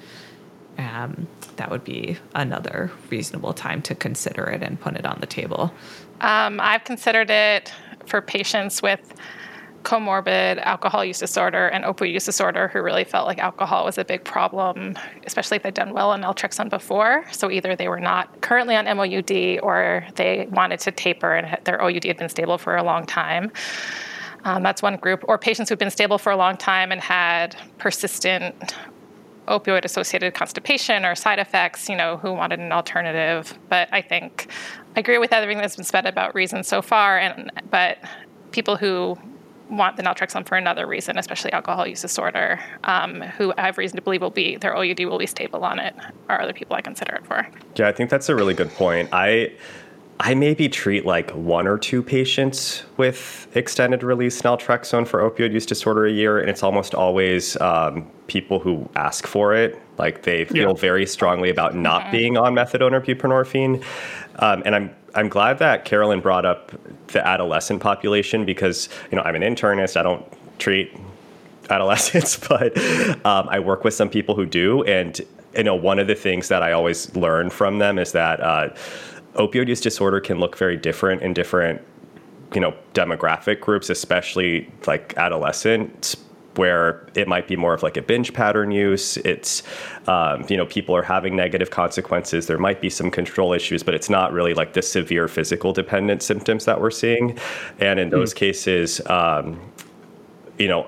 um, 0.79 1.27
that 1.57 1.71
would 1.71 1.85
be 1.85 2.19
another 2.35 2.91
reasonable 3.11 3.53
time 3.53 3.83
to 3.83 3.95
consider 3.95 4.45
it 4.45 4.63
and 4.63 4.81
put 4.81 4.95
it 4.95 5.07
on 5.07 5.19
the 5.21 5.27
table. 5.27 5.73
Um, 6.21 6.61
I've 6.61 6.85
considered 6.85 7.31
it 7.31 7.73
for 8.07 8.21
patients 8.21 8.83
with 8.83 9.15
comorbid 9.83 10.59
alcohol 10.63 11.05
use 11.05 11.21
disorder 11.21 11.69
and 11.69 11.85
opioid 11.85 12.13
use 12.13 12.25
disorder 12.25 12.67
who 12.69 12.83
really 12.83 13.05
felt 13.05 13.25
like 13.25 13.39
alcohol 13.39 13.85
was 13.85 13.99
a 13.99 14.05
big 14.05 14.25
problem, 14.25 14.99
especially 15.25 15.57
if 15.57 15.63
they'd 15.63 15.75
done 15.75 15.93
well 15.93 16.11
on 16.11 16.23
naltrexone 16.23 16.69
before. 16.69 17.25
So 17.31 17.53
either 17.53 17.77
they 17.77 17.87
were 17.87 18.01
not 18.01 18.41
currently 18.41 18.75
on 18.75 18.85
MOUD 18.85 19.61
or 19.63 20.05
they 20.17 20.49
wanted 20.51 20.81
to 20.81 20.91
taper 20.91 21.35
and 21.35 21.65
their 21.65 21.81
OUD 21.81 22.05
had 22.05 22.17
been 22.17 22.29
stable 22.29 22.59
for 22.59 22.77
a 22.77 22.83
long 22.83 23.07
time. 23.07 23.53
Um, 24.47 24.63
that's 24.63 24.81
one 24.81 24.97
group. 24.97 25.25
Or 25.27 25.39
patients 25.39 25.69
who've 25.69 25.79
been 25.79 25.91
stable 25.91 26.19
for 26.19 26.31
a 26.31 26.37
long 26.37 26.57
time 26.57 26.93
and 26.93 27.01
had 27.01 27.57
persistent 27.79 28.77
opioid 29.49 29.85
associated 29.85 30.35
constipation 30.35 31.05
or 31.05 31.17
side 31.17 31.41
effects, 31.41 31.89
you 31.89 31.97
know, 31.97 32.17
who 32.17 32.33
wanted 32.33 32.61
an 32.61 32.71
alternative. 32.71 33.59
But 33.69 33.89
I 33.93 34.03
think 34.03 34.49
I 34.95 35.01
agree 35.01 35.19
with 35.19 35.33
everything 35.33 35.61
that's 35.61 35.75
been 35.75 35.85
said 35.85 36.07
about 36.07 36.35
reasons 36.35 36.69
so 36.69 36.81
far 36.81 37.19
and 37.19 37.51
but 37.71 37.99
people 38.53 38.77
who 38.77 39.19
want 39.69 39.97
the 39.97 40.03
naltrexone 40.05 40.47
for 40.47 40.57
another 40.57 40.87
reason, 40.87 41.19
especially 41.19 41.53
alcohol 41.53 41.89
use 41.89 42.01
disorder, 42.01 42.61
um, 42.85 43.21
who 43.21 43.53
I 43.59 43.63
have 43.63 43.79
reason 43.79 43.97
to 43.97 44.03
believe 44.03 44.23
will 44.23 44.31
be 44.31 44.57
their 44.57 44.77
OUD 44.77 45.01
will 45.07 45.19
be 45.19 45.27
stable 45.27 45.65
on 45.65 45.81
it, 45.81 45.93
are 46.29 46.41
other 46.41 46.53
people 46.53 46.77
I 46.77 46.83
consider 46.83 47.17
it 47.17 47.27
for. 47.27 47.49
Yeah, 47.75 47.89
I 47.89 47.93
think 47.93 48.09
that's 48.11 48.29
a 48.29 48.37
really 48.37 48.55
good 48.55 48.71
point. 48.71 49.09
I 49.13 49.53
I 50.19 50.35
maybe 50.35 50.69
treat 50.69 51.05
like 51.05 51.31
one 51.33 51.67
or 51.67 51.77
two 51.77 52.03
patients 52.03 52.83
with 52.97 53.49
extended 53.55 54.03
release 54.03 54.41
naltrexone 54.41 55.07
for 55.07 55.21
opioid 55.21 55.53
use 55.53 55.67
disorder 55.67 56.07
a 56.07 56.13
year, 56.13 56.39
and 56.39 56.49
it's 56.49 56.63
almost 56.63 56.95
always 56.95 57.57
um, 57.61 58.11
people 58.27 58.59
who 58.59 58.89
ask 58.97 59.27
for 59.27 59.55
it. 59.55 59.81
Like 59.99 60.23
they 60.23 60.47
feel 60.47 60.71
yeah. 60.71 60.75
very 60.75 61.07
strongly 61.07 61.51
about 61.51 61.75
not 61.75 62.03
mm-hmm. 62.03 62.13
being 62.13 62.37
on 62.39 62.55
methadone 62.55 62.93
or 62.93 63.01
buprenorphine, 63.01 63.85
um, 64.37 64.63
and 64.65 64.75
I'm 64.75 64.97
I'm 65.15 65.29
glad 65.29 65.59
that 65.59 65.85
Carolyn 65.85 66.21
brought 66.21 66.47
up 66.47 66.73
the 67.09 67.27
adolescent 67.27 67.83
population 67.83 68.47
because 68.47 68.89
you 69.11 69.17
know 69.17 69.23
I'm 69.23 69.35
an 69.35 69.43
internist. 69.43 69.99
I 69.99 70.03
don't 70.03 70.25
treat 70.59 70.97
adolescents, 71.69 72.37
but 72.49 72.77
um, 73.27 73.49
I 73.51 73.61
work 73.61 73.85
with 73.85 73.93
some 73.93 74.09
people 74.09 74.35
who 74.35 74.47
do, 74.47 74.83
and 74.85 75.21
you 75.55 75.65
know 75.65 75.75
one 75.75 75.99
of 75.99 76.07
the 76.07 76.15
things 76.15 76.49
that 76.49 76.63
I 76.63 76.73
always 76.73 77.15
learn 77.15 77.51
from 77.51 77.79
them 77.79 77.99
is 77.99 78.13
that 78.13 78.41
uh, 78.41 78.75
opioid 79.37 79.69
use 79.69 79.81
disorder 79.81 80.21
can 80.21 80.39
look 80.39 80.57
very 80.57 80.77
different 80.77 81.23
in 81.23 81.33
different 81.33 81.83
you 82.55 82.61
know 82.61 82.75
demographic 82.95 83.61
groups, 83.61 83.91
especially 83.91 84.71
like 84.87 85.15
adolescents 85.17 86.17
where 86.57 87.07
it 87.15 87.29
might 87.29 87.47
be 87.47 87.55
more 87.55 87.75
of 87.75 87.83
like 87.83 87.97
a 87.97 88.03
binge 88.03 88.33
pattern 88.33 88.71
use. 88.71 89.17
It's, 89.19 89.63
um, 90.07 90.45
you 90.49 90.57
know, 90.57 90.67
people 90.67 90.97
are 90.97 91.03
having 91.03 91.37
negative 91.37 91.71
consequences. 91.71 92.47
There 92.47 92.59
might 92.59 92.81
be 92.81 92.89
some 92.89 93.11
control 93.11 93.53
issues, 93.53 93.83
but 93.83 93.95
it's 93.95 94.09
not 94.09 94.33
really 94.33 94.55
like 94.55 94.73
the 94.73 94.81
severe 94.81 95.29
physical 95.29 95.75
dependent 95.75 96.23
symptoms 96.23 96.65
that 96.65 96.81
we're 96.81 96.91
seeing. 96.91 97.39
And 97.79 98.01
in 98.01 98.11
those 98.11 98.33
mm. 98.33 98.37
cases, 98.37 99.07
um, 99.07 99.61
you 100.59 100.69
know, 100.69 100.87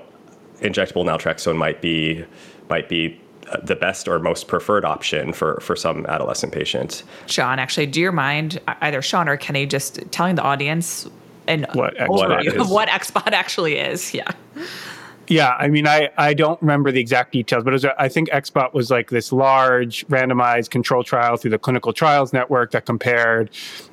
injectable 0.61 1.05
naltrexone 1.05 1.55
might 1.55 1.81
be 1.81 2.25
might 2.69 2.89
be 2.89 3.19
the 3.63 3.75
best 3.75 4.07
or 4.07 4.19
most 4.19 4.47
preferred 4.47 4.85
option 4.85 5.33
for 5.33 5.59
for 5.61 5.75
some 5.75 6.05
adolescent 6.07 6.53
patients. 6.53 7.03
Shawn, 7.27 7.59
actually, 7.59 7.87
do 7.87 7.99
you 7.99 8.11
mind 8.11 8.59
either 8.81 9.01
Shawn 9.01 9.27
or 9.27 9.37
Kenny 9.37 9.65
just 9.65 9.99
telling 10.11 10.35
the 10.35 10.43
audience 10.43 11.07
and 11.47 11.65
what, 11.73 11.95
what, 12.07 12.69
what 12.69 12.89
XBOT 12.89 13.31
actually 13.31 13.77
is? 13.77 14.13
Yeah. 14.13 14.31
Yeah, 15.29 15.55
I 15.59 15.67
mean, 15.67 15.87
I, 15.87 16.09
I 16.17 16.33
don't 16.33 16.59
remember 16.59 16.91
the 16.91 16.99
exact 16.99 17.33
details, 17.33 17.63
but 17.63 17.71
was, 17.71 17.85
I 17.85 18.09
think 18.09 18.31
XBOT 18.31 18.73
was 18.73 18.89
like 18.89 19.11
this 19.11 19.31
large 19.31 20.05
randomized 20.07 20.71
control 20.71 21.03
trial 21.03 21.37
through 21.37 21.51
the 21.51 21.59
Clinical 21.59 21.93
Trials 21.93 22.33
Network 22.33 22.71
that 22.71 22.87
compared 22.87 23.51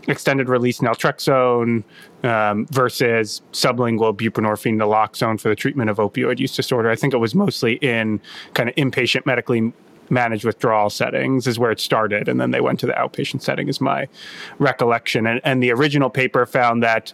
extended 0.09 0.49
release 0.49 0.79
naltrexone 0.81 1.85
um, 2.23 2.67
versus 2.71 3.43
sublingual 3.53 4.17
buprenorphine 4.17 4.77
naloxone 4.77 5.39
for 5.39 5.51
the 5.51 5.55
treatment 5.55 5.91
of 5.91 5.99
opioid 5.99 6.39
use 6.39 6.57
disorder. 6.57 6.89
I 6.89 6.97
think 6.97 7.13
it 7.13 7.19
was 7.19 7.35
mostly 7.35 7.75
in 7.75 8.19
kind 8.55 8.71
of 8.71 8.75
inpatient 8.77 9.27
medically 9.27 9.75
managed 10.11 10.45
withdrawal 10.45 10.89
settings 10.89 11.47
is 11.47 11.59
where 11.59 11.71
it 11.71 11.81
started 11.81 12.29
and 12.29 12.41
then 12.41 12.53
they 12.53 12.61
went 12.61 12.79
to 12.79 12.87
the 12.87 12.93
outpatient 12.93 13.43
setting 13.43 13.69
is 13.69 13.81
my 13.81 14.07
recollection 14.61 15.27
and, 15.27 15.41
and 15.43 15.61
the 15.61 15.73
original 15.73 16.11
paper 16.11 16.47
found 16.47 16.83
that 16.83 17.13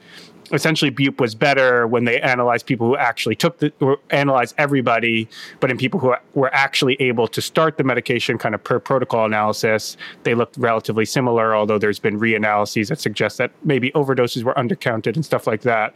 essentially 0.52 0.90
bupe 0.90 1.20
was 1.20 1.34
better 1.34 1.86
when 1.86 2.04
they 2.04 2.20
analyzed 2.20 2.66
people 2.66 2.86
who 2.86 2.96
actually 2.96 3.34
took 3.34 3.58
the 3.58 3.72
or 3.80 3.98
analyzed 4.10 4.54
everybody 4.58 5.28
but 5.60 5.70
in 5.70 5.76
people 5.76 5.98
who 5.98 6.14
were 6.34 6.54
actually 6.54 6.96
able 7.00 7.26
to 7.26 7.40
start 7.40 7.76
the 7.76 7.84
medication 7.84 8.38
kind 8.38 8.54
of 8.54 8.62
per 8.62 8.78
protocol 8.78 9.24
analysis. 9.24 9.96
They 10.22 10.34
looked 10.34 10.56
relatively 10.56 11.04
similar 11.04 11.54
although 11.54 11.78
there's 11.78 11.98
been 11.98 12.20
reanalyses 12.20 12.88
that 12.88 13.00
suggest 13.00 13.38
that 13.38 13.50
maybe 13.64 13.90
overdoses 13.92 14.42
were 14.42 14.54
undercounted 14.54 15.16
and 15.16 15.24
stuff 15.24 15.46
like 15.46 15.62
that. 15.62 15.94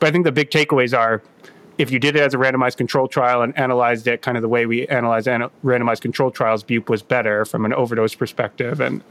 But 0.00 0.08
i 0.08 0.12
think 0.12 0.24
the 0.24 0.32
big 0.32 0.50
takeaways 0.50 0.96
are 0.96 1.22
if 1.78 1.92
you 1.92 2.00
did 2.00 2.16
it 2.16 2.22
as 2.22 2.34
a 2.34 2.36
randomized 2.36 2.76
control 2.76 3.06
trial 3.06 3.40
and 3.40 3.56
analyzed 3.56 4.08
it 4.08 4.20
kind 4.20 4.36
of 4.36 4.42
the 4.42 4.48
way 4.48 4.66
we 4.66 4.86
analyze 4.88 5.28
ana- 5.28 5.50
randomized 5.64 6.00
control 6.00 6.30
trials, 6.30 6.64
Bupe 6.64 6.90
was 6.90 7.02
better 7.02 7.44
from 7.44 7.64
an 7.64 7.72
overdose 7.72 8.16
perspective. 8.16 8.80
And 8.80 9.02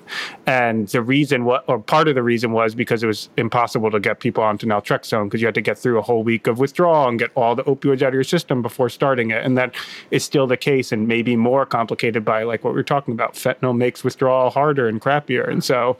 and 0.45 0.89
the 0.89 1.01
reason 1.01 1.45
what 1.45 1.63
or 1.67 1.79
part 1.79 2.09
of 2.09 2.15
the 2.15 2.23
reason 2.23 2.51
was 2.51 2.75
because 2.75 3.01
it 3.03 3.07
was 3.07 3.29
impossible 3.37 3.89
to 3.91 3.99
get 4.01 4.19
people 4.19 4.43
onto 4.43 4.67
naltrexone 4.67 5.25
because 5.25 5.39
you 5.41 5.47
had 5.47 5.55
to 5.55 5.61
get 5.61 5.77
through 5.77 5.97
a 5.97 6.01
whole 6.01 6.23
week 6.23 6.45
of 6.45 6.59
withdrawal 6.59 7.07
and 7.07 7.17
get 7.17 7.31
all 7.35 7.55
the 7.55 7.63
opioids 7.63 8.01
out 8.01 8.09
of 8.09 8.13
your 8.13 8.23
system 8.25 8.61
before 8.61 8.89
starting 8.89 9.31
it. 9.31 9.43
And 9.45 9.57
that 9.57 9.73
is 10.11 10.25
still 10.25 10.45
the 10.45 10.57
case 10.57 10.91
and 10.91 11.07
maybe 11.07 11.37
more 11.37 11.65
complicated 11.65 12.25
by 12.25 12.43
like 12.43 12.65
what 12.65 12.73
we 12.73 12.79
are 12.81 12.83
talking 12.83 13.13
about. 13.13 13.35
Fentanyl 13.35 13.77
makes 13.77 14.03
withdrawal 14.03 14.49
harder 14.49 14.89
and 14.89 14.99
crappier. 14.99 15.49
And 15.49 15.63
so 15.63 15.97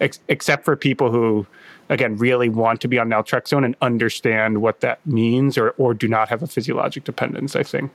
ex- 0.00 0.20
except 0.28 0.64
for 0.64 0.76
people 0.76 1.10
who 1.10 1.46
again 1.88 2.16
really 2.16 2.48
want 2.48 2.80
to 2.80 2.88
be 2.88 2.98
on 2.98 3.08
naltrexone 3.08 3.64
and 3.64 3.76
understand 3.80 4.60
what 4.60 4.80
that 4.80 5.04
means 5.06 5.56
or 5.56 5.70
or 5.70 5.94
do 5.94 6.08
not 6.08 6.28
have 6.28 6.42
a 6.42 6.46
physiologic 6.46 7.04
dependence 7.04 7.56
i 7.56 7.62
think. 7.62 7.90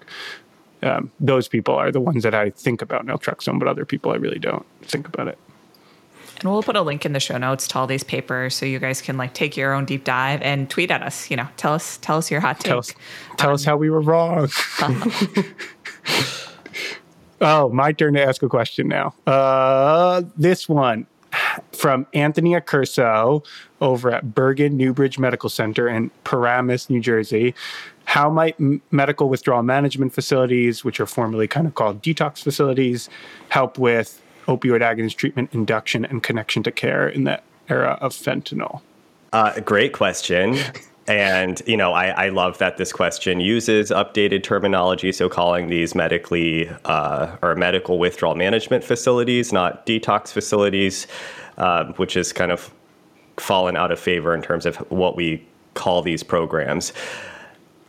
Um, 0.83 1.11
those 1.19 1.47
people 1.47 1.75
are 1.75 1.91
the 1.91 2.01
ones 2.01 2.23
that 2.23 2.33
i 2.33 2.49
think 2.49 2.81
about 2.81 3.05
naltrexone 3.05 3.59
but 3.59 3.67
other 3.67 3.85
people 3.85 4.11
i 4.11 4.15
really 4.15 4.39
don't 4.39 4.65
think 4.81 5.07
about 5.07 5.27
it. 5.27 5.37
And 6.39 6.49
we'll 6.49 6.63
put 6.63 6.75
a 6.75 6.81
link 6.81 7.05
in 7.05 7.13
the 7.13 7.19
show 7.19 7.37
notes 7.37 7.67
to 7.67 7.77
all 7.77 7.85
these 7.85 8.03
papers 8.03 8.55
so 8.55 8.65
you 8.65 8.79
guys 8.79 8.99
can 8.99 9.15
like 9.15 9.35
take 9.35 9.55
your 9.55 9.73
own 9.73 9.85
deep 9.85 10.03
dive 10.03 10.41
and 10.41 10.67
tweet 10.69 10.89
at 10.89 11.03
us 11.03 11.29
you 11.29 11.37
know. 11.37 11.47
Tell 11.55 11.73
us 11.73 11.97
tell 11.97 12.17
us 12.17 12.31
your 12.31 12.39
hot 12.39 12.59
take. 12.59 12.69
tell 12.69 12.79
us, 12.79 12.95
tell 13.37 13.49
um, 13.49 13.55
us 13.55 13.63
how 13.63 13.77
we 13.77 13.91
were 13.91 14.01
wrong. 14.01 14.49
Oh 17.41 17.69
my 17.69 17.91
turn 17.91 18.13
to 18.13 18.23
ask 18.23 18.43
a 18.43 18.49
question 18.49 18.87
now. 18.87 19.15
Uh, 19.25 20.21
this 20.37 20.69
one 20.69 21.07
from 21.73 22.05
Anthony 22.13 22.51
Accurso 22.51 23.45
over 23.79 24.11
at 24.11 24.33
Bergen 24.33 24.77
Newbridge 24.77 25.19
Medical 25.19 25.49
Center 25.49 25.87
in 25.87 26.11
Paramus, 26.23 26.89
New 26.89 26.99
Jersey. 26.99 27.53
How 28.05 28.29
might 28.29 28.57
medical 28.91 29.29
withdrawal 29.29 29.63
management 29.63 30.13
facilities, 30.13 30.83
which 30.83 30.99
are 30.99 31.05
formerly 31.05 31.47
kind 31.47 31.67
of 31.67 31.75
called 31.75 32.01
detox 32.01 32.43
facilities, 32.43 33.09
help 33.49 33.77
with 33.77 34.21
opioid 34.47 34.81
agonist 34.81 35.15
treatment 35.15 35.49
induction 35.53 36.05
and 36.05 36.21
connection 36.23 36.63
to 36.63 36.71
care 36.71 37.07
in 37.07 37.23
the 37.23 37.41
era 37.69 37.97
of 38.01 38.13
fentanyl? 38.13 38.81
Uh, 39.33 39.59
great 39.61 39.93
question. 39.93 40.57
And 41.11 41.61
you 41.65 41.75
know, 41.75 41.91
I, 41.91 42.07
I, 42.07 42.29
love 42.29 42.57
that 42.59 42.77
this 42.77 42.93
question 42.93 43.41
uses 43.41 43.91
updated 43.91 44.43
terminology. 44.43 45.11
So 45.11 45.27
calling 45.27 45.67
these 45.67 45.93
medically 45.93 46.69
uh, 46.85 47.35
or 47.41 47.55
medical 47.55 47.99
withdrawal 47.99 48.35
management 48.35 48.85
facilities, 48.85 49.51
not 49.51 49.85
detox 49.85 50.31
facilities, 50.31 51.07
uh, 51.57 51.91
which 51.93 52.15
is 52.15 52.31
kind 52.31 52.49
of 52.49 52.73
fallen 53.35 53.75
out 53.75 53.91
of 53.91 53.99
favor 53.99 54.33
in 54.33 54.41
terms 54.41 54.65
of 54.65 54.77
what 54.89 55.17
we 55.17 55.45
call 55.73 56.01
these 56.01 56.23
programs. 56.23 56.93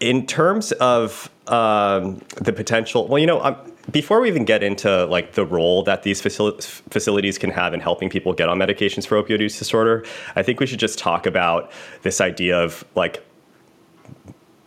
In 0.01 0.27
terms 0.27 0.73
of 0.73 1.31
um, 1.47 2.21
the 2.41 2.53
potential, 2.53 3.07
well, 3.07 3.21
you 3.21 3.27
know, 3.27 3.41
um, 3.41 3.57
before 3.91 4.21
we 4.21 4.29
even 4.29 4.45
get 4.45 4.63
into 4.63 5.07
like 5.07 5.33
the 5.33 5.45
role 5.45 5.83
that 5.83 6.03
these 6.03 6.23
facil- 6.23 6.63
facilities 6.91 7.39
can 7.39 7.51
have 7.51 7.75
in 7.75 7.81
helping 7.81 8.09
people 8.09 8.33
get 8.33 8.49
on 8.49 8.59
medications 8.59 9.07
for 9.07 9.21
opioid 9.21 9.41
use 9.41 9.59
disorder, 9.59 10.05
I 10.37 10.43
think 10.43 10.61
we 10.61 10.67
should 10.67 10.79
just 10.79 10.99
talk 10.99 11.27
about 11.27 11.73
this 12.03 12.21
idea 12.21 12.59
of 12.63 12.85
like 12.95 13.25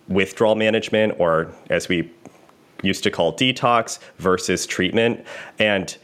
withdrawal 0.08 0.56
management, 0.56 1.16
or 1.20 1.52
as 1.70 1.88
we 1.88 2.12
used 2.84 3.04
to 3.04 3.12
call 3.12 3.36
detox, 3.36 4.00
versus 4.18 4.66
treatment, 4.66 5.26
and 5.58 5.98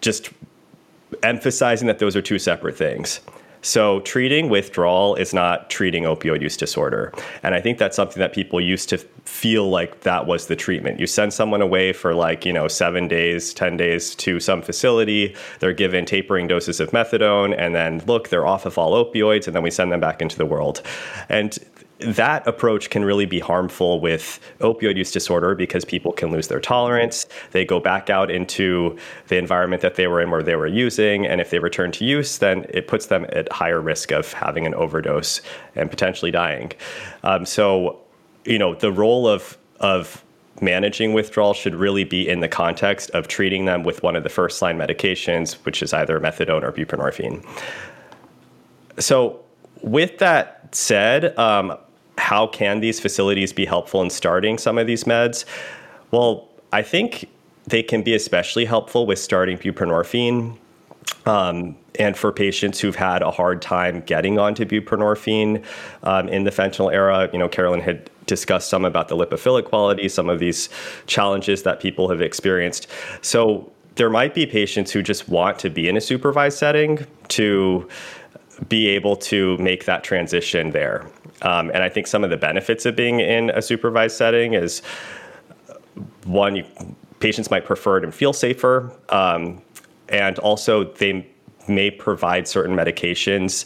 just 0.00 0.30
emphasizing 1.22 1.86
that 1.88 1.98
those 1.98 2.14
are 2.14 2.22
two 2.22 2.38
separate 2.38 2.76
things. 2.76 3.20
So, 3.66 3.98
treating 4.02 4.48
withdrawal 4.48 5.16
is 5.16 5.34
not 5.34 5.70
treating 5.70 6.04
opioid 6.04 6.40
use 6.40 6.56
disorder. 6.56 7.12
And 7.42 7.52
I 7.52 7.60
think 7.60 7.78
that's 7.78 7.96
something 7.96 8.20
that 8.20 8.32
people 8.32 8.60
used 8.60 8.88
to 8.90 8.98
feel 9.24 9.68
like 9.68 10.02
that 10.02 10.24
was 10.24 10.46
the 10.46 10.54
treatment. 10.54 11.00
You 11.00 11.08
send 11.08 11.32
someone 11.32 11.60
away 11.60 11.92
for 11.92 12.14
like, 12.14 12.46
you 12.46 12.52
know, 12.52 12.68
seven 12.68 13.08
days, 13.08 13.52
10 13.52 13.76
days 13.76 14.14
to 14.14 14.38
some 14.38 14.62
facility, 14.62 15.34
they're 15.58 15.72
given 15.72 16.04
tapering 16.04 16.46
doses 16.46 16.78
of 16.78 16.92
methadone, 16.92 17.56
and 17.58 17.74
then 17.74 18.04
look, 18.06 18.28
they're 18.28 18.46
off 18.46 18.66
of 18.66 18.78
all 18.78 19.04
opioids, 19.04 19.48
and 19.48 19.56
then 19.56 19.64
we 19.64 19.72
send 19.72 19.90
them 19.90 19.98
back 19.98 20.22
into 20.22 20.38
the 20.38 20.46
world. 20.46 20.80
And 21.28 21.58
that 21.98 22.46
approach 22.46 22.90
can 22.90 23.04
really 23.04 23.24
be 23.24 23.40
harmful 23.40 24.00
with 24.00 24.38
opioid 24.60 24.96
use 24.96 25.10
disorder 25.10 25.54
because 25.54 25.84
people 25.84 26.12
can 26.12 26.30
lose 26.30 26.48
their 26.48 26.60
tolerance. 26.60 27.26
They 27.52 27.64
go 27.64 27.80
back 27.80 28.10
out 28.10 28.30
into 28.30 28.98
the 29.28 29.38
environment 29.38 29.80
that 29.82 29.94
they 29.94 30.06
were 30.06 30.20
in 30.20 30.30
where 30.30 30.42
they 30.42 30.56
were 30.56 30.66
using. 30.66 31.26
And 31.26 31.40
if 31.40 31.50
they 31.50 31.58
return 31.58 31.92
to 31.92 32.04
use, 32.04 32.38
then 32.38 32.66
it 32.68 32.86
puts 32.86 33.06
them 33.06 33.24
at 33.30 33.50
higher 33.50 33.80
risk 33.80 34.12
of 34.12 34.32
having 34.34 34.66
an 34.66 34.74
overdose 34.74 35.40
and 35.74 35.90
potentially 35.90 36.30
dying. 36.30 36.72
Um, 37.22 37.46
so, 37.46 37.98
you 38.44 38.58
know, 38.58 38.74
the 38.74 38.92
role 38.92 39.26
of, 39.26 39.56
of 39.80 40.22
managing 40.60 41.14
withdrawal 41.14 41.54
should 41.54 41.74
really 41.74 42.04
be 42.04 42.28
in 42.28 42.40
the 42.40 42.48
context 42.48 43.10
of 43.10 43.26
treating 43.26 43.64
them 43.64 43.84
with 43.84 44.02
one 44.02 44.16
of 44.16 44.22
the 44.22 44.28
first 44.28 44.60
line 44.60 44.76
medications, 44.76 45.54
which 45.64 45.82
is 45.82 45.94
either 45.94 46.20
methadone 46.20 46.62
or 46.62 46.72
buprenorphine. 46.72 47.44
So, 48.98 49.40
with 49.82 50.18
that 50.18 50.74
said, 50.74 51.38
um, 51.38 51.76
how 52.18 52.46
can 52.46 52.80
these 52.80 53.00
facilities 53.00 53.52
be 53.52 53.64
helpful 53.64 54.02
in 54.02 54.10
starting 54.10 54.58
some 54.58 54.78
of 54.78 54.86
these 54.86 55.04
meds? 55.04 55.44
Well, 56.10 56.48
I 56.72 56.82
think 56.82 57.28
they 57.66 57.82
can 57.82 58.02
be 58.02 58.14
especially 58.14 58.64
helpful 58.64 59.06
with 59.06 59.18
starting 59.18 59.58
buprenorphine. 59.58 60.56
Um, 61.24 61.76
and 61.98 62.16
for 62.16 62.32
patients 62.32 62.80
who've 62.80 62.96
had 62.96 63.22
a 63.22 63.30
hard 63.30 63.62
time 63.62 64.00
getting 64.02 64.38
onto 64.38 64.64
buprenorphine 64.64 65.64
um, 66.02 66.28
in 66.28 66.44
the 66.44 66.50
fentanyl 66.50 66.92
era, 66.92 67.28
you 67.32 67.38
know, 67.38 67.48
Carolyn 67.48 67.80
had 67.80 68.10
discussed 68.26 68.68
some 68.68 68.84
about 68.84 69.08
the 69.08 69.16
lipophilic 69.16 69.64
quality, 69.64 70.08
some 70.08 70.28
of 70.28 70.38
these 70.38 70.68
challenges 71.06 71.62
that 71.62 71.80
people 71.80 72.08
have 72.08 72.20
experienced. 72.20 72.88
So 73.22 73.72
there 73.96 74.10
might 74.10 74.34
be 74.34 74.46
patients 74.46 74.92
who 74.92 75.02
just 75.02 75.28
want 75.28 75.58
to 75.60 75.70
be 75.70 75.88
in 75.88 75.96
a 75.96 76.00
supervised 76.00 76.58
setting 76.58 77.06
to 77.28 77.88
be 78.68 78.88
able 78.88 79.16
to 79.16 79.56
make 79.58 79.84
that 79.84 80.02
transition 80.02 80.70
there. 80.70 81.10
Um, 81.42 81.70
and 81.74 81.82
I 81.82 81.88
think 81.88 82.06
some 82.06 82.24
of 82.24 82.30
the 82.30 82.36
benefits 82.36 82.86
of 82.86 82.96
being 82.96 83.20
in 83.20 83.50
a 83.50 83.60
supervised 83.60 84.16
setting 84.16 84.54
is 84.54 84.80
one, 86.24 86.56
you, 86.56 86.64
patients 87.20 87.50
might 87.50 87.64
prefer 87.64 87.98
it 87.98 88.04
and 88.04 88.14
feel 88.14 88.32
safer. 88.32 88.92
Um, 89.10 89.62
and 90.08 90.38
also, 90.38 90.84
they 90.84 91.26
may 91.68 91.90
provide 91.90 92.46
certain 92.46 92.76
medications 92.76 93.64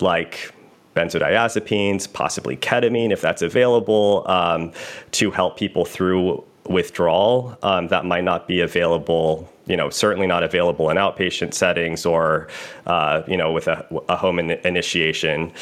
like 0.00 0.52
benzodiazepines, 0.94 2.10
possibly 2.12 2.56
ketamine 2.56 3.10
if 3.10 3.20
that's 3.20 3.42
available, 3.42 4.24
um, 4.26 4.72
to 5.12 5.30
help 5.30 5.58
people 5.58 5.84
through 5.84 6.42
withdrawal 6.68 7.56
um, 7.62 7.88
that 7.88 8.04
might 8.04 8.24
not 8.24 8.46
be 8.48 8.60
available 8.60 9.48
you 9.66 9.76
know 9.76 9.90
certainly 9.90 10.26
not 10.26 10.42
available 10.42 10.90
in 10.90 10.96
outpatient 10.96 11.54
settings 11.54 12.06
or 12.06 12.48
uh, 12.86 13.22
you 13.26 13.36
know 13.36 13.52
with 13.52 13.68
a, 13.68 13.86
a 14.08 14.16
home 14.16 14.38
in- 14.38 14.50
initiation 14.64 15.52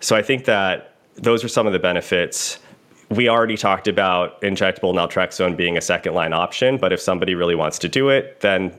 so 0.00 0.16
I 0.16 0.22
think 0.22 0.46
that 0.46 0.94
those 1.14 1.44
are 1.44 1.48
some 1.48 1.66
of 1.66 1.72
the 1.72 1.78
benefits. 1.78 2.58
We 3.10 3.28
already 3.28 3.56
talked 3.56 3.86
about 3.86 4.40
injectable 4.40 4.94
naltrexone 4.94 5.56
being 5.56 5.76
a 5.76 5.80
second 5.80 6.14
line 6.14 6.32
option, 6.32 6.78
but 6.78 6.92
if 6.92 7.00
somebody 7.00 7.34
really 7.34 7.54
wants 7.54 7.78
to 7.80 7.88
do 7.88 8.08
it, 8.08 8.40
then 8.40 8.74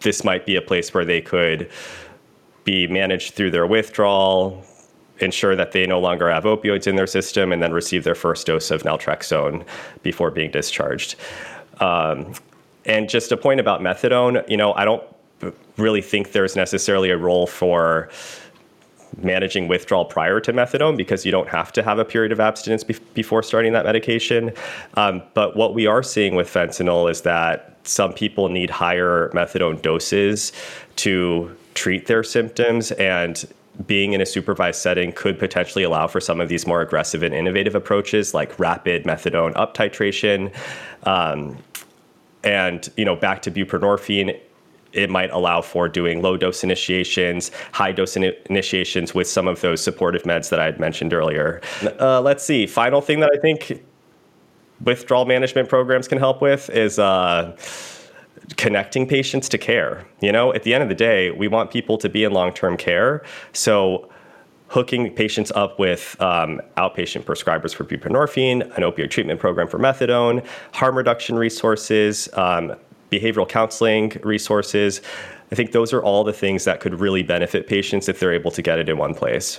this 0.00 0.22
might 0.24 0.44
be 0.44 0.56
a 0.56 0.62
place 0.62 0.92
where 0.92 1.04
they 1.04 1.20
could 1.20 1.70
be 2.64 2.86
managed 2.86 3.34
through 3.34 3.50
their 3.50 3.66
withdrawal, 3.66 4.62
ensure 5.22 5.56
that 5.56 5.72
they 5.72 5.86
no 5.86 6.00
longer 6.00 6.30
have 6.30 6.44
opioids 6.44 6.86
in 6.86 6.96
their 6.96 7.06
system, 7.06 7.52
and 7.52 7.62
then 7.62 7.72
receive 7.72 8.04
their 8.04 8.14
first 8.14 8.46
dose 8.46 8.70
of 8.70 8.82
naltrexone 8.82 9.64
before 10.02 10.30
being 10.30 10.50
discharged. 10.50 11.16
Um, 11.80 12.34
and 12.84 13.08
just 13.08 13.32
a 13.32 13.36
point 13.36 13.60
about 13.60 13.80
methadone, 13.80 14.48
you 14.48 14.56
know, 14.56 14.72
I 14.74 14.84
don't 14.84 15.02
really 15.76 16.02
think 16.02 16.32
there's 16.32 16.56
necessarily 16.56 17.10
a 17.10 17.16
role 17.16 17.46
for 17.46 18.10
managing 19.22 19.68
withdrawal 19.68 20.04
prior 20.04 20.40
to 20.40 20.52
methadone 20.52 20.96
because 20.96 21.26
you 21.26 21.32
don't 21.32 21.48
have 21.48 21.72
to 21.72 21.82
have 21.82 21.98
a 21.98 22.04
period 22.04 22.32
of 22.32 22.40
abstinence 22.40 22.84
be- 22.84 22.96
before 23.14 23.42
starting 23.42 23.72
that 23.72 23.84
medication. 23.84 24.52
Um, 24.94 25.22
but 25.34 25.56
what 25.56 25.74
we 25.74 25.86
are 25.86 26.02
seeing 26.02 26.34
with 26.34 26.48
fentanyl 26.48 27.10
is 27.10 27.22
that 27.22 27.76
some 27.84 28.12
people 28.12 28.48
need 28.48 28.70
higher 28.70 29.30
methadone 29.34 29.80
doses 29.82 30.52
to 30.96 31.56
treat 31.74 32.06
their 32.06 32.22
symptoms 32.22 32.92
and 32.92 33.44
being 33.86 34.12
in 34.12 34.20
a 34.20 34.26
supervised 34.26 34.80
setting 34.80 35.12
could 35.12 35.38
potentially 35.38 35.84
allow 35.84 36.06
for 36.06 36.20
some 36.20 36.40
of 36.40 36.48
these 36.48 36.66
more 36.66 36.80
aggressive 36.80 37.22
and 37.22 37.34
innovative 37.34 37.74
approaches 37.74 38.34
like 38.34 38.58
rapid 38.58 39.04
methadone 39.04 39.52
up 39.56 39.74
titration 39.74 40.52
um, 41.04 41.56
and 42.44 42.90
you 42.96 43.04
know 43.04 43.16
back 43.16 43.42
to 43.42 43.50
buprenorphine 43.50 44.38
it 44.92 45.10
might 45.10 45.30
allow 45.30 45.60
for 45.60 45.88
doing 45.88 46.22
low 46.22 46.36
dose 46.36 46.64
initiations, 46.64 47.50
high 47.72 47.92
dose 47.92 48.16
in- 48.16 48.34
initiations 48.46 49.14
with 49.14 49.28
some 49.28 49.46
of 49.46 49.60
those 49.60 49.82
supportive 49.82 50.22
meds 50.24 50.50
that 50.50 50.58
I 50.58 50.64
had 50.64 50.80
mentioned 50.80 51.12
earlier. 51.12 51.60
Uh, 52.00 52.20
let's 52.20 52.44
see. 52.44 52.66
Final 52.66 53.00
thing 53.00 53.20
that 53.20 53.30
I 53.32 53.38
think 53.38 53.84
withdrawal 54.84 55.26
management 55.26 55.68
programs 55.68 56.08
can 56.08 56.18
help 56.18 56.40
with 56.42 56.70
is 56.70 56.98
uh, 56.98 57.56
connecting 58.56 59.06
patients 59.06 59.48
to 59.50 59.58
care. 59.58 60.06
You 60.20 60.32
know, 60.32 60.52
at 60.52 60.62
the 60.62 60.74
end 60.74 60.82
of 60.82 60.88
the 60.88 60.94
day, 60.94 61.30
we 61.30 61.48
want 61.48 61.70
people 61.70 61.98
to 61.98 62.08
be 62.08 62.24
in 62.24 62.32
long 62.32 62.52
term 62.52 62.76
care. 62.76 63.22
So, 63.52 64.08
hooking 64.68 65.12
patients 65.12 65.50
up 65.56 65.78
with 65.78 66.16
um, 66.20 66.60
outpatient 66.76 67.24
prescribers 67.24 67.74
for 67.74 67.84
buprenorphine, 67.84 68.62
an 68.76 68.84
opioid 68.84 69.10
treatment 69.10 69.40
program 69.40 69.66
for 69.66 69.80
methadone, 69.80 70.46
harm 70.72 70.96
reduction 70.96 71.36
resources, 71.36 72.28
um, 72.34 72.76
behavioral 73.10 73.48
counseling 73.48 74.12
resources. 74.22 75.02
I 75.50 75.56
think 75.56 75.72
those 75.72 75.92
are 75.92 76.00
all 76.02 76.22
the 76.22 76.32
things 76.32 76.64
that 76.64 76.78
could 76.78 77.00
really 77.00 77.24
benefit 77.24 77.66
patients 77.66 78.08
if 78.08 78.20
they're 78.20 78.32
able 78.32 78.52
to 78.52 78.62
get 78.62 78.78
it 78.78 78.88
in 78.88 78.96
one 78.96 79.14
place. 79.14 79.58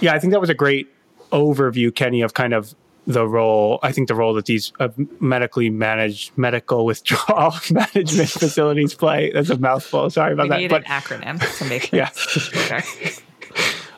Yeah, 0.00 0.14
I 0.14 0.20
think 0.20 0.32
that 0.32 0.40
was 0.40 0.50
a 0.50 0.54
great 0.54 0.88
overview, 1.32 1.92
Kenny, 1.94 2.22
of 2.22 2.34
kind 2.34 2.54
of 2.54 2.74
the 3.06 3.26
role. 3.26 3.78
I 3.82 3.92
think 3.92 4.08
the 4.08 4.14
role 4.14 4.34
that 4.34 4.46
these 4.46 4.72
uh, 4.78 4.88
medically 5.20 5.70
managed 5.70 6.36
medical 6.36 6.84
withdrawal 6.84 7.54
management 7.70 8.30
facilities 8.30 8.94
play. 8.94 9.30
That's 9.32 9.50
a 9.50 9.58
mouthful. 9.58 10.10
Sorry 10.10 10.32
about 10.32 10.44
we 10.44 10.48
that. 10.50 10.58
Need 10.58 10.70
but 10.70 10.86
an 10.86 10.90
acronym 10.90 11.58
to 11.58 11.64
make 11.64 11.92
it. 11.92 11.96
yeah. 11.96 12.10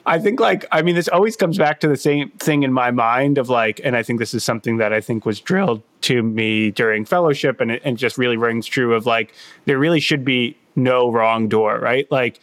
I 0.06 0.18
think 0.18 0.38
like 0.38 0.66
I 0.70 0.82
mean 0.82 0.94
this 0.94 1.08
always 1.08 1.36
comes 1.36 1.56
back 1.56 1.80
to 1.80 1.88
the 1.88 1.96
same 1.96 2.30
thing 2.32 2.62
in 2.62 2.72
my 2.72 2.90
mind 2.90 3.38
of 3.38 3.48
like 3.48 3.80
and 3.82 3.96
I 3.96 4.02
think 4.02 4.18
this 4.18 4.34
is 4.34 4.44
something 4.44 4.76
that 4.76 4.92
I 4.92 5.00
think 5.00 5.24
was 5.24 5.40
drilled 5.40 5.82
to 6.02 6.22
me 6.22 6.70
during 6.70 7.06
fellowship 7.06 7.60
and 7.60 7.70
it 7.70 7.82
and 7.84 7.96
just 7.96 8.18
really 8.18 8.36
rings 8.36 8.66
true 8.66 8.94
of 8.94 9.06
like 9.06 9.32
there 9.64 9.78
really 9.78 10.00
should 10.00 10.24
be 10.24 10.58
no 10.76 11.10
wrong 11.10 11.48
door, 11.48 11.78
right? 11.78 12.10
Like 12.10 12.40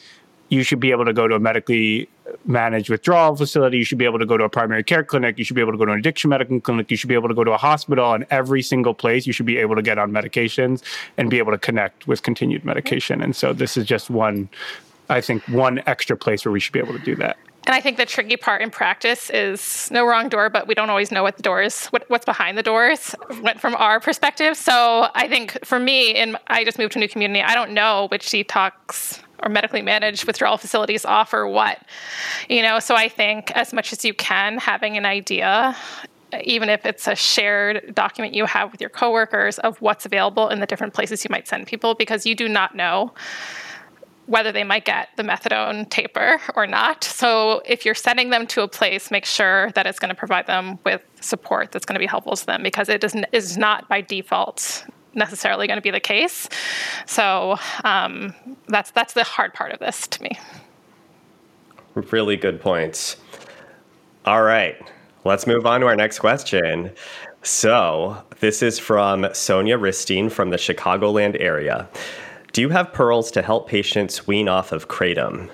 you 0.52 0.64
should 0.64 0.82
be 0.82 0.92
able 0.92 1.06
to 1.06 1.14
go 1.14 1.30
to 1.30 1.36
a 1.36 1.40
medically 1.40 2.10
managed 2.46 2.90
withdrawal 2.90 3.36
facility. 3.38 3.78
You 3.78 3.86
should 3.86 3.98
be 3.98 4.04
able 4.04 4.20
to 4.20 4.26
go 4.26 4.38
to 4.38 4.44
a 4.44 4.50
primary 4.50 4.84
care 4.84 5.04
clinic. 5.04 5.38
You 5.38 5.46
should 5.46 5.56
be 5.56 5.62
able 5.62 5.72
to 5.72 5.78
go 5.78 5.86
to 5.86 5.94
an 5.94 6.00
addiction 6.00 6.30
medical 6.30 6.60
clinic. 6.60 6.92
You 6.92 6.98
should 6.98 7.08
be 7.08 7.16
able 7.16 7.30
to 7.30 7.34
go 7.34 7.46
to 7.46 7.52
a 7.52 7.58
hospital. 7.58 8.14
And 8.14 8.28
every 8.30 8.62
single 8.62 8.94
place, 8.94 9.26
you 9.26 9.32
should 9.32 9.46
be 9.46 9.58
able 9.58 9.76
to 9.78 9.82
get 9.82 9.98
on 9.98 10.12
medications 10.12 10.84
and 11.18 11.30
be 11.30 11.38
able 11.38 11.54
to 11.54 11.58
connect 11.58 12.06
with 12.06 12.22
continued 12.24 12.66
medication. 12.66 13.22
And 13.22 13.34
so 13.34 13.54
this 13.54 13.78
is 13.78 13.86
just 13.86 14.10
one, 14.10 14.50
I 15.10 15.22
think, 15.22 15.42
one 15.48 15.82
extra 15.88 16.18
place 16.18 16.44
where 16.44 16.52
we 16.52 16.60
should 16.60 16.74
be 16.74 16.80
able 16.80 16.94
to 16.94 17.04
do 17.04 17.16
that. 17.16 17.38
And 17.66 17.76
I 17.76 17.80
think 17.80 17.96
the 17.96 18.06
tricky 18.06 18.36
part 18.36 18.62
in 18.62 18.72
practice 18.72 19.30
is 19.30 19.90
no 19.90 20.06
wrong 20.06 20.28
door, 20.28 20.50
but 20.50 20.68
we 20.68 20.74
don't 20.74 20.90
always 20.90 21.12
know 21.12 21.24
what 21.24 21.38
the 21.38 21.44
doors, 21.44 21.86
what, 21.88 22.04
what's 22.10 22.26
behind 22.26 22.58
the 22.58 22.64
doors, 22.64 23.16
from 23.60 23.76
our 23.76 24.00
perspective. 24.00 24.58
So 24.58 25.08
I 25.14 25.30
think 25.30 25.64
for 25.64 25.80
me, 25.80 26.16
and 26.16 26.38
I 26.48 26.66
just 26.66 26.78
moved 26.78 26.94
to 26.94 27.00
a 27.00 27.02
new 27.02 27.08
community, 27.08 27.42
I 27.42 27.54
don't 27.54 27.72
know 27.72 28.08
which 28.10 28.28
detox 28.30 29.22
or 29.42 29.50
medically 29.50 29.82
managed 29.82 30.26
withdrawal 30.26 30.58
facilities 30.58 31.06
offer 31.06 31.48
what, 31.48 31.80
you 32.50 32.62
know. 32.62 32.80
So 32.80 32.96
I 32.96 33.10
think 33.10 33.52
as 33.52 33.74
much 33.74 33.92
as 33.94 34.06
you 34.06 34.14
can, 34.14 34.58
having 34.58 34.98
an 34.98 35.06
idea 35.06 35.76
even 36.44 36.70
if 36.70 36.86
it's 36.86 37.08
a 37.08 37.16
shared 37.16 37.94
document 37.94 38.34
you 38.34 38.46
have 38.46 38.72
with 38.72 38.80
your 38.80 38.90
coworkers 38.90 39.60
of 39.60 39.80
what's 39.82 40.06
available 40.06 40.48
in 40.50 40.60
the 40.60 40.66
different 40.66 40.94
places 40.94 41.24
you 41.24 41.28
might 41.30 41.48
send 41.48 41.68
people 41.68 41.94
because 41.94 42.26
you 42.26 42.36
do 42.36 42.48
not 42.48 42.76
know 42.76 43.14
whether 44.28 44.52
they 44.52 44.64
might 44.64 44.86
get 44.86 45.10
the 45.18 45.24
methadone 45.24 45.90
taper 45.90 46.40
or 46.56 46.66
not. 46.66 47.04
So 47.04 47.62
if 47.66 47.86
you're 47.86 47.96
sending 47.96 48.30
them 48.30 48.48
to 48.48 48.62
a 48.62 48.68
place, 48.68 49.12
make 49.12 49.26
sure 49.26 49.72
that 49.72 49.86
it's 49.86 50.00
going 50.00 50.10
to 50.10 50.16
provide 50.16 50.48
them 50.48 50.80
with 50.86 51.02
support 51.20 51.72
that's 51.72 51.86
going 51.86 51.96
to 51.96 52.00
be 52.00 52.06
helpful 52.06 52.36
to 52.36 52.46
them 52.46 52.64
because 52.64 52.88
it 52.88 53.04
is 53.34 53.58
not 53.58 53.90
by 53.90 54.02
default 54.02 54.86
necessarily 55.14 55.68
going 55.68 55.78
to 55.78 55.82
be 55.82 55.92
the 55.92 56.00
case. 56.00 56.48
So 57.06 57.58
um, 57.84 58.34
that's 58.68 58.92
that's 58.92 59.14
the 59.14 59.24
hard 59.24 59.54
part 59.54 59.72
of 59.72 59.80
this 59.80 60.08
to 60.08 60.24
me. 60.24 60.40
Really 61.94 62.38
good 62.38 62.62
points. 62.62 63.18
All 64.26 64.44
right, 64.44 64.78
let's 65.26 65.48
move 65.48 65.66
on 65.66 65.82
to 65.82 65.88
our 65.88 65.96
next 65.96 66.20
question. 66.20 66.92
So 67.44 68.24
this 68.40 68.62
is 68.62 68.78
from 68.78 69.28
Sonia 69.34 69.78
Ristine 69.78 70.30
from 70.30 70.52
the 70.52 70.58
Chicagoland 70.58 71.40
area. 71.40 71.90
Do 72.54 72.62
you 72.62 72.70
have 72.70 72.94
pearls 72.94 73.32
to 73.32 73.42
help 73.42 73.68
patients 73.68 74.28
wean 74.28 74.48
off 74.48 74.72
of 74.72 74.88
kratom? 74.88 75.50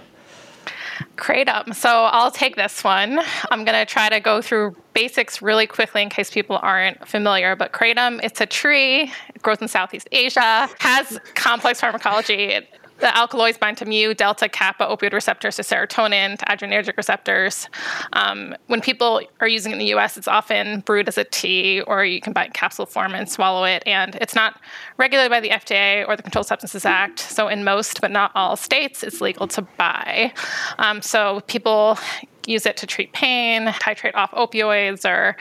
Kratom. 1.15 1.73
So 1.75 1.89
I'll 1.89 2.31
take 2.31 2.55
this 2.55 2.83
one. 2.83 3.19
I'm 3.51 3.63
going 3.63 3.77
to 3.77 3.85
try 3.85 4.09
to 4.09 4.19
go 4.19 4.41
through 4.41 4.75
basics 4.97 5.43
really 5.43 5.67
quickly 5.67 6.01
in 6.01 6.09
case 6.09 6.31
people 6.31 6.57
aren't 6.63 7.07
familiar. 7.07 7.55
But 7.55 7.71
Kratom, 7.71 8.19
it's 8.23 8.41
a 8.41 8.47
tree, 8.47 9.11
it 9.35 9.43
grows 9.43 9.61
in 9.61 9.67
Southeast 9.67 10.09
Asia, 10.11 10.67
has 10.79 11.19
complex 11.35 11.79
pharmacology. 11.79 12.59
The 12.97 13.15
alkaloids 13.15 13.59
bind 13.59 13.77
to 13.77 13.85
mu, 13.85 14.15
delta, 14.15 14.49
kappa 14.49 14.83
opioid 14.85 15.13
receptors 15.13 15.57
to 15.57 15.61
serotonin, 15.61 16.39
to 16.39 16.45
adrenergic 16.45 16.97
receptors. 16.97 17.69
Um, 18.13 18.55
when 18.65 18.81
people 18.81 19.21
are 19.39 19.47
using 19.47 19.71
it 19.71 19.75
in 19.75 19.79
the 19.79 19.93
US, 19.93 20.17
it's 20.17 20.27
often 20.27 20.79
brewed 20.79 21.07
as 21.07 21.19
a 21.19 21.25
tea, 21.25 21.81
or 21.81 22.03
you 22.03 22.19
can 22.19 22.33
buy 22.33 22.45
it 22.45 22.47
in 22.47 22.53
capsule 22.53 22.87
form 22.87 23.13
and 23.13 23.29
swallow 23.29 23.65
it. 23.65 23.83
And 23.85 24.15
it's 24.15 24.33
not 24.33 24.59
regulated 24.97 25.29
by 25.29 25.41
the 25.41 25.49
FDA 25.49 26.07
or 26.07 26.15
the 26.15 26.23
Controlled 26.23 26.47
Substances 26.47 26.85
Act. 26.85 27.19
So, 27.19 27.49
in 27.49 27.63
most, 27.63 28.01
but 28.01 28.09
not 28.09 28.31
all 28.33 28.55
states, 28.55 29.03
it's 29.03 29.21
legal 29.21 29.47
to 29.49 29.61
buy. 29.61 30.33
Um, 30.79 31.03
so, 31.03 31.41
people 31.41 31.99
use 32.47 32.65
it 32.65 32.77
to 32.77 32.87
treat 32.87 33.13
pain, 33.13 33.67
titrate 33.67 34.15
off 34.15 34.31
opioids, 34.31 35.07
or 35.07 35.35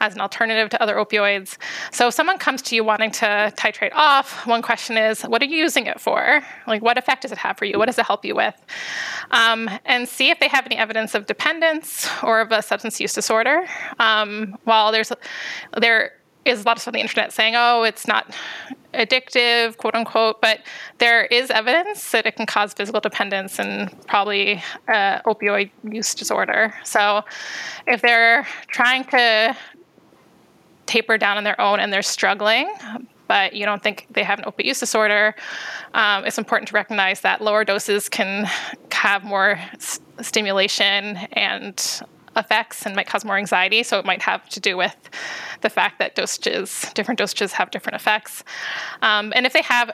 as 0.00 0.14
an 0.14 0.20
alternative 0.20 0.70
to 0.70 0.80
other 0.80 0.94
opioids. 0.94 1.58
So 1.90 2.08
if 2.08 2.14
someone 2.14 2.38
comes 2.38 2.62
to 2.62 2.76
you 2.76 2.84
wanting 2.84 3.10
to 3.12 3.52
titrate 3.56 3.92
off, 3.92 4.46
one 4.46 4.62
question 4.62 4.96
is, 4.96 5.22
what 5.22 5.42
are 5.42 5.46
you 5.46 5.56
using 5.56 5.86
it 5.86 6.00
for? 6.00 6.40
Like, 6.66 6.82
what 6.82 6.96
effect 6.96 7.22
does 7.22 7.32
it 7.32 7.38
have 7.38 7.58
for 7.58 7.64
you? 7.64 7.78
What 7.78 7.86
does 7.86 7.98
it 7.98 8.06
help 8.06 8.24
you 8.24 8.34
with? 8.36 8.54
Um, 9.32 9.68
and 9.84 10.08
see 10.08 10.30
if 10.30 10.38
they 10.40 10.48
have 10.48 10.64
any 10.64 10.76
evidence 10.76 11.14
of 11.14 11.26
dependence 11.26 12.08
or 12.22 12.40
of 12.40 12.52
a 12.52 12.62
substance 12.62 13.00
use 13.00 13.12
disorder. 13.12 13.66
Um, 13.98 14.56
while 14.64 14.92
there's 14.92 15.12
there 15.76 16.12
is 16.44 16.62
a 16.62 16.64
lot 16.64 16.76
of 16.76 16.82
stuff 16.82 16.92
on 16.92 16.94
the 16.94 17.00
internet 17.00 17.32
saying, 17.32 17.54
oh, 17.56 17.82
it's 17.82 18.06
not 18.06 18.34
addictive, 18.94 19.76
quote 19.76 19.94
unquote, 19.94 20.40
but 20.40 20.60
there 20.98 21.24
is 21.26 21.50
evidence 21.50 22.10
that 22.10 22.26
it 22.26 22.36
can 22.36 22.46
cause 22.46 22.74
physical 22.74 23.00
dependence 23.00 23.58
and 23.58 23.90
probably 24.06 24.62
uh, 24.88 25.20
opioid 25.22 25.70
use 25.84 26.14
disorder. 26.14 26.74
So 26.84 27.22
if 27.86 28.02
they're 28.02 28.46
trying 28.68 29.04
to 29.04 29.56
taper 30.86 31.16
down 31.16 31.38
on 31.38 31.44
their 31.44 31.60
own 31.60 31.80
and 31.80 31.92
they're 31.92 32.02
struggling, 32.02 32.70
but 33.28 33.54
you 33.54 33.64
don't 33.64 33.82
think 33.82 34.06
they 34.10 34.24
have 34.24 34.38
an 34.38 34.44
opioid 34.44 34.66
use 34.66 34.80
disorder, 34.80 35.34
um, 35.94 36.24
it's 36.24 36.38
important 36.38 36.68
to 36.68 36.74
recognize 36.74 37.22
that 37.22 37.40
lower 37.40 37.64
doses 37.64 38.08
can 38.08 38.46
have 38.90 39.24
more 39.24 39.58
s- 39.74 40.00
stimulation 40.20 41.16
and 41.32 42.02
effects 42.36 42.86
and 42.86 42.96
might 42.96 43.06
cause 43.06 43.24
more 43.24 43.36
anxiety. 43.36 43.82
So 43.82 43.98
it 43.98 44.04
might 44.04 44.22
have 44.22 44.48
to 44.50 44.60
do 44.60 44.76
with 44.76 44.96
the 45.60 45.70
fact 45.70 45.98
that 45.98 46.16
dosages, 46.16 46.92
different 46.94 47.20
dosages 47.20 47.52
have 47.52 47.70
different 47.70 47.96
effects. 47.96 48.44
Um, 49.02 49.32
and 49.34 49.46
if 49.46 49.52
they 49.52 49.62
have 49.62 49.92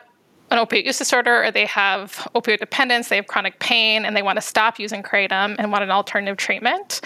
an 0.50 0.58
opioid 0.58 0.84
use 0.84 0.98
disorder 0.98 1.44
or 1.44 1.50
they 1.50 1.66
have 1.66 2.12
opioid 2.34 2.58
dependence, 2.58 3.08
they 3.08 3.16
have 3.16 3.26
chronic 3.26 3.58
pain, 3.58 4.04
and 4.04 4.16
they 4.16 4.22
want 4.22 4.36
to 4.36 4.40
stop 4.40 4.78
using 4.78 5.02
kratom 5.02 5.56
and 5.58 5.70
want 5.70 5.84
an 5.84 5.90
alternative 5.90 6.36
treatment. 6.36 7.00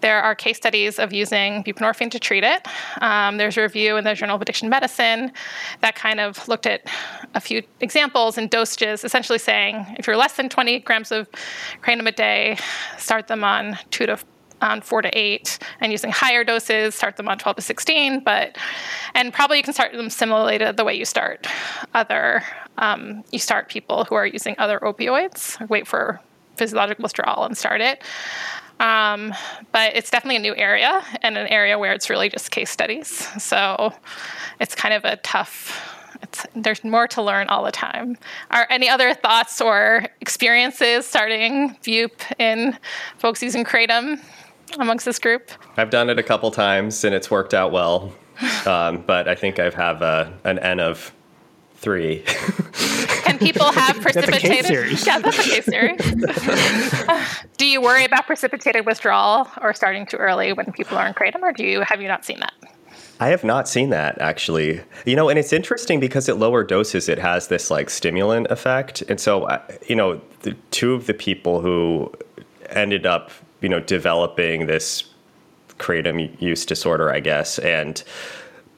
There 0.00 0.22
are 0.22 0.34
case 0.34 0.58
studies 0.58 0.98
of 0.98 1.12
using 1.12 1.64
buprenorphine 1.64 2.10
to 2.10 2.18
treat 2.20 2.44
it. 2.44 2.66
Um, 3.00 3.36
there's 3.36 3.56
a 3.56 3.62
review 3.62 3.96
in 3.96 4.04
the 4.04 4.14
Journal 4.14 4.36
of 4.36 4.42
Addiction 4.42 4.68
Medicine 4.68 5.32
that 5.80 5.94
kind 5.94 6.20
of 6.20 6.46
looked 6.46 6.66
at 6.66 6.86
a 7.34 7.40
few 7.40 7.62
examples 7.80 8.38
and 8.38 8.50
dosages, 8.50 9.04
essentially 9.04 9.38
saying 9.38 9.86
if 9.98 10.06
you're 10.06 10.16
less 10.16 10.36
than 10.36 10.48
20 10.48 10.80
grams 10.80 11.10
of 11.10 11.28
kratom 11.82 12.06
a 12.06 12.12
day, 12.12 12.58
start 12.98 13.26
them 13.28 13.42
on 13.42 13.78
two 13.90 14.06
to 14.06 14.18
on 14.64 14.80
four 14.80 15.02
to 15.02 15.10
eight 15.16 15.58
and 15.80 15.92
using 15.92 16.10
higher 16.10 16.42
doses, 16.42 16.94
start 16.94 17.16
them 17.16 17.28
on 17.28 17.38
12 17.38 17.56
to 17.56 17.62
16, 17.62 18.20
but, 18.20 18.56
and 19.14 19.32
probably 19.32 19.58
you 19.58 19.62
can 19.62 19.72
start 19.72 19.92
them 19.92 20.10
similarly 20.10 20.58
to 20.58 20.72
the 20.76 20.84
way 20.84 20.94
you 20.94 21.04
start 21.04 21.46
other, 21.92 22.42
um, 22.78 23.22
you 23.30 23.38
start 23.38 23.68
people 23.68 24.04
who 24.04 24.14
are 24.14 24.26
using 24.26 24.54
other 24.58 24.80
opioids, 24.80 25.68
wait 25.68 25.86
for 25.86 26.20
physiological 26.56 27.02
withdrawal 27.02 27.44
and 27.44 27.56
start 27.56 27.80
it. 27.80 28.02
Um, 28.80 29.32
but 29.70 29.94
it's 29.94 30.10
definitely 30.10 30.36
a 30.36 30.40
new 30.40 30.56
area 30.56 31.02
and 31.22 31.38
an 31.38 31.46
area 31.46 31.78
where 31.78 31.92
it's 31.92 32.10
really 32.10 32.28
just 32.28 32.50
case 32.50 32.70
studies. 32.70 33.08
So 33.42 33.92
it's 34.60 34.74
kind 34.74 34.94
of 34.94 35.04
a 35.04 35.16
tough 35.16 35.90
it's, 36.22 36.46
there's 36.54 36.82
more 36.82 37.06
to 37.08 37.22
learn 37.22 37.48
all 37.48 37.64
the 37.64 37.72
time. 37.72 38.16
Are 38.50 38.66
any 38.70 38.88
other 38.88 39.12
thoughts 39.14 39.60
or 39.60 40.06
experiences 40.20 41.06
starting 41.06 41.76
Bupe 41.84 42.22
in 42.38 42.78
folks 43.18 43.42
using 43.42 43.64
Kratom? 43.64 44.20
Amongst 44.82 45.04
this 45.04 45.18
group? 45.18 45.50
I've 45.76 45.90
done 45.90 46.10
it 46.10 46.18
a 46.18 46.22
couple 46.22 46.50
times 46.50 47.04
and 47.04 47.14
it's 47.14 47.30
worked 47.30 47.54
out 47.54 47.72
well. 47.72 48.12
Um, 48.66 49.04
but 49.06 49.28
I 49.28 49.34
think 49.34 49.58
I 49.58 49.68
have 49.68 50.00
a, 50.00 50.32
an 50.44 50.58
N 50.58 50.80
of 50.80 51.12
three. 51.76 52.24
Can 53.24 53.38
people 53.38 53.70
have 53.72 54.00
precipitated? 54.00 54.64
That's 54.64 55.06
yeah, 55.06 55.18
that's 55.18 55.38
a 55.38 55.42
case 55.42 55.66
series. 55.66 56.00
do 57.58 57.66
you 57.66 57.82
worry 57.82 58.04
about 58.04 58.26
precipitated 58.26 58.86
withdrawal 58.86 59.48
or 59.60 59.74
starting 59.74 60.06
too 60.06 60.16
early 60.16 60.54
when 60.54 60.72
people 60.72 60.96
are 60.96 61.06
on 61.06 61.12
kratom, 61.12 61.42
or 61.42 61.52
do 61.52 61.62
you 61.62 61.82
have 61.82 62.00
you 62.00 62.08
not 62.08 62.24
seen 62.24 62.40
that? 62.40 62.54
I 63.20 63.28
have 63.28 63.44
not 63.44 63.68
seen 63.68 63.90
that 63.90 64.20
actually. 64.20 64.80
You 65.04 65.14
know, 65.14 65.28
and 65.28 65.38
it's 65.38 65.52
interesting 65.52 66.00
because 66.00 66.28
at 66.28 66.38
lower 66.38 66.64
doses 66.64 67.08
it 67.08 67.18
has 67.18 67.48
this 67.48 67.70
like 67.70 67.90
stimulant 67.90 68.46
effect, 68.50 69.02
and 69.02 69.20
so 69.20 69.44
uh, 69.44 69.62
you 69.86 69.94
know, 69.94 70.20
the 70.40 70.52
two 70.70 70.94
of 70.94 71.06
the 71.06 71.14
people 71.14 71.60
who 71.60 72.10
ended 72.70 73.04
up 73.04 73.30
you 73.64 73.70
know, 73.70 73.80
developing 73.80 74.66
this 74.66 75.04
kratom 75.78 76.40
use 76.40 76.66
disorder, 76.66 77.10
I 77.10 77.20
guess, 77.20 77.58
and 77.58 78.04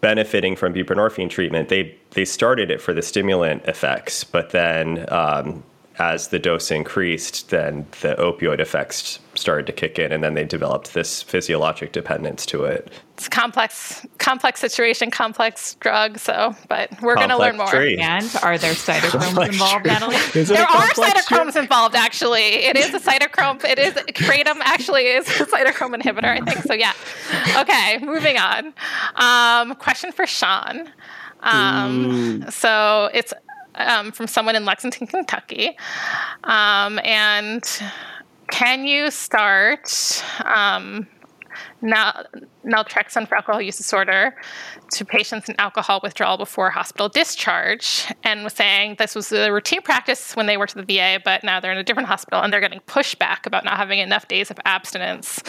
benefiting 0.00 0.54
from 0.54 0.72
buprenorphine 0.72 1.28
treatment, 1.28 1.68
they 1.68 1.96
they 2.12 2.24
started 2.24 2.70
it 2.70 2.80
for 2.80 2.94
the 2.94 3.02
stimulant 3.02 3.64
effects, 3.64 4.22
but 4.22 4.50
then 4.50 5.04
um, 5.12 5.64
as 5.98 6.28
the 6.28 6.38
dose 6.38 6.70
increased, 6.70 7.50
then 7.50 7.86
the 8.02 8.14
opioid 8.16 8.60
effects 8.60 9.18
started 9.34 9.66
to 9.66 9.72
kick 9.72 9.98
in, 9.98 10.12
and 10.12 10.22
then 10.22 10.34
they 10.34 10.44
developed 10.44 10.94
this 10.94 11.22
physiologic 11.22 11.92
dependence 11.92 12.44
to 12.46 12.64
it. 12.64 12.90
It's 13.14 13.28
complex, 13.28 14.06
complex 14.18 14.60
situation, 14.60 15.10
complex 15.10 15.74
drug. 15.76 16.18
So, 16.18 16.54
but 16.68 16.90
we're 17.00 17.14
going 17.14 17.30
to 17.30 17.38
learn 17.38 17.56
more. 17.56 17.66
Tree. 17.66 17.96
And 17.96 18.30
are 18.42 18.58
there 18.58 18.74
cytochromes 18.74 19.48
involved, 19.48 19.86
Natalie? 19.86 20.16
there 20.44 20.62
are 20.62 20.88
cytochromes 20.88 21.52
tree? 21.52 21.62
involved. 21.62 21.94
Actually, 21.94 22.42
it 22.42 22.76
is 22.76 22.92
a 22.92 23.00
cytochrome. 23.00 23.64
It 23.64 23.78
is 23.78 23.94
kratom. 23.94 24.60
Actually, 24.60 25.04
is 25.06 25.26
a 25.28 25.46
cytochrome 25.46 25.94
inhibitor. 25.94 26.24
I 26.24 26.40
think 26.40 26.66
so. 26.66 26.74
Yeah. 26.74 26.92
Okay, 27.58 27.98
moving 28.04 28.36
on. 28.36 28.74
Um, 29.16 29.74
question 29.76 30.12
for 30.12 30.26
Shawn. 30.26 30.90
Um, 31.40 32.44
so 32.50 33.10
it's 33.14 33.32
um, 33.76 34.12
from 34.12 34.26
someone 34.26 34.56
in 34.56 34.64
Lexington, 34.64 35.06
Kentucky. 35.06 35.76
Um, 36.44 36.98
and 37.04 37.62
can 38.50 38.86
you 38.86 39.10
start 39.10 40.22
um, 40.44 41.06
nal- 41.82 42.24
naltrexone 42.64 43.28
for 43.28 43.34
alcohol 43.36 43.60
use 43.60 43.76
disorder 43.76 44.36
to 44.92 45.04
patients 45.04 45.48
in 45.48 45.54
alcohol 45.58 46.00
withdrawal 46.02 46.36
before 46.36 46.70
hospital 46.70 47.08
discharge? 47.08 48.12
And 48.24 48.44
was 48.44 48.52
saying 48.52 48.96
this 48.98 49.14
was 49.14 49.32
a 49.32 49.50
routine 49.50 49.82
practice 49.82 50.36
when 50.36 50.46
they 50.46 50.56
worked 50.56 50.76
at 50.76 50.86
the 50.86 50.96
VA, 50.96 51.20
but 51.24 51.42
now 51.44 51.60
they're 51.60 51.72
in 51.72 51.78
a 51.78 51.84
different 51.84 52.08
hospital 52.08 52.42
and 52.42 52.52
they're 52.52 52.60
getting 52.60 52.80
pushback 52.80 53.46
about 53.46 53.64
not 53.64 53.76
having 53.76 53.98
enough 53.98 54.28
days 54.28 54.50
of 54.50 54.58
abstinence 54.64 55.42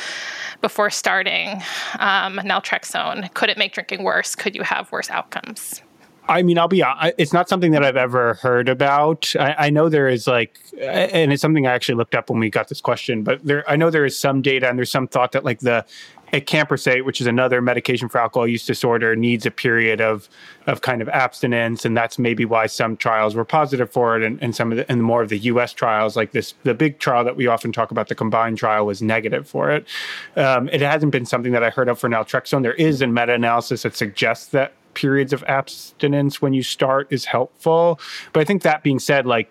before 0.61 0.89
starting 0.89 1.61
um, 1.99 2.38
naltrexone. 2.38 3.32
Could 3.34 3.49
it 3.49 3.57
make 3.57 3.73
drinking 3.73 4.03
worse? 4.03 4.36
Could 4.36 4.55
you 4.55 4.63
have 4.63 4.91
worse 4.91 5.09
outcomes? 5.09 5.82
I 6.30 6.41
mean, 6.41 6.57
I'll 6.57 6.67
be 6.67 6.84
it's 7.17 7.34
not 7.34 7.47
something 7.47 7.71
that 7.71 7.84
I've 7.84 7.97
ever 7.97 8.36
heard 8.36 8.69
about. 8.69 9.34
I, 9.39 9.55
I, 9.57 9.69
know 9.69 9.88
there 9.88 10.09
is 10.09 10.28
like, 10.28 10.59
and 10.80 11.32
it's 11.32 11.41
something 11.41 11.65
I 11.65 11.73
actually 11.73 11.95
looked 11.95 12.15
up 12.15 12.30
when 12.30 12.39
we 12.39 12.49
got 12.49 12.67
this 12.67 12.82
question, 12.82 13.23
but 13.23 13.43
there, 13.45 13.69
I 13.69 13.75
know 13.75 13.89
there 13.89 14.05
is 14.05 14.19
some 14.19 14.41
data 14.41 14.67
and 14.67 14.78
there's 14.78 14.91
some 14.91 15.07
thought 15.07 15.32
that 15.32 15.45
like 15.45 15.59
the 15.59 15.86
acamprosate, 16.34 17.05
which 17.05 17.21
is 17.21 17.28
another 17.28 17.61
medication 17.61 18.09
for 18.09 18.19
alcohol 18.19 18.47
use 18.47 18.65
disorder, 18.65 19.15
needs 19.15 19.45
a 19.45 19.51
period 19.51 20.01
of 20.01 20.28
of 20.65 20.82
kind 20.82 21.01
of 21.01 21.07
abstinence, 21.09 21.86
and 21.86 21.95
that's 21.95 22.19
maybe 22.19 22.43
why 22.43 22.65
some 22.65 22.97
trials 22.97 23.36
were 23.36 23.45
positive 23.45 23.89
for 23.89 24.17
it, 24.17 24.23
and, 24.23 24.41
and 24.43 24.55
some 24.55 24.71
of 24.71 24.78
the 24.78 24.91
and 24.91 25.01
more 25.03 25.21
of 25.21 25.30
the 25.30 25.38
U.S. 25.39 25.71
trials, 25.71 26.17
like 26.17 26.32
this, 26.32 26.53
the 26.63 26.73
big 26.73 26.99
trial 26.99 27.23
that 27.23 27.38
we 27.38 27.47
often 27.47 27.71
talk 27.71 27.91
about, 27.91 28.09
the 28.09 28.15
COMBINE 28.15 28.57
trial, 28.57 28.86
was 28.86 29.01
negative 29.01 29.47
for 29.47 29.71
it. 29.71 29.88
Um, 30.36 30.67
it 30.69 30.82
hasn't 30.82 31.11
been 31.11 31.25
something 31.25 31.53
that 31.53 31.63
I 31.63 31.69
heard 31.69 31.88
of 31.88 31.99
for 31.99 32.09
naltrexone. 32.09 32.63
There 32.63 32.73
is 32.73 33.01
a 33.01 33.07
meta 33.07 33.34
analysis 33.34 33.84
that 33.84 33.95
suggests 33.95 34.47
that 34.47 34.73
periods 34.97 35.31
of 35.31 35.43
abstinence 35.43 36.41
when 36.41 36.53
you 36.53 36.63
start 36.63 37.07
is 37.11 37.23
helpful. 37.23 37.99
But 38.33 38.39
I 38.39 38.45
think 38.45 38.63
that 38.63 38.81
being 38.81 38.97
said, 38.97 39.27
like 39.27 39.47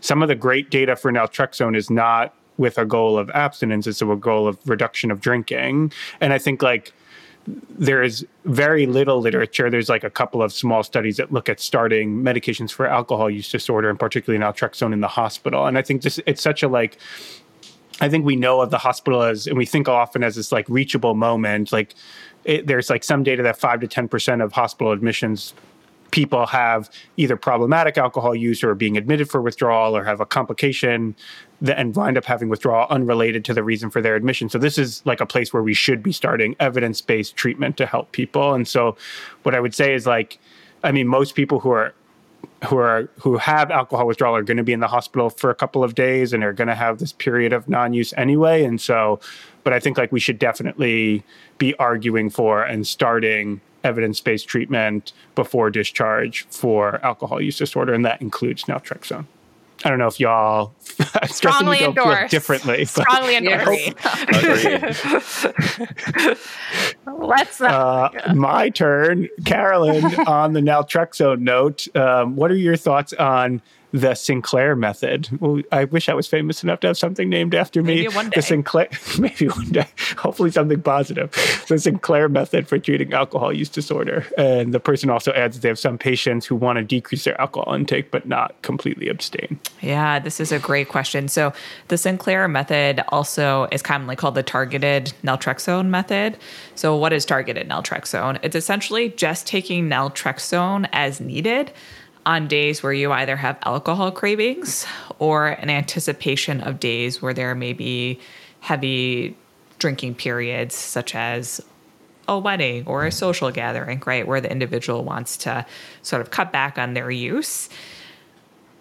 some 0.00 0.22
of 0.22 0.28
the 0.28 0.34
great 0.34 0.70
data 0.70 0.96
for 0.96 1.12
naltrexone 1.12 1.76
is 1.76 1.90
not 1.90 2.34
with 2.56 2.78
a 2.78 2.86
goal 2.86 3.18
of 3.18 3.28
abstinence, 3.30 3.86
it's 3.86 4.00
a 4.00 4.16
goal 4.16 4.48
of 4.48 4.58
reduction 4.66 5.10
of 5.10 5.20
drinking. 5.20 5.92
And 6.22 6.32
I 6.32 6.38
think 6.38 6.62
like 6.62 6.94
there 7.78 8.02
is 8.02 8.26
very 8.46 8.86
little 8.86 9.20
literature. 9.20 9.68
There's 9.68 9.90
like 9.90 10.04
a 10.04 10.10
couple 10.10 10.42
of 10.42 10.54
small 10.54 10.82
studies 10.82 11.18
that 11.18 11.32
look 11.32 11.50
at 11.50 11.60
starting 11.60 12.22
medications 12.22 12.72
for 12.72 12.86
alcohol 12.86 13.28
use 13.28 13.50
disorder, 13.50 13.90
and 13.90 14.00
particularly 14.00 14.42
naltrexone 14.42 14.94
in 14.94 15.00
the 15.00 15.08
hospital. 15.08 15.66
And 15.66 15.76
I 15.76 15.82
think 15.82 16.00
this 16.00 16.18
it's 16.26 16.42
such 16.42 16.62
a 16.62 16.68
like 16.68 16.96
I 18.00 18.08
think 18.08 18.24
we 18.24 18.36
know 18.36 18.60
of 18.60 18.70
the 18.70 18.78
hospital 18.78 19.22
as, 19.22 19.46
and 19.46 19.58
we 19.58 19.66
think 19.66 19.88
often 19.88 20.22
as 20.22 20.36
this 20.36 20.52
like 20.52 20.68
reachable 20.68 21.14
moment. 21.14 21.72
Like 21.72 21.94
it, 22.48 22.66
there's 22.66 22.88
like 22.88 23.04
some 23.04 23.22
data 23.22 23.42
that 23.42 23.58
five 23.58 23.78
to 23.80 23.86
ten 23.86 24.08
percent 24.08 24.42
of 24.42 24.52
hospital 24.52 24.90
admissions 24.90 25.54
people 26.10 26.46
have 26.46 26.90
either 27.18 27.36
problematic 27.36 27.98
alcohol 27.98 28.34
use 28.34 28.64
or 28.64 28.74
being 28.74 28.96
admitted 28.96 29.28
for 29.28 29.42
withdrawal 29.42 29.94
or 29.94 30.04
have 30.04 30.20
a 30.20 30.26
complication 30.26 31.14
and 31.66 31.94
wind 31.94 32.16
up 32.16 32.24
having 32.24 32.48
withdrawal 32.48 32.86
unrelated 32.88 33.44
to 33.44 33.52
the 33.52 33.62
reason 33.62 33.90
for 33.90 34.00
their 34.00 34.16
admission. 34.16 34.48
So 34.48 34.56
this 34.56 34.78
is 34.78 35.02
like 35.04 35.20
a 35.20 35.26
place 35.26 35.52
where 35.52 35.62
we 35.62 35.74
should 35.74 36.02
be 36.02 36.12
starting 36.12 36.56
evidence-based 36.60 37.36
treatment 37.36 37.76
to 37.76 37.84
help 37.84 38.10
people. 38.12 38.54
And 38.54 38.66
so 38.66 38.96
what 39.42 39.54
I 39.54 39.60
would 39.60 39.74
say 39.74 39.92
is 39.92 40.06
like 40.06 40.38
I 40.82 40.92
mean 40.92 41.06
most 41.06 41.34
people 41.34 41.60
who 41.60 41.70
are 41.70 41.92
who 42.66 42.76
are 42.76 43.08
who 43.20 43.36
have 43.36 43.70
alcohol 43.70 44.06
withdrawal 44.06 44.34
are 44.34 44.42
going 44.42 44.56
to 44.56 44.62
be 44.62 44.72
in 44.72 44.80
the 44.80 44.88
hospital 44.88 45.30
for 45.30 45.50
a 45.50 45.54
couple 45.54 45.84
of 45.84 45.94
days 45.94 46.32
and 46.32 46.42
are 46.42 46.52
going 46.52 46.68
to 46.68 46.74
have 46.74 46.98
this 46.98 47.12
period 47.12 47.52
of 47.52 47.68
non-use 47.68 48.12
anyway 48.16 48.64
and 48.64 48.80
so 48.80 49.20
but 49.62 49.72
i 49.72 49.78
think 49.78 49.96
like 49.96 50.10
we 50.10 50.20
should 50.20 50.38
definitely 50.38 51.22
be 51.58 51.74
arguing 51.78 52.28
for 52.28 52.62
and 52.62 52.86
starting 52.86 53.60
evidence-based 53.84 54.48
treatment 54.48 55.12
before 55.36 55.70
discharge 55.70 56.46
for 56.48 57.04
alcohol 57.04 57.40
use 57.40 57.58
disorder 57.58 57.94
and 57.94 58.04
that 58.04 58.20
includes 58.20 58.64
naltrexone 58.64 59.26
I 59.84 59.90
don't 59.90 60.00
know 60.00 60.08
if 60.08 60.18
y'all 60.18 60.74
strongly 61.26 61.84
endorse 61.84 62.32
differently. 62.32 62.84
Strongly 62.84 63.36
endorse. 63.36 63.78
Let's. 67.18 67.60
Uh, 67.60 67.66
uh, 67.66 68.34
my 68.34 68.70
turn, 68.70 69.28
Carolyn. 69.44 70.04
on 70.26 70.52
the 70.52 70.60
naltrexone 70.60 71.40
note, 71.40 71.94
um, 71.96 72.36
what 72.36 72.50
are 72.50 72.56
your 72.56 72.76
thoughts 72.76 73.12
on 73.14 73.62
the 73.92 74.14
Sinclair 74.14 74.76
method. 74.76 75.28
Well, 75.40 75.62
I 75.72 75.84
wish 75.84 76.08
I 76.08 76.14
was 76.14 76.26
famous 76.26 76.62
enough 76.62 76.80
to 76.80 76.88
have 76.88 76.98
something 76.98 77.28
named 77.28 77.54
after 77.54 77.82
me. 77.82 77.96
Maybe 77.96 78.08
one 78.08 78.30
day. 78.30 78.36
The 78.36 78.42
Sinclair, 78.42 78.88
maybe 79.18 79.48
one 79.48 79.70
day. 79.70 79.86
Hopefully, 80.18 80.50
something 80.50 80.82
positive. 80.82 81.30
The 81.68 81.78
Sinclair 81.78 82.28
method 82.28 82.68
for 82.68 82.78
treating 82.78 83.12
alcohol 83.12 83.52
use 83.52 83.68
disorder. 83.68 84.26
And 84.36 84.74
the 84.74 84.80
person 84.80 85.08
also 85.08 85.32
adds 85.32 85.56
that 85.56 85.62
they 85.62 85.68
have 85.68 85.78
some 85.78 85.96
patients 85.96 86.44
who 86.44 86.54
want 86.54 86.78
to 86.78 86.84
decrease 86.84 87.24
their 87.24 87.40
alcohol 87.40 87.74
intake 87.74 88.10
but 88.10 88.26
not 88.26 88.60
completely 88.62 89.08
abstain. 89.08 89.58
Yeah, 89.80 90.18
this 90.18 90.38
is 90.40 90.52
a 90.52 90.58
great 90.58 90.88
question. 90.88 91.28
So, 91.28 91.52
the 91.88 91.96
Sinclair 91.96 92.46
method 92.48 93.02
also 93.08 93.68
is 93.72 93.82
commonly 93.82 94.16
called 94.16 94.34
the 94.34 94.42
targeted 94.42 95.12
naltrexone 95.22 95.86
method. 95.86 96.36
So, 96.74 96.96
what 96.98 97.12
is 97.12 97.24
targeted 97.24 97.68
naltrexone? 97.68 98.38
It's 98.42 98.56
essentially 98.56 99.10
just 99.10 99.46
taking 99.46 99.88
naltrexone 99.88 100.88
as 100.92 101.20
needed 101.20 101.72
on 102.26 102.46
days 102.46 102.82
where 102.82 102.92
you 102.92 103.10
either 103.12 103.36
have 103.36 103.58
alcohol 103.64 104.10
cravings 104.10 104.86
or 105.18 105.48
an 105.48 105.70
anticipation 105.70 106.60
of 106.60 106.78
days 106.78 107.22
where 107.22 107.32
there 107.32 107.54
may 107.54 107.72
be 107.72 108.20
heavy 108.60 109.36
drinking 109.78 110.14
periods, 110.14 110.74
such 110.74 111.14
as 111.14 111.60
a 112.28 112.38
wedding 112.38 112.84
or 112.86 113.06
a 113.06 113.12
social 113.12 113.50
gathering, 113.50 114.02
right, 114.04 114.26
where 114.26 114.40
the 114.40 114.50
individual 114.50 115.04
wants 115.04 115.38
to 115.38 115.64
sort 116.02 116.20
of 116.20 116.30
cut 116.30 116.52
back 116.52 116.76
on 116.76 116.92
their 116.94 117.10
use. 117.10 117.70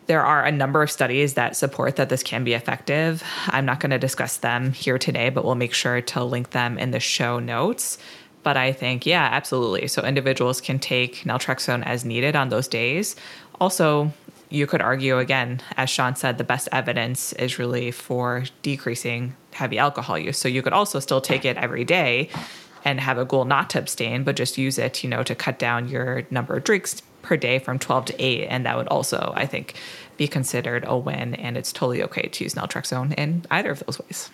There 0.08 0.24
are 0.24 0.46
a 0.46 0.52
number 0.54 0.82
of 0.82 0.90
studies 0.90 1.34
that 1.34 1.58
support 1.58 1.98
that 1.98 2.08
this 2.08 2.24
can 2.24 2.46
be 2.46 2.54
effective. 2.54 3.24
I'm 3.48 3.66
not 3.66 3.82
going 3.82 3.90
to 3.92 4.00
discuss 4.00 4.38
them 4.38 4.72
here 4.72 4.98
today, 4.98 5.30
but 5.30 5.44
we'll 5.44 5.56
make 5.56 5.74
sure 5.74 6.00
to 6.02 6.24
link 6.24 6.52
them 6.52 6.78
in 6.78 6.92
the 6.92 7.00
show 7.02 7.40
notes. 7.40 7.98
But 8.42 8.56
I 8.56 8.72
think, 8.72 9.06
yeah, 9.06 9.28
absolutely. 9.30 9.90
So 9.90 10.02
individuals 10.04 10.62
can 10.62 10.80
take 10.80 11.24
naltrexone 11.24 11.86
as 11.86 12.06
needed 12.06 12.38
on 12.38 12.48
those 12.48 12.70
days. 12.70 13.18
Also, 13.60 14.14
you 14.50 14.66
could 14.66 14.82
argue 14.82 15.18
again, 15.18 15.62
as 15.76 15.90
Shawn 15.90 16.16
said, 16.16 16.38
the 16.38 16.46
best 16.46 16.70
evidence 16.72 17.34
is 17.34 17.60
really 17.60 17.92
for 17.92 18.46
decreasing 18.62 19.36
heavy 19.52 19.78
alcohol 19.78 20.18
use. 20.18 20.38
So 20.38 20.48
you 20.48 20.62
could 20.62 20.72
also 20.72 21.02
still 21.02 21.20
take 21.20 21.44
it 21.44 21.58
every 21.58 21.84
day 21.84 22.30
and 22.86 23.02
have 23.02 23.18
a 23.18 23.26
goal 23.26 23.44
not 23.44 23.70
to 23.72 23.80
abstain, 23.80 24.24
but 24.24 24.38
just 24.38 24.58
use 24.58 24.78
it, 24.78 25.04
you 25.04 25.10
know, 25.10 25.24
to 25.24 25.36
cut 25.36 25.60
down 25.60 25.90
your 25.90 26.24
number 26.32 26.56
of 26.56 26.64
drinks 26.64 27.02
per 27.28 27.38
day 27.38 27.60
from 27.60 27.78
12 27.78 28.06
to 28.06 28.24
8. 28.24 28.48
And 28.48 28.66
that 28.66 28.78
would 28.78 28.88
also, 28.88 29.34
I 29.36 29.46
think, 29.46 29.76
be 30.16 30.28
considered 30.28 30.86
a 30.88 30.98
win. 30.98 31.36
And 31.36 31.58
it's 31.58 31.72
totally 31.72 32.02
okay 32.04 32.30
to 32.30 32.44
use 32.44 32.56
naltrexone 32.56 33.14
in 33.16 33.46
either 33.52 33.72
of 33.72 33.84
those 33.86 34.00
ways. 34.00 34.30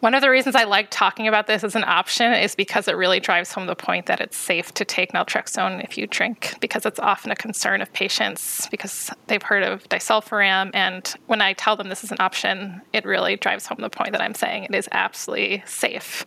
One 0.00 0.14
of 0.14 0.20
the 0.20 0.30
reasons 0.30 0.56
I 0.56 0.64
like 0.64 0.88
talking 0.90 1.28
about 1.28 1.46
this 1.46 1.62
as 1.62 1.76
an 1.76 1.84
option 1.84 2.32
is 2.32 2.56
because 2.56 2.88
it 2.88 2.96
really 2.96 3.20
drives 3.20 3.52
home 3.52 3.66
the 3.66 3.76
point 3.76 4.06
that 4.06 4.20
it's 4.20 4.36
safe 4.36 4.74
to 4.74 4.84
take 4.84 5.12
naltrexone 5.12 5.84
if 5.84 5.96
you 5.96 6.08
drink, 6.08 6.56
because 6.60 6.84
it's 6.84 6.98
often 6.98 7.30
a 7.30 7.36
concern 7.36 7.80
of 7.80 7.92
patients 7.92 8.66
because 8.72 9.12
they've 9.28 9.42
heard 9.42 9.62
of 9.62 9.88
disulfiram. 9.90 10.72
And 10.74 11.14
when 11.26 11.40
I 11.40 11.52
tell 11.52 11.76
them 11.76 11.88
this 11.88 12.02
is 12.02 12.10
an 12.10 12.16
option, 12.18 12.82
it 12.92 13.04
really 13.04 13.36
drives 13.36 13.66
home 13.66 13.78
the 13.80 13.90
point 13.90 14.10
that 14.10 14.20
I'm 14.20 14.34
saying 14.34 14.64
it 14.64 14.74
is 14.74 14.88
absolutely 14.90 15.62
safe. 15.66 16.26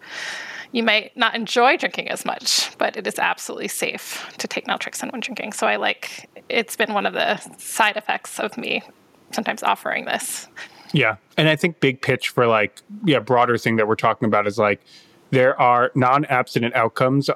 You 0.71 0.83
might 0.83 1.15
not 1.15 1.35
enjoy 1.35 1.77
drinking 1.77 2.09
as 2.09 2.25
much, 2.25 2.77
but 2.77 2.97
it 2.97 3.07
is 3.07 3.19
absolutely 3.19 3.67
safe 3.67 4.25
to 4.37 4.47
take 4.47 4.65
naltrexone 4.65 5.11
when 5.11 5.21
drinking. 5.21 5.53
So 5.53 5.67
I 5.67 5.75
like 5.77 6.29
it's 6.49 6.75
been 6.75 6.93
one 6.93 7.05
of 7.05 7.13
the 7.13 7.37
side 7.57 7.97
effects 7.97 8.39
of 8.39 8.57
me 8.57 8.83
sometimes 9.31 9.63
offering 9.63 10.05
this. 10.05 10.47
Yeah. 10.93 11.17
And 11.37 11.49
I 11.49 11.55
think 11.55 11.79
big 11.79 12.01
pitch 12.01 12.29
for 12.29 12.47
like, 12.47 12.79
yeah, 13.03 13.19
broader 13.19 13.57
thing 13.57 13.75
that 13.77 13.87
we're 13.87 13.95
talking 13.95 14.27
about 14.27 14.47
is 14.47 14.57
like, 14.57 14.81
there 15.31 15.59
are 15.59 15.91
non-abstinent 15.95 16.75
outcomes, 16.75 17.29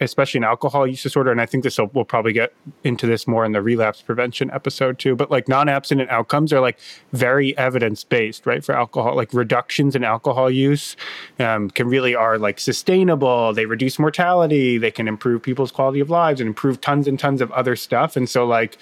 especially 0.00 0.38
in 0.38 0.44
alcohol 0.44 0.86
use 0.86 1.02
disorder, 1.02 1.32
and 1.32 1.40
I 1.40 1.46
think 1.46 1.64
this 1.64 1.78
will 1.78 1.90
we'll 1.94 2.04
probably 2.04 2.32
get 2.32 2.52
into 2.84 3.06
this 3.06 3.26
more 3.26 3.44
in 3.44 3.52
the 3.52 3.62
relapse 3.62 4.02
prevention 4.02 4.50
episode 4.50 4.98
too. 4.98 5.16
But 5.16 5.30
like 5.30 5.48
non-abstinent 5.48 6.10
outcomes 6.10 6.52
are 6.52 6.60
like 6.60 6.78
very 7.12 7.56
evidence-based, 7.56 8.46
right? 8.46 8.64
For 8.64 8.74
alcohol, 8.74 9.16
like 9.16 9.32
reductions 9.32 9.96
in 9.96 10.04
alcohol 10.04 10.50
use 10.50 10.96
um, 11.38 11.70
can 11.70 11.88
really 11.88 12.14
are 12.14 12.38
like 12.38 12.60
sustainable. 12.60 13.52
They 13.52 13.66
reduce 13.66 13.98
mortality. 13.98 14.78
They 14.78 14.90
can 14.90 15.08
improve 15.08 15.42
people's 15.42 15.72
quality 15.72 16.00
of 16.00 16.10
lives 16.10 16.40
and 16.40 16.48
improve 16.48 16.80
tons 16.80 17.08
and 17.08 17.18
tons 17.18 17.40
of 17.40 17.50
other 17.52 17.74
stuff. 17.74 18.16
And 18.16 18.28
so 18.28 18.46
like 18.46 18.76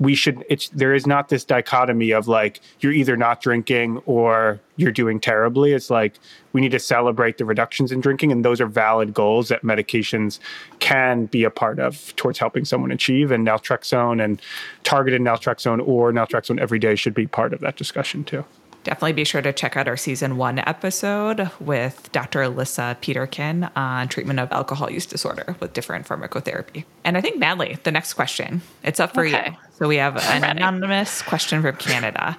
we 0.00 0.14
should 0.14 0.44
it's 0.48 0.70
there 0.70 0.94
is 0.94 1.06
not 1.06 1.28
this 1.28 1.44
dichotomy 1.44 2.10
of 2.10 2.26
like 2.26 2.60
you're 2.80 2.92
either 2.92 3.16
not 3.16 3.42
drinking 3.42 3.98
or 4.06 4.58
you're 4.76 4.90
doing 4.90 5.20
terribly. 5.20 5.72
It's 5.72 5.90
like 5.90 6.18
we 6.54 6.62
need 6.62 6.70
to 6.70 6.78
celebrate 6.78 7.36
the 7.36 7.44
reductions 7.44 7.92
in 7.92 8.00
drinking 8.00 8.32
and 8.32 8.42
those 8.42 8.60
are 8.60 8.66
valid 8.66 9.12
goals 9.12 9.48
that 9.48 9.62
medications 9.62 10.40
can 10.78 11.26
be 11.26 11.44
a 11.44 11.50
part 11.50 11.78
of 11.78 12.16
towards 12.16 12.38
helping 12.38 12.64
someone 12.64 12.90
achieve 12.90 13.30
and 13.30 13.46
naltrexone 13.46 14.24
and 14.24 14.40
targeted 14.82 15.20
naltrexone 15.20 15.86
or 15.86 16.12
naltrexone 16.12 16.58
every 16.58 16.78
day 16.78 16.94
should 16.94 17.14
be 17.14 17.26
part 17.26 17.52
of 17.52 17.60
that 17.60 17.76
discussion 17.76 18.24
too 18.24 18.44
definitely 18.84 19.12
be 19.12 19.24
sure 19.24 19.42
to 19.42 19.52
check 19.52 19.76
out 19.76 19.88
our 19.88 19.96
season 19.96 20.36
one 20.36 20.58
episode 20.60 21.50
with 21.60 22.10
Dr. 22.12 22.40
Alyssa 22.40 23.00
Peterkin 23.00 23.68
on 23.76 24.08
treatment 24.08 24.40
of 24.40 24.50
alcohol 24.52 24.90
use 24.90 25.06
disorder 25.06 25.56
with 25.60 25.72
different 25.72 26.06
pharmacotherapy. 26.06 26.84
And 27.04 27.16
I 27.16 27.20
think, 27.20 27.38
Madly, 27.38 27.78
the 27.82 27.92
next 27.92 28.14
question, 28.14 28.62
it's 28.82 29.00
up 29.00 29.14
for 29.14 29.26
okay. 29.26 29.50
you. 29.50 29.56
So 29.78 29.88
we 29.88 29.96
have 29.96 30.16
an 30.16 30.44
anonymous 30.44 31.22
question 31.22 31.62
from 31.62 31.76
Canada. 31.76 32.38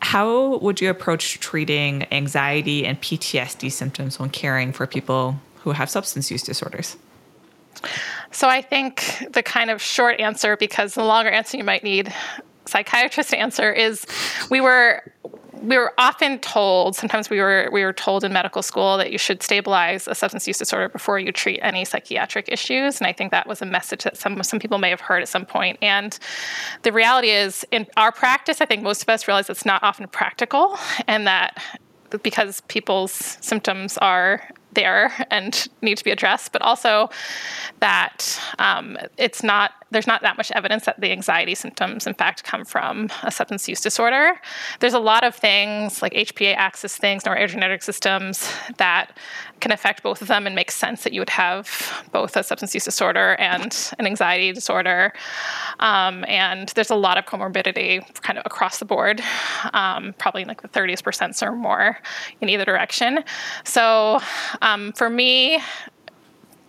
How 0.00 0.58
would 0.58 0.80
you 0.80 0.90
approach 0.90 1.40
treating 1.40 2.06
anxiety 2.12 2.86
and 2.86 3.00
PTSD 3.00 3.72
symptoms 3.72 4.18
when 4.18 4.30
caring 4.30 4.72
for 4.72 4.86
people 4.86 5.40
who 5.62 5.72
have 5.72 5.90
substance 5.90 6.30
use 6.30 6.42
disorders? 6.42 6.96
So 8.30 8.48
I 8.48 8.62
think 8.62 9.26
the 9.30 9.42
kind 9.42 9.70
of 9.70 9.80
short 9.82 10.20
answer, 10.20 10.56
because 10.56 10.94
the 10.94 11.04
longer 11.04 11.30
answer 11.30 11.56
you 11.56 11.64
might 11.64 11.82
need 11.82 12.12
psychiatrist 12.66 13.34
answer 13.34 13.72
is 13.72 14.06
we 14.50 14.60
were 14.60 15.02
we 15.62 15.78
were 15.78 15.92
often 15.96 16.38
told 16.40 16.94
sometimes 16.94 17.30
we 17.30 17.40
were 17.40 17.68
we 17.72 17.82
were 17.82 17.92
told 17.92 18.24
in 18.24 18.32
medical 18.32 18.62
school 18.62 18.96
that 18.98 19.10
you 19.10 19.18
should 19.18 19.42
stabilize 19.42 20.06
a 20.06 20.14
substance 20.14 20.46
use 20.46 20.58
disorder 20.58 20.88
before 20.88 21.18
you 21.18 21.32
treat 21.32 21.58
any 21.62 21.84
psychiatric 21.84 22.48
issues. 22.50 23.00
And 23.00 23.06
i 23.06 23.12
think 23.12 23.30
that 23.30 23.46
was 23.46 23.62
a 23.62 23.66
message 23.66 24.04
that 24.04 24.16
some 24.16 24.42
some 24.42 24.58
people 24.58 24.78
may 24.78 24.90
have 24.90 25.00
heard 25.00 25.22
at 25.22 25.28
some 25.28 25.46
point. 25.46 25.78
And 25.82 26.18
the 26.82 26.92
reality 26.92 27.30
is 27.30 27.64
in 27.70 27.86
our 27.96 28.12
practice 28.12 28.60
i 28.60 28.66
think 28.66 28.82
most 28.82 29.02
of 29.02 29.08
us 29.08 29.26
realize 29.26 29.48
it's 29.48 29.66
not 29.66 29.82
often 29.82 30.06
practical 30.08 30.78
and 31.06 31.26
that 31.26 31.62
because 32.22 32.60
people's 32.62 33.12
symptoms 33.12 33.98
are 33.98 34.42
there 34.76 35.12
and 35.30 35.66
need 35.82 35.98
to 35.98 36.04
be 36.04 36.12
addressed, 36.12 36.52
but 36.52 36.62
also 36.62 37.10
that 37.80 38.40
um, 38.60 38.96
it's 39.16 39.42
not 39.42 39.72
there's 39.90 40.06
not 40.06 40.22
that 40.22 40.36
much 40.36 40.50
evidence 40.52 40.84
that 40.86 41.00
the 41.00 41.12
anxiety 41.12 41.54
symptoms, 41.54 42.06
in 42.06 42.14
fact, 42.14 42.42
come 42.44 42.64
from 42.64 43.08
a 43.22 43.30
substance 43.30 43.68
use 43.68 43.80
disorder. 43.80 44.40
There's 44.80 44.94
a 44.94 44.98
lot 44.98 45.22
of 45.22 45.34
things 45.34 46.02
like 46.02 46.12
HPA 46.12 46.56
axis 46.56 46.96
things, 46.96 47.22
neurogenetic 47.24 47.82
systems 47.82 48.50
that 48.78 49.16
can 49.60 49.72
affect 49.72 50.02
both 50.02 50.20
of 50.20 50.28
them 50.28 50.46
and 50.46 50.54
make 50.54 50.70
sense 50.70 51.04
that 51.04 51.12
you 51.12 51.20
would 51.20 51.30
have 51.30 52.04
both 52.12 52.36
a 52.36 52.42
substance 52.42 52.74
use 52.74 52.84
disorder 52.84 53.34
and 53.38 53.92
an 53.98 54.06
anxiety 54.06 54.52
disorder. 54.52 55.12
Um, 55.78 56.24
and 56.26 56.68
there's 56.70 56.90
a 56.90 56.96
lot 56.96 57.16
of 57.16 57.24
comorbidity 57.26 58.02
kind 58.22 58.38
of 58.38 58.42
across 58.44 58.78
the 58.78 58.84
board, 58.84 59.22
um, 59.72 60.14
probably 60.18 60.44
like 60.44 60.62
the 60.62 60.68
30s 60.68 61.02
percent 61.02 61.26
or 61.42 61.52
more 61.52 61.98
in 62.40 62.48
either 62.48 62.64
direction. 62.64 63.24
So 63.64 64.20
um, 64.62 64.92
for 64.92 65.10
me, 65.10 65.60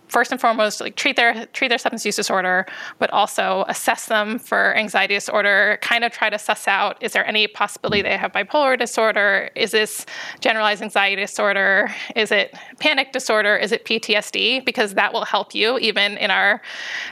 first 0.08 0.32
and 0.32 0.40
foremost 0.40 0.80
like 0.80 0.96
treat 0.96 1.16
their 1.16 1.46
treat 1.46 1.68
their 1.68 1.78
substance 1.78 2.04
use 2.04 2.16
disorder 2.16 2.66
but 2.98 3.10
also 3.10 3.64
assess 3.68 4.06
them 4.06 4.38
for 4.38 4.76
anxiety 4.76 5.14
disorder 5.14 5.78
kind 5.82 6.04
of 6.04 6.12
try 6.12 6.28
to 6.30 6.38
suss 6.38 6.66
out 6.66 7.00
is 7.02 7.12
there 7.12 7.26
any 7.26 7.46
possibility 7.46 8.02
they 8.02 8.16
have 8.16 8.32
bipolar 8.32 8.78
disorder? 8.78 9.50
Is 9.54 9.70
this 9.70 10.06
generalized 10.40 10.82
anxiety 10.82 11.22
disorder? 11.22 11.92
Is 12.16 12.32
it 12.32 12.54
panic 12.78 13.12
disorder? 13.12 13.56
Is 13.56 13.72
it 13.72 13.84
ptsd 13.84 14.64
because 14.64 14.94
that 14.94 15.12
will 15.12 15.24
help 15.24 15.54
you 15.54 15.78
even 15.78 16.16
in 16.18 16.30
our 16.30 16.60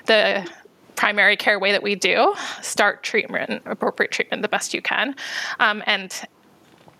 the 0.06 0.48
primary 0.96 1.36
care 1.36 1.58
way 1.58 1.72
that 1.72 1.82
we 1.82 1.94
do, 1.94 2.34
start 2.62 3.02
treatment, 3.02 3.62
appropriate 3.66 4.10
treatment 4.10 4.42
the 4.42 4.48
best 4.48 4.74
you 4.74 4.82
can. 4.82 5.14
Um, 5.60 5.82
and 5.86 6.12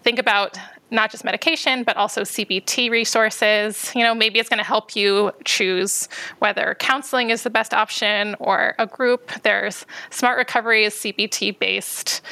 think 0.03 0.19
about 0.19 0.59
not 0.91 1.11
just 1.11 1.25
medication, 1.25 1.83
but 1.83 1.97
also 1.97 2.23
CBT 2.23 2.91
resources. 2.91 3.93
You 3.95 4.03
know, 4.03 4.15
maybe 4.15 4.39
it's 4.39 4.49
going 4.49 4.59
to 4.59 4.65
help 4.65 4.95
you 4.95 5.33
choose 5.45 6.09
whether 6.39 6.77
counseling 6.79 7.31
is 7.31 7.43
the 7.43 7.51
best 7.51 7.75
option 7.75 8.37
or 8.39 8.75
a 8.79 8.87
group. 8.87 9.31
There's 9.43 9.85
Smart 10.11 10.39
Recovery 10.39 10.85
is 10.85 10.95
CBT 10.95 11.59
based 11.59 12.23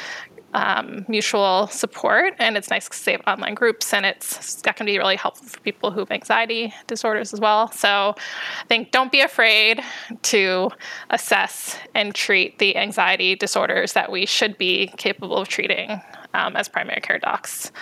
um, 0.55 1.05
mutual 1.09 1.67
support, 1.67 2.33
and 2.39 2.55
it's 2.55 2.69
nice 2.69 2.87
to 2.87 3.11
have 3.11 3.21
online 3.27 3.55
groups, 3.55 3.93
and 3.93 4.05
it's 4.05 4.61
that 4.61 4.77
can 4.77 4.85
be 4.85 4.97
really 4.97 5.17
helpful 5.17 5.45
for 5.47 5.59
people 5.59 5.91
who 5.91 5.99
have 5.99 6.11
anxiety 6.11 6.73
disorders 6.87 7.33
as 7.33 7.41
well. 7.41 7.69
So, 7.73 8.15
I 8.17 8.65
think 8.67 8.91
don't 8.91 9.11
be 9.11 9.19
afraid 9.19 9.81
to 10.23 10.71
assess 11.09 11.77
and 11.93 12.15
treat 12.15 12.59
the 12.59 12.77
anxiety 12.77 13.35
disorders 13.35 13.93
that 13.93 14.09
we 14.09 14.25
should 14.25 14.57
be 14.57 14.87
capable 14.95 15.35
of 15.35 15.49
treating 15.49 16.01
um, 16.33 16.55
as 16.55 16.69
primary 16.69 17.01
care 17.01 17.19
docs 17.19 17.73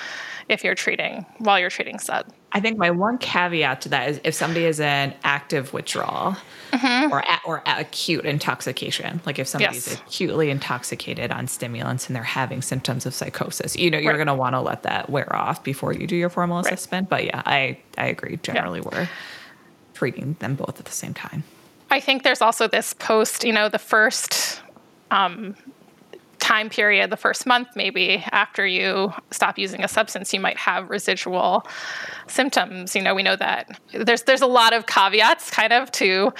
if 0.50 0.64
you're 0.64 0.76
treating 0.76 1.26
while 1.40 1.60
you're 1.60 1.70
treating 1.70 2.00
SUD. 2.00 2.26
I 2.52 2.60
think 2.60 2.78
my 2.78 2.92
one 2.92 3.18
caveat 3.18 3.82
to 3.82 3.90
that 3.90 4.10
is 4.10 4.22
if 4.24 4.36
somebody 4.36 4.66
is 4.66 4.80
in 4.80 5.14
active 5.24 5.74
withdrawal 5.74 6.38
mm-hmm. 6.72 7.12
or 7.12 7.20
a, 7.20 7.40
or 7.46 7.64
acute 7.66 8.26
intoxication, 8.26 9.22
like 9.26 9.40
if 9.40 9.48
somebody's 9.48 9.88
yes. 9.88 10.02
acutely 10.06 10.52
intoxicated 10.52 11.32
on 11.32 11.48
stimulants 11.48 12.08
and 12.08 12.16
they're 12.16 12.24
having 12.24 12.62
symptoms 12.62 13.06
of 13.06 13.14
psychosis, 13.14 13.76
you 13.76 13.90
know, 13.90 13.98
you're 13.98 14.12
right. 14.12 14.18
going 14.18 14.28
to 14.28 14.36
want 14.36 14.54
to 14.54 14.62
let 14.62 14.84
that 14.84 15.10
wear 15.10 15.36
off 15.36 15.64
before 15.64 15.94
you 15.94 16.06
do 16.06 16.16
your 16.16 16.30
formal 16.30 16.58
right. 16.58 16.68
assessment. 16.68 17.10
But 17.10 17.26
yeah, 17.26 17.42
I 17.46 17.80
I 17.98 18.06
agree. 18.06 18.38
Generally, 18.44 18.82
yeah. 18.82 18.90
we're 18.92 19.10
treating 19.96 20.36
them 20.40 20.56
both 20.56 20.80
at 20.80 20.86
the 20.86 20.92
same 20.92 21.14
time. 21.14 21.44
I 21.90 22.00
think 22.00 22.24
there's 22.24 22.42
also 22.42 22.68
this 22.68 22.94
post, 22.94 23.44
you 23.44 23.54
know, 23.54 23.70
the 23.70 23.80
first 23.80 24.62
um, 25.12 25.56
time 26.44 26.70
period, 26.70 27.10
the 27.10 27.18
first 27.18 27.46
month 27.46 27.70
maybe 27.76 28.24
after 28.32 28.68
you 28.68 29.14
stop 29.32 29.58
using 29.58 29.82
a 29.84 29.88
substance, 29.88 30.34
you 30.34 30.42
might 30.42 30.58
have 30.58 30.90
residual 30.90 31.66
symptoms. 32.28 32.96
You 32.96 33.02
know, 33.02 33.16
we 33.16 33.24
know 33.24 33.38
that 33.38 33.80
there's 33.94 34.24
there's 34.24 34.42
a 34.42 34.48
lot 34.48 34.74
of 34.74 34.86
caveats 34.86 35.50
kind 35.50 35.72
of 35.72 35.90
to 35.92 36.34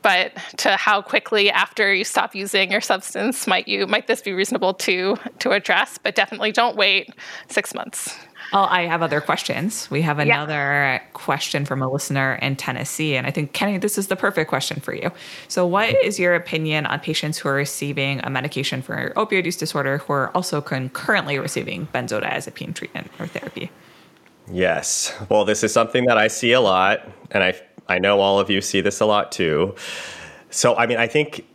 but 0.00 0.32
to 0.56 0.76
how 0.76 1.02
quickly 1.02 1.50
after 1.50 1.92
you 1.92 2.02
stop 2.02 2.34
using 2.34 2.72
your 2.72 2.80
substance 2.80 3.46
might 3.46 3.68
you 3.68 3.86
might 3.86 4.06
this 4.06 4.22
be 4.22 4.32
reasonable 4.32 4.72
to 4.72 5.16
to 5.40 5.50
address, 5.50 5.98
but 5.98 6.14
definitely 6.14 6.50
don't 6.50 6.76
wait 6.76 7.10
6 7.48 7.74
months. 7.74 8.16
Oh, 8.52 8.66
I 8.68 8.82
have 8.82 9.02
other 9.02 9.20
questions. 9.20 9.90
We 9.90 10.02
have 10.02 10.18
another 10.18 10.52
yeah. 10.52 10.98
question 11.12 11.64
from 11.64 11.82
a 11.82 11.90
listener 11.90 12.34
in 12.42 12.56
Tennessee. 12.56 13.16
And 13.16 13.26
I 13.26 13.30
think, 13.30 13.52
Kenny, 13.52 13.78
this 13.78 13.96
is 13.96 14.08
the 14.08 14.16
perfect 14.16 14.48
question 14.48 14.80
for 14.80 14.94
you. 14.94 15.10
So, 15.48 15.66
what 15.66 15.90
is 16.02 16.18
your 16.18 16.34
opinion 16.34 16.86
on 16.86 17.00
patients 17.00 17.38
who 17.38 17.48
are 17.48 17.54
receiving 17.54 18.20
a 18.24 18.30
medication 18.30 18.82
for 18.82 19.12
opioid 19.16 19.44
use 19.44 19.56
disorder 19.56 19.98
who 19.98 20.12
are 20.12 20.30
also 20.36 20.60
concurrently 20.60 21.38
receiving 21.38 21.86
benzodiazepine 21.88 22.74
treatment 22.74 23.10
or 23.18 23.26
therapy? 23.26 23.70
Yes. 24.50 25.14
Well, 25.28 25.44
this 25.44 25.62
is 25.62 25.72
something 25.72 26.04
that 26.06 26.18
I 26.18 26.28
see 26.28 26.52
a 26.52 26.60
lot. 26.60 27.08
And 27.30 27.42
I, 27.42 27.54
I 27.88 27.98
know 27.98 28.20
all 28.20 28.38
of 28.38 28.50
you 28.50 28.60
see 28.60 28.80
this 28.80 29.00
a 29.00 29.06
lot 29.06 29.32
too. 29.32 29.74
So, 30.50 30.76
I 30.76 30.86
mean, 30.86 30.98
I 30.98 31.06
think 31.06 31.46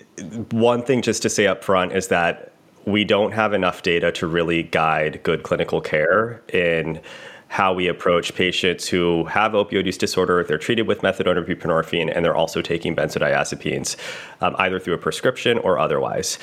one 0.51 0.81
thing 0.81 1.01
just 1.01 1.21
to 1.21 1.29
say 1.29 1.47
up 1.47 1.63
front 1.63 1.93
is 1.93 2.07
that 2.07 2.53
we 2.87 3.03
don't 3.03 3.33
have 3.33 3.53
enough 3.53 3.83
data 3.83 4.13
to 4.13 4.25
really 4.25 4.63
guide 4.63 5.21
good 5.23 5.43
clinical 5.43 5.81
care 5.81 6.41
in 6.53 7.01
how 7.49 7.73
we 7.73 7.87
approach 7.87 8.33
patients 8.33 8.87
who 8.87 9.25
have 9.25 9.51
opioid 9.51 9.85
use 9.85 9.97
disorder. 9.97 10.41
They're 10.43 10.57
treated 10.57 10.87
with 10.87 11.01
methadone 11.01 11.35
or 11.35 11.43
buprenorphine, 11.43 12.11
and 12.13 12.23
they're 12.23 12.35
also 12.35 12.61
taking 12.61 12.95
benzodiazepines, 12.95 13.97
um, 14.39 14.55
either 14.57 14.79
through 14.79 14.93
a 14.93 14.97
prescription 14.97 15.57
or 15.59 15.77
otherwise. 15.77 16.39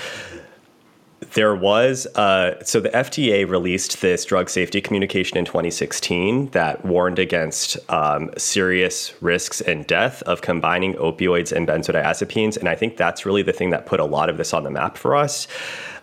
There 1.32 1.56
was, 1.56 2.06
uh, 2.14 2.62
so 2.62 2.80
the 2.80 2.90
FDA 2.90 3.48
released 3.48 4.02
this 4.02 4.26
drug 4.26 4.50
safety 4.50 4.82
communication 4.82 5.38
in 5.38 5.46
2016 5.46 6.50
that 6.50 6.84
warned 6.84 7.18
against 7.18 7.78
um, 7.90 8.30
serious 8.36 9.14
risks 9.22 9.62
and 9.62 9.86
death 9.86 10.22
of 10.22 10.42
combining 10.42 10.92
opioids 10.94 11.50
and 11.50 11.66
benzodiazepines. 11.66 12.58
And 12.58 12.68
I 12.68 12.74
think 12.74 12.98
that's 12.98 13.24
really 13.24 13.42
the 13.42 13.54
thing 13.54 13.70
that 13.70 13.86
put 13.86 14.00
a 14.00 14.04
lot 14.04 14.28
of 14.28 14.36
this 14.36 14.52
on 14.52 14.64
the 14.64 14.70
map 14.70 14.98
for 14.98 15.16
us. 15.16 15.48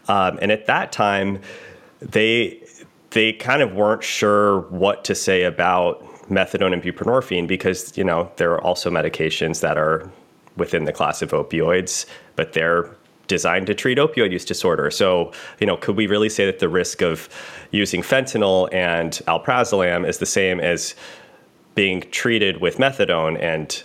Um, 0.08 0.40
and 0.42 0.52
at 0.52 0.66
that 0.68 0.92
time, 0.92 1.40
they 2.02 2.64
they 3.12 3.34
kind 3.34 3.62
of 3.62 3.74
weren't 3.74 4.04
sure 4.04 4.62
what 4.70 5.04
to 5.06 5.16
say 5.16 5.44
about 5.44 6.02
methadone 6.30 6.72
and 6.72 6.82
buprenorphine 6.82 7.48
because 7.48 7.98
you 7.98 8.04
know 8.04 8.32
there 8.38 8.52
are 8.52 8.62
also 8.62 8.90
medications 8.90 9.62
that 9.62 9.78
are 9.78 10.10
within 10.58 10.86
the 10.86 10.94
class 10.94 11.22
of 11.22 11.32
opioids, 11.32 12.06
but 12.36 12.54
they're 12.54 12.90
designed 13.28 13.66
to 13.68 13.74
treat 13.74 13.98
opioid 13.98 14.32
use 14.32 14.44
disorder. 14.44 14.92
So, 14.92 15.32
you 15.60 15.66
know, 15.66 15.78
could 15.78 15.96
we 15.96 16.06
really 16.06 16.28
say 16.28 16.46
that 16.46 16.60
the 16.60 16.68
risk 16.68 17.02
of 17.02 17.30
using 17.72 18.02
fentanyl 18.02 18.68
and 18.74 19.14
alprazolam 19.26 20.06
is 20.06 20.18
the 20.18 20.26
same 20.26 20.60
as 20.60 20.96
being 21.74 22.02
treated 22.12 22.60
with 22.60 22.78
methadone 22.78 23.42
and 23.42 23.84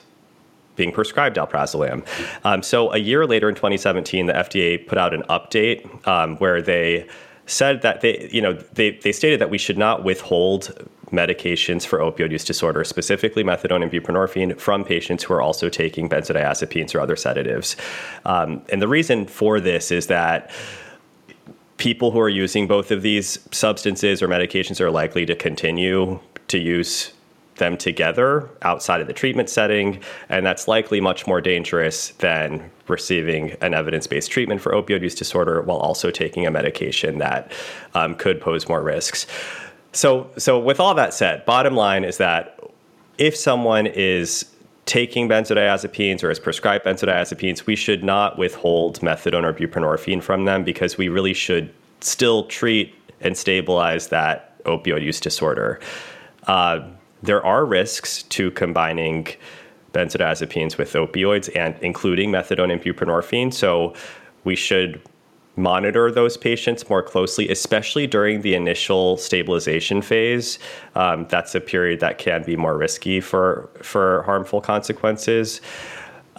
being 0.77 0.93
prescribed 0.93 1.37
alprazolam. 1.37 2.07
Um, 2.45 2.62
so 2.62 2.93
a 2.93 2.99
year 2.99 3.27
later 3.27 3.49
in 3.49 3.55
2017, 3.55 4.27
the 4.27 4.33
FDA 4.33 4.87
put 4.87 4.99
out 4.99 5.12
an 5.14 5.22
update 5.24 6.07
um, 6.07 6.37
where 6.37 6.62
they 6.62 7.07
said 7.47 7.83
that 7.83 8.01
they, 8.01 8.29
you 8.33 8.43
know, 8.43 8.53
they, 8.53 8.91
they 8.91 9.12
stated 9.12 9.41
that 9.41 9.51
we 9.51 9.59
should 9.59 9.79
not 9.79 10.05
withhold 10.05 10.89
medications 11.11 11.87
for 11.87 12.01
opioid 12.01 12.33
use 12.33 12.45
disorder, 12.45 12.83
specifically 12.85 13.45
methadone 13.45 13.83
and 13.83 13.91
buprenorphine, 13.91 14.59
from 14.59 14.85
patients 14.85 15.22
who 15.22 15.35
are 15.35 15.41
also 15.41 15.68
taking 15.68 16.09
benzodiazepines 16.09 16.95
or 16.95 17.01
other 17.01 17.16
sedatives. 17.16 17.77
Um, 18.24 18.62
and 18.70 18.83
the 18.83 18.89
reason 18.89 19.27
for 19.27 19.61
this 19.61 19.93
is 19.93 20.09
that 20.09 20.51
people 21.77 22.11
who 22.11 22.20
are 22.20 22.29
using 22.29 22.66
both 22.66 22.91
of 22.91 23.03
these 23.03 23.39
substances 23.53 24.22
or 24.22 24.29
medications 24.29 24.81
are 24.81 24.91
likely 24.91 25.27
to 25.27 25.37
continue 25.37 26.18
to 26.49 26.59
use 26.59 27.12
them 27.57 27.77
together 27.77 28.49
outside 28.63 29.01
of 29.01 29.07
the 29.07 29.13
treatment 29.13 29.49
setting, 29.49 30.01
and 30.29 30.45
that's 30.45 30.69
likely 30.69 31.01
much 31.01 31.27
more 31.27 31.41
dangerous 31.41 32.11
than 32.19 32.71
receiving 32.89 33.53
an 33.61 33.75
evidence 33.75 34.07
based 34.07 34.31
treatment 34.31 34.61
for 34.61 34.73
opioid 34.73 35.03
use 35.03 35.15
disorder 35.15 35.63
while 35.63 35.79
also 35.79 36.11
taking 36.11 36.47
a 36.47 36.51
medication 36.51 37.19
that 37.19 37.53
um, 37.95 38.15
could 38.15 38.41
pose 38.41 38.69
more 38.69 38.83
risks. 38.83 39.27
So, 39.93 40.31
so, 40.37 40.59
with 40.59 40.79
all 40.79 40.95
that 40.95 41.15
said, 41.15 41.45
bottom 41.47 41.75
line 41.75 42.05
is 42.05 42.19
that 42.19 42.61
if 43.19 43.35
someone 43.35 43.87
is 43.87 44.45
taking 44.85 45.29
benzodiazepines 45.29 46.23
or 46.23 46.31
is 46.31 46.39
prescribed 46.39 46.85
benzodiazepines, 46.85 47.67
we 47.67 47.75
should 47.75 48.05
not 48.05 48.39
withhold 48.39 49.01
methadone 49.01 49.43
or 49.43 49.53
buprenorphine 49.53 50.23
from 50.23 50.45
them 50.45 50.63
because 50.63 50.97
we 50.97 51.09
really 51.09 51.35
should 51.35 51.73
still 52.01 52.45
treat 52.45 52.95
and 53.21 53.37
stabilize 53.37 54.09
that 54.09 54.63
opioid 54.65 55.03
use 55.03 55.19
disorder. 55.19 55.81
Uh, 56.47 56.81
there 57.23 57.45
are 57.45 57.64
risks 57.64 58.23
to 58.25 58.51
combining 58.53 59.27
benzodiazepines 59.93 60.77
with 60.77 60.93
opioids 60.93 61.55
and 61.57 61.75
including 61.81 62.31
methadone 62.31 62.71
and 62.71 62.83
buprenorphine. 62.83 63.53
So 63.53 63.95
we 64.45 64.55
should 64.55 65.01
monitor 65.57 66.12
those 66.12 66.37
patients 66.37 66.89
more 66.89 67.03
closely, 67.03 67.49
especially 67.49 68.07
during 68.07 68.43
the 68.43 68.55
initial 68.55 69.17
stabilization 69.17 70.03
phase. 70.03 70.59
Um, 70.95 71.27
that's 71.29 71.55
a 71.55 71.61
period 71.61 72.01
that 72.01 72.19
can 72.19 72.45
be 72.45 72.57
more 72.57 72.77
risky 72.77 73.21
for 73.21 73.71
for 73.83 74.23
harmful 74.25 74.61
consequences. 74.61 75.61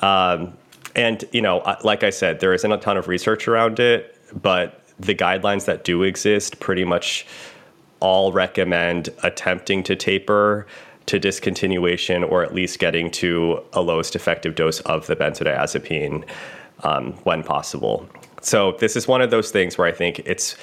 Um, 0.04 0.56
and 0.96 1.24
you 1.32 1.42
know, 1.42 1.64
like 1.84 2.04
I 2.04 2.12
said, 2.12 2.40
there 2.40 2.54
isn't 2.54 2.72
a 2.72 2.78
ton 2.78 2.98
of 2.98 3.08
research 3.08 3.48
around 3.48 3.80
it, 3.80 4.16
but 4.42 4.84
the 5.00 5.16
guidelines 5.16 5.66
that 5.66 5.84
do 5.84 6.04
exist 6.04 6.60
pretty 6.60 6.84
much 6.84 7.26
all 8.00 8.32
recommend 8.32 9.10
attempting 9.24 9.84
to 9.84 9.96
taper 9.96 10.68
to 11.08 11.20
discontinuation 11.20 12.30
or 12.30 12.44
at 12.44 12.54
least 12.54 12.80
getting 12.80 13.10
to 13.10 13.64
a 13.74 13.82
lowest 13.82 14.16
effective 14.16 14.56
dose 14.56 14.82
of 14.82 15.08
the 15.08 15.16
benzodiazepine 15.16 16.28
um, 16.84 17.14
when 17.24 17.44
possible. 17.44 18.08
So 18.42 18.74
this 18.80 18.96
is 18.96 19.08
one 19.08 19.22
of 19.22 19.32
those 19.32 19.50
things 19.52 19.78
where 19.78 19.88
I 19.88 19.92
think 19.92 20.20
it's 20.20 20.56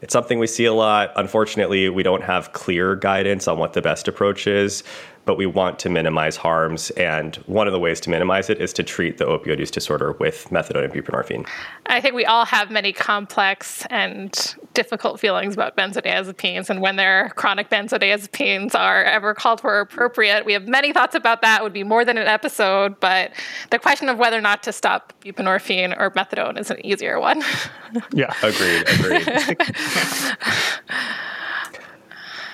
it's 0.00 0.12
something 0.12 0.40
we 0.40 0.48
see 0.48 0.64
a 0.64 0.72
lot. 0.72 1.12
Unfortunately, 1.14 1.88
we 1.88 2.02
don't 2.02 2.24
have 2.24 2.52
clear 2.52 2.96
guidance 2.96 3.46
on 3.46 3.58
what 3.58 3.72
the 3.72 3.80
best 3.80 4.08
approach 4.08 4.48
is 4.48 4.82
but 5.24 5.36
we 5.36 5.46
want 5.46 5.78
to 5.80 5.88
minimize 5.88 6.36
harms. 6.36 6.90
And 6.90 7.36
one 7.46 7.66
of 7.66 7.72
the 7.72 7.78
ways 7.78 8.00
to 8.00 8.10
minimize 8.10 8.50
it 8.50 8.60
is 8.60 8.72
to 8.74 8.82
treat 8.82 9.18
the 9.18 9.24
opioid 9.24 9.58
use 9.58 9.70
disorder 9.70 10.12
with 10.12 10.48
methadone 10.50 10.84
and 10.84 10.92
buprenorphine. 10.92 11.48
I 11.86 12.00
think 12.00 12.14
we 12.14 12.24
all 12.24 12.44
have 12.44 12.70
many 12.70 12.92
complex 12.92 13.86
and 13.90 14.54
difficult 14.74 15.20
feelings 15.20 15.54
about 15.54 15.76
benzodiazepines. 15.76 16.70
And 16.70 16.80
when 16.80 16.96
their 16.96 17.30
chronic 17.36 17.70
benzodiazepines 17.70 18.74
are 18.74 19.04
ever 19.04 19.34
called 19.34 19.60
for 19.60 19.80
appropriate, 19.80 20.44
we 20.44 20.52
have 20.54 20.66
many 20.66 20.92
thoughts 20.92 21.14
about 21.14 21.42
that. 21.42 21.60
It 21.60 21.62
would 21.62 21.72
be 21.72 21.84
more 21.84 22.04
than 22.04 22.18
an 22.18 22.26
episode. 22.26 22.98
But 23.00 23.32
the 23.70 23.78
question 23.78 24.08
of 24.08 24.18
whether 24.18 24.38
or 24.38 24.42
not 24.42 24.62
to 24.64 24.72
stop 24.72 25.12
buprenorphine 25.20 25.98
or 25.98 26.10
methadone 26.10 26.58
is 26.58 26.70
an 26.70 26.84
easier 26.84 27.20
one. 27.20 27.42
yeah. 28.12 28.34
Agreed. 28.42 28.88
Agreed. 28.88 29.58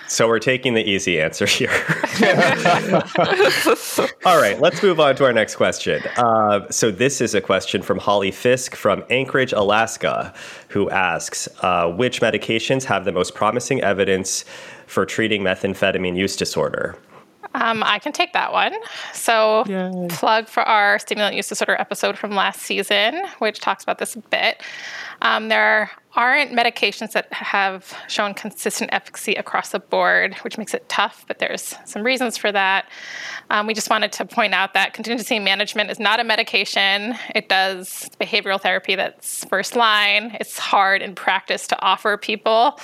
So 0.09 0.27
we're 0.27 0.39
taking 0.39 0.75
the 0.75 0.83
easy 0.83 1.21
answer 1.21 1.47
here. 1.59 1.71
All 4.25 4.41
right, 4.41 4.59
let's 4.61 4.83
move 4.83 5.01
on 5.01 5.15
to 5.17 5.25
our 5.25 5.33
next 5.33 5.57
question. 5.57 6.03
Uh, 6.17 6.69
so 6.71 6.91
this 6.91 7.21
is 7.21 7.35
a 7.35 7.41
question 7.41 7.83
from 7.83 7.99
Holly 7.99 8.31
Fisk 8.31 8.75
from 8.75 9.05
Anchorage, 9.11 9.53
Alaska, 9.53 10.33
who 10.69 10.89
asks, 10.91 11.49
uh, 11.61 11.91
which 11.91 12.21
medications 12.21 12.85
have 12.85 13.05
the 13.05 13.13
most 13.13 13.35
promising 13.35 13.83
evidence 13.83 14.45
for 14.87 15.05
treating 15.05 15.43
methamphetamine 15.43 16.17
use 16.17 16.37
disorder? 16.37 16.97
Um, 17.55 17.83
I 17.85 17.99
can 17.99 18.13
take 18.13 18.33
that 18.33 18.53
one. 18.53 18.75
So, 19.13 19.65
Yay. 19.67 20.09
plug 20.11 20.49
for 20.49 20.63
our 20.63 20.99
stimulant 20.99 21.37
use 21.37 21.49
disorder 21.49 21.77
episode 21.79 22.19
from 22.19 22.33
last 22.33 22.61
season, 22.63 23.23
which 23.39 23.61
talks 23.61 23.83
about 23.83 23.99
this 23.99 24.17
a 24.17 24.21
bit. 24.21 24.63
Um, 25.23 25.49
there 25.49 25.91
aren't 26.15 26.53
medications 26.53 27.13
that 27.13 27.33
have 27.33 27.95
shown 28.09 28.35
consistent 28.35 28.93
efficacy 28.93 29.35
across 29.35 29.71
the 29.71 29.79
board, 29.79 30.35
which 30.43 30.59
makes 30.59 30.75
it 30.75 30.89
tough, 30.89 31.25
but 31.29 31.39
there's 31.39 31.75
some 31.85 32.03
reasons 32.03 32.37
for 32.37 32.51
that. 32.51 32.89
Um, 33.51 33.67
we 33.67 33.75
just 33.75 33.91
wanted 33.91 34.13
to 34.13 34.25
point 34.25 34.55
out 34.55 34.75
that 34.75 34.95
contingency 34.95 35.39
management 35.39 35.91
is 35.91 35.99
not 35.99 36.21
a 36.21 36.25
medication. 36.25 37.15
It 37.35 37.49
does 37.49 38.09
behavioral 38.21 38.61
therapy 38.61 38.95
that's 38.95 39.45
first 39.45 39.77
line. 39.77 40.37
It's 40.41 40.59
hard 40.59 41.03
in 41.03 41.15
practice 41.15 41.67
to 41.69 41.81
offer 41.83 42.17
people. 42.17 42.79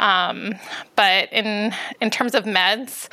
Um, 0.00 0.54
but 0.96 1.32
in, 1.32 1.74
in 2.00 2.10
terms 2.10 2.34
of 2.34 2.44
meds, 2.44 3.08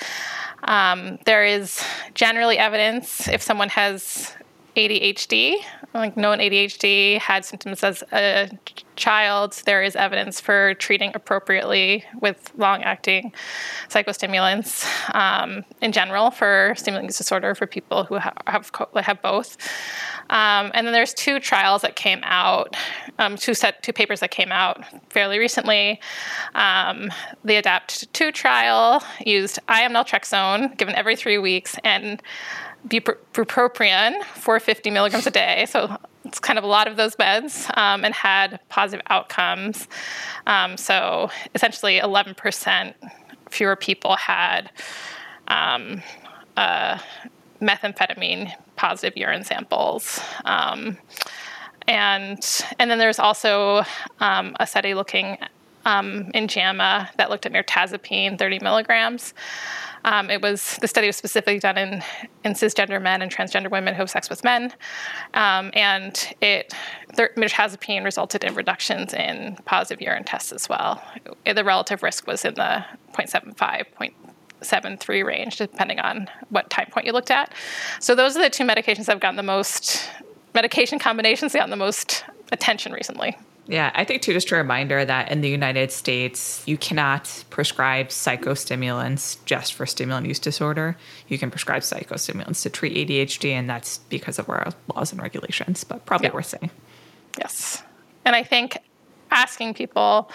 um, 0.64 1.18
there 1.26 1.44
is 1.44 1.84
generally 2.14 2.58
evidence 2.58 3.28
if 3.28 3.42
someone 3.42 3.70
has 3.70 4.34
ADHD, 4.76 5.58
like 5.94 6.16
known 6.16 6.40
ADHD, 6.40 7.18
had 7.18 7.44
symptoms 7.44 7.84
as 7.84 8.04
a 8.14 8.50
child, 8.96 9.62
there 9.66 9.82
is 9.82 9.96
evidence 9.96 10.40
for 10.40 10.76
treating 10.76 11.12
appropriately 11.16 12.06
with 12.22 12.52
long 12.58 12.84
acting 12.84 13.34
psychostimulants 13.90 14.86
um, 15.16 15.66
in 15.82 15.92
general 15.92 16.32
for 16.32 16.74
stimulant 16.78 17.08
use 17.08 17.18
disorder 17.18 17.56
for 17.56 17.68
people 17.68 18.04
who 18.04 18.16
have, 18.16 18.38
have, 18.48 18.72
have 18.96 19.22
both. 19.22 19.58
Um, 20.30 20.72
and 20.74 20.88
then 20.88 20.94
there's 20.94 21.14
two 21.14 21.40
trials 21.40 21.82
that 21.82 21.96
came 21.96 22.22
out, 22.24 22.78
um, 23.20 23.36
two 23.36 23.54
set 23.54 23.84
two 23.84 23.92
papers 23.92 24.22
that 24.22 24.32
came 24.32 24.52
out 24.52 24.84
fairly 25.10 25.40
recently. 25.40 26.00
Um, 26.56 27.12
the 27.44 27.56
ADAPT 27.56 28.12
2 28.14 28.32
trial 28.32 29.04
used 29.26 29.58
IM 29.68 29.92
naltrexone 29.92 30.78
given 30.78 30.96
every 30.96 31.16
three 31.16 31.38
weeks 31.38 31.76
and 31.84 32.22
bupropion, 32.88 34.24
450 34.24 34.90
milligrams 34.92 35.28
a 35.28 35.32
day. 35.32 35.66
So 35.68 35.98
it's 36.26 36.40
kind 36.40 36.58
of 36.58 36.64
a 36.64 36.68
lot 36.68 36.88
of 36.88 36.98
those 36.98 37.16
meds 37.16 37.76
um, 37.78 38.06
and 38.06 38.14
had 38.14 38.60
positive 38.70 39.06
outcomes. 39.10 39.88
Um, 40.48 40.78
so 40.78 41.30
essentially, 41.56 42.00
11% 42.00 42.94
fewer 43.50 43.76
people 43.76 44.16
had 44.16 44.72
um, 45.48 46.02
uh, 46.58 46.98
methamphetamine 47.62 48.52
positive 48.76 49.18
urine 49.18 49.44
samples. 49.44 50.20
Um, 50.46 50.98
and, 51.88 52.64
and 52.80 52.92
then 52.92 52.98
there's 53.00 53.20
also 53.20 53.84
um, 54.20 54.56
a 54.60 54.68
study 54.68 54.94
looking 54.94 55.38
um, 55.86 56.32
in 56.34 56.48
JAMA 56.48 57.10
that 57.18 57.30
looked 57.30 57.46
at 57.46 57.52
mirtazapine, 57.52 58.38
30 58.38 58.60
milligrams. 58.60 59.34
Um, 60.06 60.30
it 60.30 60.42
was 60.42 60.78
the 60.82 60.88
study 60.88 61.08
was 61.08 61.16
specifically 61.16 61.60
done 61.60 61.78
in, 61.78 62.04
in 62.44 62.54
cisgender 62.54 63.02
men 63.02 63.22
and 63.22 63.32
transgender 63.32 63.70
women 63.70 63.94
who 63.94 64.00
have 64.00 64.10
sex 64.10 64.30
with 64.30 64.44
men, 64.44 64.74
um, 65.34 65.72
and 65.74 66.34
it 66.42 66.74
mirtazapine 67.18 68.04
resulted 68.04 68.44
in 68.44 68.56
reductions 68.56 69.14
in 69.14 69.58
positive 69.66 70.02
urine 70.02 70.24
tests 70.24 70.52
as 70.52 70.68
well. 70.70 71.04
The 71.46 71.64
relative 71.64 72.04
risk 72.04 72.28
was 72.28 72.46
in 72.46 72.56
the 72.56 72.86
0.75, 73.14 73.86
0.73 74.62 75.26
range, 75.26 75.58
depending 75.58 76.00
on 76.00 76.30
what 76.50 76.70
time 76.70 76.88
point 76.92 77.06
you 77.06 77.14
looked 77.14 77.32
at. 77.32 77.54
So 78.00 78.16
those 78.16 78.36
are 78.36 78.42
the 78.42 78.50
two 78.50 78.64
medications 78.64 79.06
that 79.06 79.14
have 79.14 79.20
gotten 79.20 79.36
the 79.36 79.44
most 79.44 80.10
medication 80.54 81.00
combinations 81.00 81.54
gotten 81.54 81.70
the 81.70 81.76
most 81.76 82.26
attention 82.52 82.92
recently. 82.92 83.38
Yeah, 83.68 83.92
I 83.94 84.04
think 84.04 84.22
too, 84.22 84.34
just 84.34 84.52
a 84.52 84.56
reminder 84.56 85.06
that 85.06 85.32
in 85.32 85.42
the 85.42 85.50
United 85.50 85.92
States, 85.92 86.64
you 86.66 86.78
cannot 86.78 87.44
prescribe 87.50 88.08
psychostimulants 88.08 89.38
just 89.46 89.76
for 89.76 89.86
stimulant 89.86 90.26
use 90.26 90.40
disorder. 90.40 90.98
You 91.28 91.38
can 91.38 91.52
prescribe 91.52 91.84
psychostimulants 91.84 92.64
to 92.64 92.70
treat 92.70 93.08
ADHD, 93.08 93.52
and 93.52 93.70
that's 93.70 94.00
because 94.10 94.40
of 94.40 94.50
our 94.50 94.72
laws 94.94 95.12
and 95.12 95.22
regulations, 95.22 95.84
but 95.84 96.06
probably 96.06 96.30
yeah. 96.30 96.34
worth 96.34 96.48
saying. 96.48 96.72
Yes. 97.38 97.84
And 98.26 98.36
I 98.36 98.44
think 98.44 98.78
asking 99.30 99.76
people 99.76 100.30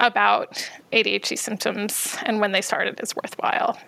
about 0.00 0.68
ADHD 0.92 1.38
symptoms 1.38 2.16
and 2.24 2.40
when 2.40 2.52
they 2.52 2.60
started 2.60 3.00
is 3.00 3.14
worthwhile. 3.16 3.78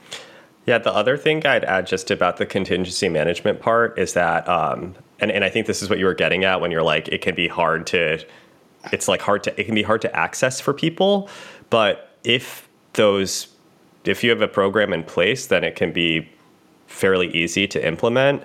Yeah, 0.66 0.78
the 0.78 0.92
other 0.92 1.16
thing 1.16 1.46
I'd 1.46 1.64
add 1.64 1.86
just 1.86 2.10
about 2.10 2.36
the 2.36 2.46
contingency 2.46 3.08
management 3.08 3.60
part 3.60 3.98
is 3.98 4.14
that 4.14 4.48
um, 4.48 4.94
and, 5.20 5.30
and 5.30 5.44
I 5.44 5.50
think 5.50 5.66
this 5.66 5.82
is 5.82 5.90
what 5.90 5.98
you 5.98 6.06
were 6.06 6.14
getting 6.14 6.44
at 6.44 6.60
when 6.60 6.70
you're 6.70 6.82
like, 6.82 7.08
it 7.08 7.20
can 7.20 7.34
be 7.34 7.48
hard 7.48 7.86
to, 7.88 8.24
it's 8.92 9.08
like 9.08 9.20
hard 9.20 9.44
to, 9.44 9.60
it 9.60 9.64
can 9.64 9.74
be 9.74 9.82
hard 9.82 10.02
to 10.02 10.16
access 10.16 10.60
for 10.60 10.72
people. 10.72 11.28
But 11.70 12.16
if 12.24 12.68
those, 12.94 13.48
if 14.04 14.22
you 14.22 14.30
have 14.30 14.42
a 14.42 14.48
program 14.48 14.92
in 14.92 15.02
place, 15.02 15.46
then 15.46 15.64
it 15.64 15.76
can 15.76 15.92
be 15.92 16.28
fairly 16.86 17.28
easy 17.28 17.66
to 17.68 17.86
implement. 17.86 18.44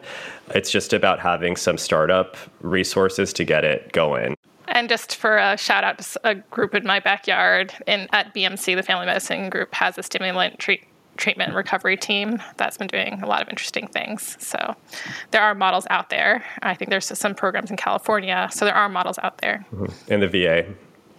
It's 0.50 0.70
just 0.70 0.94
about 0.94 1.20
having 1.20 1.56
some 1.56 1.78
startup 1.78 2.36
resources 2.62 3.32
to 3.34 3.44
get 3.44 3.64
it 3.64 3.92
going. 3.94 4.36
And 4.68 4.90
just 4.90 5.16
for 5.16 5.38
a 5.38 5.58
shout 5.58 5.84
out 5.84 6.00
to 6.00 6.20
a 6.24 6.36
group 6.36 6.74
in 6.74 6.86
my 6.86 7.00
backyard 7.00 7.74
in 7.86 8.08
at 8.12 8.34
BMC, 8.34 8.76
the 8.76 8.84
Family 8.84 9.06
Medicine 9.06 9.50
Group 9.50 9.74
has 9.74 9.98
a 9.98 10.04
stimulant 10.04 10.60
treat 10.60 10.84
treatment 11.18 11.50
and 11.50 11.58
recovery 11.58 11.98
team 11.98 12.42
that's 12.58 12.78
been 12.78 12.88
doing 12.88 13.22
a 13.22 13.28
lot 13.28 13.42
of 13.42 13.50
interesting 13.50 13.88
things. 13.88 14.38
So 14.40 14.76
there 15.32 15.42
are 15.42 15.56
models 15.56 15.86
out 15.90 16.10
there. 16.10 16.44
I 16.62 16.74
think 16.74 16.90
there's 16.90 17.06
some 17.06 17.36
programs 17.36 17.70
in 17.70 17.78
California. 17.78 18.50
So 18.52 18.66
there 18.66 18.76
are 18.76 18.90
models 18.90 19.20
out 19.22 19.38
there. 19.40 19.66
Mm-hmm. 19.74 20.14
In 20.14 20.20
the 20.20 20.28
VA. 20.28 20.66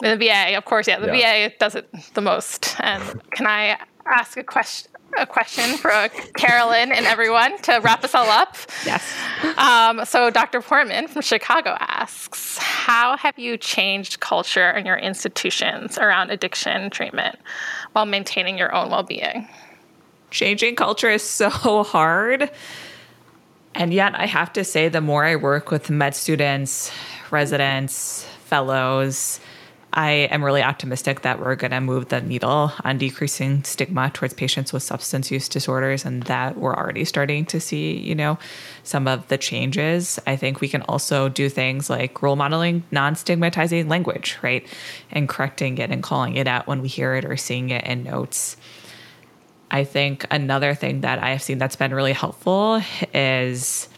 In 0.02 0.18
the 0.18 0.26
VA, 0.26 0.56
of 0.56 0.64
course, 0.64 0.88
yeah. 0.88 0.98
The 0.98 1.16
yeah. 1.16 1.48
VA 1.48 1.54
does 1.58 1.74
it 1.74 1.88
the 2.14 2.20
most. 2.20 2.76
And 2.80 3.02
can 3.30 3.46
I 3.46 3.78
ask 4.06 4.36
a 4.36 4.44
question? 4.44 4.90
A 5.16 5.26
question 5.26 5.76
for 5.76 5.92
Carolyn 6.36 6.90
and 6.90 7.06
everyone 7.06 7.56
to 7.62 7.78
wrap 7.84 8.02
us 8.02 8.16
all 8.16 8.28
up. 8.28 8.56
Yes. 8.84 9.14
Um, 9.56 10.04
so, 10.04 10.28
Dr. 10.28 10.60
Portman 10.60 11.06
from 11.06 11.22
Chicago 11.22 11.76
asks 11.78 12.58
How 12.58 13.16
have 13.16 13.38
you 13.38 13.56
changed 13.56 14.18
culture 14.18 14.72
in 14.72 14.84
your 14.86 14.96
institutions 14.96 15.98
around 15.98 16.32
addiction 16.32 16.90
treatment 16.90 17.38
while 17.92 18.06
maintaining 18.06 18.58
your 18.58 18.74
own 18.74 18.90
well 18.90 19.04
being? 19.04 19.48
Changing 20.34 20.74
culture 20.74 21.10
is 21.10 21.22
so 21.22 21.48
hard. 21.84 22.50
And 23.74 23.94
yet, 23.94 24.14
I 24.14 24.26
have 24.26 24.52
to 24.52 24.64
say, 24.64 24.88
the 24.88 25.00
more 25.00 25.24
I 25.24 25.36
work 25.36 25.70
with 25.70 25.90
med 25.90 26.14
students, 26.14 26.92
residents, 27.30 28.24
fellows, 28.44 29.40
I 29.96 30.10
am 30.10 30.44
really 30.44 30.62
optimistic 30.62 31.20
that 31.20 31.38
we're 31.38 31.54
going 31.54 31.70
to 31.70 31.80
move 31.80 32.08
the 32.08 32.20
needle 32.20 32.72
on 32.84 32.98
decreasing 32.98 33.62
stigma 33.62 34.10
towards 34.10 34.34
patients 34.34 34.72
with 34.72 34.82
substance 34.82 35.30
use 35.30 35.48
disorders 35.48 36.04
and 36.04 36.24
that 36.24 36.56
we're 36.56 36.74
already 36.74 37.04
starting 37.04 37.46
to 37.46 37.60
see, 37.60 37.96
you 37.96 38.16
know, 38.16 38.36
some 38.82 39.06
of 39.06 39.26
the 39.28 39.38
changes. 39.38 40.18
I 40.26 40.34
think 40.34 40.60
we 40.60 40.68
can 40.68 40.82
also 40.82 41.28
do 41.28 41.48
things 41.48 41.88
like 41.88 42.22
role 42.22 42.34
modeling 42.34 42.82
non-stigmatizing 42.90 43.88
language, 43.88 44.36
right? 44.42 44.66
And 45.12 45.28
correcting 45.28 45.78
it 45.78 45.92
and 45.92 46.02
calling 46.02 46.34
it 46.34 46.48
out 46.48 46.66
when 46.66 46.82
we 46.82 46.88
hear 46.88 47.14
it 47.14 47.24
or 47.24 47.36
seeing 47.36 47.70
it 47.70 47.84
in 47.84 48.02
notes. 48.02 48.56
I 49.74 49.82
think 49.82 50.24
another 50.30 50.72
thing 50.76 51.00
that 51.00 51.18
I 51.18 51.30
have 51.30 51.42
seen 51.42 51.58
that's 51.58 51.74
been 51.74 51.92
really 51.92 52.12
helpful 52.12 52.80
is 53.12 53.88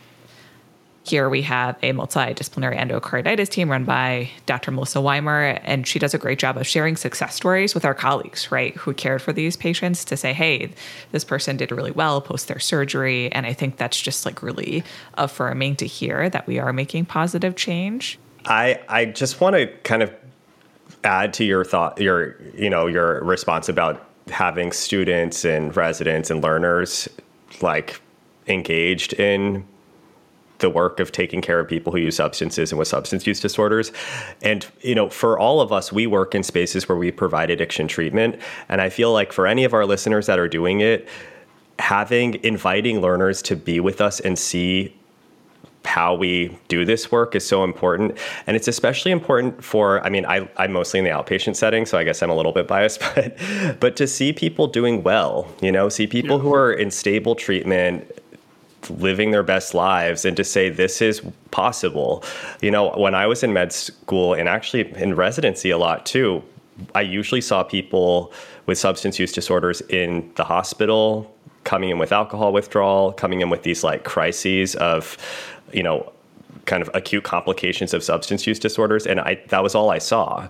here 1.05 1.29
we 1.29 1.43
have 1.43 1.77
a 1.83 1.93
multidisciplinary 1.93 2.79
endocarditis 2.79 3.51
team 3.51 3.71
run 3.71 3.85
by 3.85 4.31
Dr. 4.47 4.71
Melissa 4.71 5.03
Weimer, 5.03 5.61
and 5.65 5.87
she 5.87 5.99
does 5.99 6.15
a 6.15 6.19
great 6.19 6.39
job 6.39 6.57
of 6.57 6.67
sharing 6.67 6.97
success 6.97 7.35
stories 7.35 7.75
with 7.75 7.85
our 7.85 7.93
colleagues, 7.93 8.51
right, 8.51 8.75
who 8.77 8.95
cared 8.95 9.21
for 9.21 9.35
these 9.35 9.55
patients 9.55 10.03
to 10.07 10.17
say, 10.17 10.33
hey, 10.33 10.71
this 11.13 11.25
person 11.25 11.59
did 11.59 11.71
really 11.71 11.91
well 11.91 12.23
post 12.23 12.49
their 12.49 12.59
surgery. 12.59 13.31
And 13.33 13.45
I 13.45 13.53
think 13.53 13.77
that's 13.77 14.01
just 14.01 14.25
like 14.25 14.43
really 14.43 14.83
affirming 15.19 15.77
to 15.77 15.87
hear 15.87 16.31
that 16.31 16.47
we 16.47 16.59
are 16.59 16.73
making 16.73 17.05
positive 17.05 17.55
change. 17.55 18.19
I, 18.47 18.81
I 18.89 19.05
just 19.05 19.43
want 19.43 19.57
to 19.57 19.67
kind 19.85 20.03
of 20.03 20.11
add 21.05 21.35
to 21.35 21.45
your 21.45 21.67
thought, 21.67 22.01
your, 22.01 22.41
you 22.55 22.71
know, 22.71 22.87
your 22.87 23.23
response 23.23 23.69
about 23.69 24.03
having 24.29 24.73
students 24.73 25.45
and 25.45 25.77
residents 25.77 26.31
and 26.31 26.43
learners 26.43 27.09
like 27.63 28.01
engaged 28.49 29.13
in 29.15 29.65
the 30.59 30.71
work 30.71 31.01
of 31.01 31.13
taking 31.13 31.43
care 31.43 31.61
of 31.61 31.69
people 31.69 31.93
who 31.93 31.99
use 31.99 32.17
substances 32.17 32.73
and 32.73 32.79
with 32.79 32.89
substance 32.89 33.27
use 33.27 33.41
disorders. 33.41 33.93
And, 34.43 34.67
you 34.81 34.95
know, 34.95 35.11
for 35.11 35.39
all 35.39 35.61
of 35.61 35.73
us, 35.73 35.93
we 35.93 36.07
work 36.07 36.35
in 36.35 36.43
spaces 36.43 36.89
where 36.89 36.97
we 36.97 37.13
provide 37.13 37.51
addiction 37.51 37.89
treatment. 37.89 38.41
And 38.69 38.81
I 38.81 38.89
feel 38.89 39.13
like 39.13 39.33
for 39.33 39.47
any 39.47 39.65
of 39.65 39.75
our 39.75 39.85
listeners 39.85 40.27
that 40.27 40.39
are 40.39 40.49
doing 40.49 40.81
it, 40.81 41.09
having 41.79 42.43
inviting 42.43 43.01
learners 43.01 43.43
to 43.43 43.57
be 43.57 43.81
with 43.81 44.01
us 44.01 44.19
and 44.21 44.39
see 44.39 44.97
how 45.87 46.15
we 46.15 46.57
do 46.69 46.85
this 46.85 47.11
work 47.11 47.35
is 47.35 47.47
so 47.47 47.65
important. 47.65 48.19
And 48.47 48.57
it's 48.57 48.69
especially 48.69 49.13
important 49.13 49.63
for, 49.65 50.05
I 50.05 50.11
mean, 50.11 50.27
I, 50.27 50.49
I'm 50.57 50.73
mostly 50.73 50.99
in 50.99 51.05
the 51.05 51.11
outpatient 51.11 51.57
setting, 51.57 51.87
so 51.87 51.97
I 51.97 52.05
guess 52.05 52.23
I'm 52.23 52.31
a 52.31 52.37
little 52.37 52.53
bit 52.53 52.67
biased, 52.77 53.01
but, 53.15 53.37
but 53.81 53.97
to 53.97 54.07
see 54.07 54.33
people 54.33 54.67
doing 54.67 55.03
well, 55.03 55.49
you 55.63 55.73
know, 55.73 55.89
see 55.89 56.07
people 56.07 56.37
yeah. 56.37 56.43
who 56.43 56.55
are 56.55 56.73
in 56.73 56.91
stable 56.91 57.35
treatment, 57.35 58.11
living 58.91 59.31
their 59.31 59.43
best 59.43 59.75
lives 59.75 60.25
and 60.25 60.37
to 60.37 60.45
say 60.45 60.69
this 60.69 61.03
is 61.03 61.21
possible. 61.51 62.23
You 62.61 62.71
know, 62.71 62.91
when 62.91 63.15
I 63.15 63.27
was 63.27 63.43
in 63.43 63.53
med 63.53 63.73
school 63.73 64.35
and 64.35 64.49
actually 64.49 64.93
in 64.97 65.15
residency 65.15 65.71
a 65.71 65.79
lot 65.79 66.07
too, 66.07 66.43
I 66.95 67.01
usually 67.01 67.41
saw 67.41 67.63
people 67.63 68.33
with 68.67 68.79
substance 68.79 69.19
use 69.19 69.33
disorders 69.33 69.81
in 69.83 70.31
the 70.37 70.45
hospital 70.45 71.33
coming 71.67 71.91
in 71.91 71.99
with 71.99 72.13
alcohol 72.13 72.53
withdrawal, 72.53 73.13
coming 73.13 73.41
in 73.41 73.51
with 73.51 73.65
these 73.65 73.83
like 73.85 74.05
crises 74.05 74.75
of, 74.77 75.19
you 75.77 75.83
know, 75.83 76.13
kind 76.65 76.83
of 76.83 76.91
acute 76.95 77.23
complications 77.23 77.95
of 77.95 78.03
substance 78.03 78.47
use 78.47 78.59
disorders 78.59 79.07
and 79.07 79.21
I 79.21 79.41
that 79.49 79.63
was 79.63 79.75
all 79.75 79.91
I 79.91 79.99
saw 79.99 80.49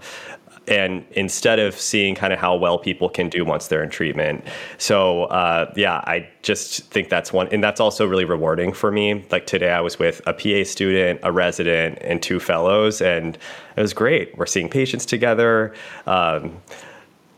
and 0.68 1.04
instead 1.12 1.58
of 1.58 1.78
seeing 1.78 2.14
kind 2.14 2.32
of 2.32 2.38
how 2.38 2.56
well 2.56 2.78
people 2.78 3.08
can 3.08 3.28
do 3.28 3.44
once 3.44 3.68
they're 3.68 3.82
in 3.82 3.90
treatment 3.90 4.44
so 4.78 5.24
uh, 5.24 5.72
yeah 5.76 5.96
i 6.06 6.26
just 6.42 6.84
think 6.90 7.08
that's 7.08 7.32
one 7.32 7.48
and 7.52 7.62
that's 7.62 7.80
also 7.80 8.06
really 8.06 8.24
rewarding 8.24 8.72
for 8.72 8.90
me 8.90 9.24
like 9.30 9.46
today 9.46 9.70
i 9.70 9.80
was 9.80 9.98
with 9.98 10.20
a 10.26 10.32
pa 10.32 10.68
student 10.68 11.20
a 11.22 11.30
resident 11.30 11.98
and 12.00 12.22
two 12.22 12.40
fellows 12.40 13.00
and 13.00 13.38
it 13.76 13.80
was 13.80 13.92
great 13.92 14.36
we're 14.38 14.46
seeing 14.46 14.68
patients 14.68 15.06
together 15.06 15.74
um, 16.06 16.60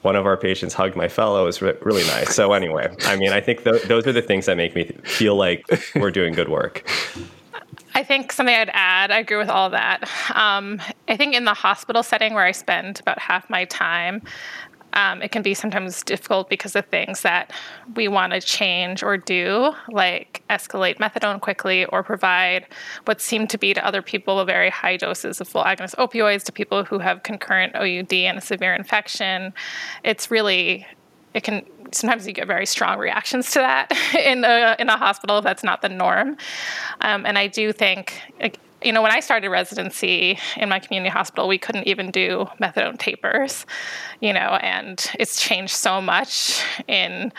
one 0.02 0.14
of 0.14 0.26
our 0.26 0.36
patients 0.36 0.74
hugged 0.74 0.94
my 0.94 1.08
fellow. 1.08 1.42
It 1.42 1.46
was 1.46 1.60
re- 1.60 1.76
really 1.82 2.06
nice. 2.06 2.32
So 2.32 2.52
anyway, 2.52 2.94
I 3.02 3.16
mean, 3.16 3.32
I 3.32 3.40
think 3.40 3.64
th- 3.64 3.82
those 3.82 4.06
are 4.06 4.12
the 4.12 4.22
things 4.22 4.46
that 4.46 4.56
make 4.56 4.76
me 4.76 4.84
feel 5.02 5.34
like 5.34 5.66
we're 5.96 6.12
doing 6.12 6.34
good 6.34 6.48
work. 6.48 6.88
I 7.98 8.04
think 8.04 8.30
something 8.30 8.54
I'd 8.54 8.70
add, 8.72 9.10
I 9.10 9.18
agree 9.18 9.38
with 9.38 9.48
all 9.48 9.70
that. 9.70 10.08
Um, 10.32 10.80
I 11.08 11.16
think 11.16 11.34
in 11.34 11.44
the 11.44 11.52
hospital 11.52 12.04
setting 12.04 12.32
where 12.32 12.44
I 12.44 12.52
spend 12.52 13.00
about 13.00 13.18
half 13.18 13.50
my 13.50 13.64
time, 13.64 14.22
um, 14.92 15.20
it 15.20 15.32
can 15.32 15.42
be 15.42 15.52
sometimes 15.52 16.04
difficult 16.04 16.48
because 16.48 16.76
of 16.76 16.86
things 16.86 17.22
that 17.22 17.52
we 17.96 18.06
want 18.06 18.34
to 18.34 18.40
change 18.40 19.02
or 19.02 19.16
do, 19.16 19.72
like 19.90 20.44
escalate 20.48 20.98
methadone 20.98 21.40
quickly 21.40 21.86
or 21.86 22.04
provide 22.04 22.66
what 23.06 23.20
seem 23.20 23.48
to 23.48 23.58
be 23.58 23.74
to 23.74 23.84
other 23.84 24.00
people 24.00 24.44
very 24.44 24.70
high 24.70 24.96
doses 24.96 25.40
of 25.40 25.48
full 25.48 25.64
agonist 25.64 25.96
opioids 25.96 26.44
to 26.44 26.52
people 26.52 26.84
who 26.84 27.00
have 27.00 27.24
concurrent 27.24 27.74
OUD 27.74 28.12
and 28.12 28.38
a 28.38 28.40
severe 28.40 28.76
infection. 28.76 29.52
It's 30.04 30.30
really, 30.30 30.86
it 31.38 31.44
can 31.44 31.64
sometimes 31.92 32.26
you 32.26 32.32
get 32.32 32.46
very 32.46 32.66
strong 32.66 32.98
reactions 32.98 33.52
to 33.52 33.60
that 33.60 33.92
in 34.14 34.44
a 34.44 34.76
in 34.78 34.88
a 34.88 34.96
hospital. 34.96 35.40
That's 35.40 35.62
not 35.62 35.82
the 35.82 35.88
norm, 35.88 36.36
um, 37.00 37.24
and 37.24 37.38
I 37.38 37.46
do 37.46 37.72
think. 37.72 38.20
You 38.80 38.92
know, 38.92 39.02
when 39.02 39.10
I 39.10 39.18
started 39.18 39.48
residency 39.48 40.38
in 40.56 40.68
my 40.68 40.78
community 40.78 41.10
hospital, 41.10 41.48
we 41.48 41.58
couldn't 41.58 41.88
even 41.88 42.12
do 42.12 42.46
methadone 42.62 42.96
tapers, 42.96 43.66
you 44.20 44.32
know, 44.32 44.56
and 44.62 45.04
it's 45.18 45.42
changed 45.42 45.74
so 45.74 46.00
much 46.00 46.62
in, 46.86 47.32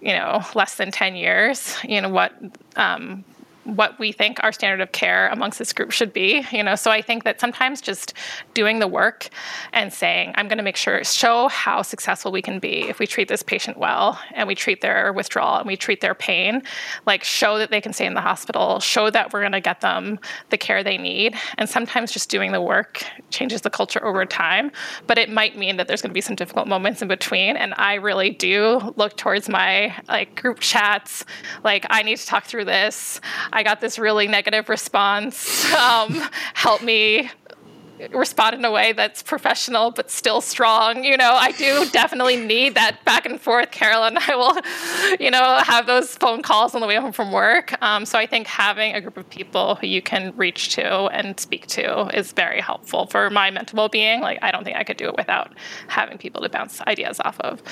you 0.00 0.12
know, 0.12 0.44
less 0.54 0.76
than 0.76 0.92
10 0.92 1.16
years. 1.16 1.76
You 1.82 2.00
know, 2.00 2.10
what 2.10 2.32
um, 2.76 3.24
what 3.64 3.98
we 3.98 4.12
think 4.12 4.42
our 4.42 4.52
standard 4.52 4.80
of 4.80 4.92
care 4.92 5.28
amongst 5.28 5.58
this 5.58 5.72
group 5.72 5.90
should 5.90 6.12
be 6.12 6.44
you 6.52 6.62
know? 6.62 6.74
So 6.74 6.90
i 6.90 7.02
think 7.02 7.24
that 7.24 7.40
sometimes 7.40 7.80
just 7.80 8.14
doing 8.54 8.78
the 8.78 8.88
work 8.88 9.28
and 9.72 9.92
saying 9.92 10.32
i'm 10.36 10.48
going 10.48 10.58
to 10.58 10.64
make 10.64 10.76
sure 10.76 11.02
show 11.04 11.48
how 11.48 11.82
successful 11.82 12.32
we 12.32 12.42
can 12.42 12.58
be 12.58 12.88
if 12.88 12.98
we 12.98 13.06
treat 13.06 13.28
this 13.28 13.42
patient 13.42 13.76
well 13.78 14.18
and 14.32 14.48
we 14.48 14.54
treat 14.54 14.80
their 14.80 15.12
withdrawal 15.12 15.58
and 15.58 15.66
we 15.66 15.76
treat 15.76 16.00
their 16.00 16.14
pain 16.14 16.62
like 17.06 17.24
show 17.24 17.58
that 17.58 17.70
they 17.70 17.80
can 17.80 17.92
stay 17.92 18.06
in 18.06 18.14
the 18.14 18.20
hospital 18.20 18.80
show 18.80 19.10
that 19.10 19.32
we're 19.32 19.40
going 19.40 19.52
to 19.52 19.60
get 19.60 19.80
them 19.80 20.18
the 20.50 20.58
care 20.58 20.82
they 20.82 20.98
need. 20.98 21.34
And 21.58 21.68
sometimes 21.68 22.12
just 22.12 22.30
doing 22.30 22.52
the 22.52 22.60
work 22.60 23.04
changes 23.30 23.62
the 23.62 23.70
culture 23.70 24.04
over 24.04 24.24
time 24.24 24.70
but 25.06 25.18
it 25.18 25.30
might 25.30 25.56
mean 25.56 25.76
that 25.76 25.88
there's 25.88 26.02
going 26.02 26.10
to 26.10 26.14
be 26.14 26.20
some 26.20 26.36
difficult 26.36 26.68
moments 26.68 27.02
in 27.02 27.08
between. 27.08 27.56
And 27.56 27.74
i 27.76 27.94
really 27.94 28.30
do 28.30 28.92
look 28.96 29.16
towards 29.16 29.48
my 29.48 29.94
like 30.08 30.40
group 30.40 30.60
chats 30.60 31.24
like 31.62 31.86
i 31.90 32.02
need 32.02 32.18
to 32.18 32.26
talk 32.26 32.44
through 32.44 32.64
this 32.64 33.20
I 33.54 33.62
got 33.62 33.80
this 33.80 33.98
really 33.98 34.26
negative 34.26 34.68
response. 34.68 35.72
Um, 35.72 36.20
help 36.54 36.82
me 36.82 37.30
respond 38.10 38.56
in 38.56 38.64
a 38.64 38.70
way 38.70 38.92
that's 38.92 39.22
professional 39.22 39.92
but 39.92 40.10
still 40.10 40.40
strong. 40.40 41.04
You 41.04 41.16
know, 41.16 41.32
I 41.32 41.52
do 41.52 41.86
definitely 41.90 42.36
need 42.36 42.74
that 42.74 43.04
back 43.04 43.26
and 43.26 43.40
forth. 43.40 43.70
Carolyn 43.70 44.18
I 44.28 44.34
will, 44.34 45.16
you 45.20 45.30
know, 45.30 45.58
have 45.62 45.86
those 45.86 46.16
phone 46.16 46.42
calls 46.42 46.74
on 46.74 46.80
the 46.80 46.86
way 46.86 46.96
home 46.96 47.12
from 47.12 47.30
work. 47.30 47.80
Um, 47.82 48.04
so 48.04 48.18
I 48.18 48.26
think 48.26 48.46
having 48.46 48.94
a 48.94 49.00
group 49.00 49.16
of 49.16 49.28
people 49.30 49.76
who 49.76 49.86
you 49.86 50.02
can 50.02 50.36
reach 50.36 50.70
to 50.74 51.06
and 51.06 51.38
speak 51.38 51.66
to 51.68 52.08
is 52.08 52.32
very 52.32 52.60
helpful 52.60 53.06
for 53.06 53.30
my 53.30 53.50
mental 53.50 53.76
well 53.76 53.88
being. 53.88 54.20
Like, 54.20 54.38
I 54.42 54.50
don't 54.50 54.64
think 54.64 54.76
I 54.76 54.84
could 54.84 54.96
do 54.96 55.08
it 55.08 55.16
without 55.16 55.52
having 55.88 56.18
people 56.18 56.42
to 56.42 56.48
bounce 56.48 56.80
ideas 56.82 57.20
off 57.20 57.38
of. 57.40 57.62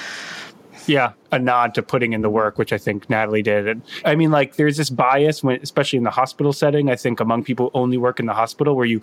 Yeah, 0.86 1.12
a 1.30 1.38
nod 1.38 1.74
to 1.74 1.82
putting 1.82 2.12
in 2.12 2.22
the 2.22 2.30
work, 2.30 2.58
which 2.58 2.72
I 2.72 2.78
think 2.78 3.08
Natalie 3.08 3.42
did. 3.42 3.68
And 3.68 3.82
I 4.04 4.14
mean, 4.14 4.30
like, 4.30 4.56
there's 4.56 4.76
this 4.76 4.90
bias 4.90 5.42
when, 5.42 5.60
especially 5.62 5.96
in 5.96 6.04
the 6.04 6.10
hospital 6.10 6.52
setting. 6.52 6.90
I 6.90 6.96
think 6.96 7.20
among 7.20 7.44
people 7.44 7.70
who 7.72 7.80
only 7.80 7.98
work 7.98 8.18
in 8.18 8.26
the 8.26 8.34
hospital, 8.34 8.74
where 8.74 8.86
you, 8.86 9.00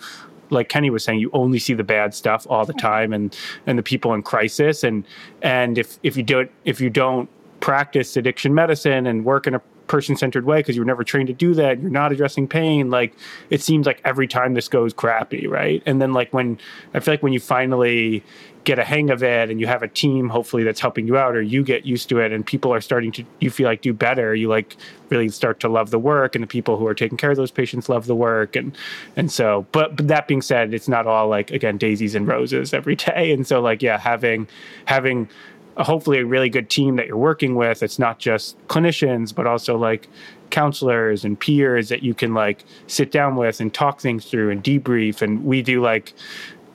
like 0.50 0.68
Kenny 0.68 0.90
was 0.90 1.04
saying, 1.04 1.20
you 1.20 1.30
only 1.32 1.58
see 1.58 1.74
the 1.74 1.84
bad 1.84 2.14
stuff 2.14 2.46
all 2.50 2.64
the 2.64 2.74
time, 2.74 3.12
and 3.12 3.36
and 3.66 3.78
the 3.78 3.82
people 3.82 4.12
in 4.14 4.22
crisis. 4.22 4.84
And 4.84 5.04
and 5.42 5.78
if 5.78 5.98
if 6.02 6.16
you 6.16 6.22
don't 6.22 6.50
if 6.64 6.80
you 6.80 6.90
don't 6.90 7.28
practice 7.60 8.16
addiction 8.16 8.54
medicine 8.54 9.06
and 9.06 9.24
work 9.24 9.46
in 9.46 9.54
a 9.54 9.60
person 9.90 10.14
centered 10.16 10.46
way 10.46 10.60
because 10.60 10.76
you 10.76 10.80
were 10.80 10.86
never 10.86 11.02
trained 11.02 11.26
to 11.26 11.32
do 11.32 11.52
that. 11.52 11.80
You're 11.80 11.90
not 11.90 12.12
addressing 12.12 12.46
pain. 12.46 12.90
Like 12.90 13.12
it 13.50 13.60
seems 13.60 13.86
like 13.86 14.00
every 14.04 14.28
time 14.28 14.54
this 14.54 14.68
goes 14.68 14.94
crappy, 14.94 15.48
right? 15.48 15.82
And 15.84 16.00
then 16.00 16.12
like 16.12 16.32
when 16.32 16.58
I 16.94 17.00
feel 17.00 17.14
like 17.14 17.22
when 17.24 17.32
you 17.32 17.40
finally 17.40 18.22
get 18.64 18.78
a 18.78 18.84
hang 18.84 19.10
of 19.10 19.22
it 19.22 19.50
and 19.50 19.58
you 19.60 19.66
have 19.66 19.82
a 19.82 19.88
team 19.88 20.28
hopefully 20.28 20.62
that's 20.62 20.80
helping 20.80 21.06
you 21.06 21.16
out 21.16 21.34
or 21.34 21.40
you 21.40 21.62
get 21.62 21.86
used 21.86 22.08
to 22.08 22.18
it 22.18 22.32
and 22.32 22.44
people 22.44 22.72
are 22.72 22.80
starting 22.80 23.10
to 23.10 23.24
you 23.40 23.50
feel 23.50 23.66
like 23.66 23.80
do 23.80 23.92
better. 23.92 24.34
You 24.34 24.48
like 24.48 24.76
really 25.08 25.28
start 25.28 25.60
to 25.60 25.68
love 25.68 25.90
the 25.90 25.98
work 25.98 26.34
and 26.34 26.42
the 26.42 26.46
people 26.46 26.76
who 26.76 26.86
are 26.86 26.94
taking 26.94 27.16
care 27.16 27.30
of 27.30 27.36
those 27.36 27.50
patients 27.50 27.88
love 27.88 28.06
the 28.06 28.14
work 28.14 28.56
and 28.56 28.76
and 29.16 29.32
so 29.32 29.66
but 29.72 29.96
but 29.96 30.08
that 30.08 30.28
being 30.28 30.42
said 30.42 30.74
it's 30.74 30.88
not 30.88 31.06
all 31.06 31.28
like 31.28 31.50
again 31.50 31.78
daisies 31.78 32.14
and 32.14 32.26
roses 32.26 32.74
every 32.74 32.96
day. 32.96 33.32
And 33.32 33.46
so 33.46 33.60
like 33.60 33.82
yeah 33.82 33.98
having 33.98 34.46
having 34.84 35.28
a, 35.76 35.84
hopefully 35.84 36.18
a 36.18 36.26
really 36.26 36.50
good 36.50 36.68
team 36.68 36.96
that 36.96 37.06
you're 37.06 37.16
working 37.16 37.54
with 37.54 37.82
it's 37.82 37.98
not 37.98 38.18
just 38.18 38.56
clinicians 38.68 39.34
but 39.34 39.46
also 39.46 39.76
like 39.76 40.08
counselors 40.50 41.24
and 41.24 41.38
peers 41.38 41.88
that 41.88 42.02
you 42.02 42.14
can 42.14 42.34
like 42.34 42.64
sit 42.86 43.10
down 43.10 43.36
with 43.36 43.60
and 43.60 43.72
talk 43.72 44.00
things 44.00 44.26
through 44.26 44.50
and 44.50 44.62
debrief. 44.62 45.22
And 45.22 45.44
we 45.44 45.62
do 45.62 45.80
like 45.80 46.12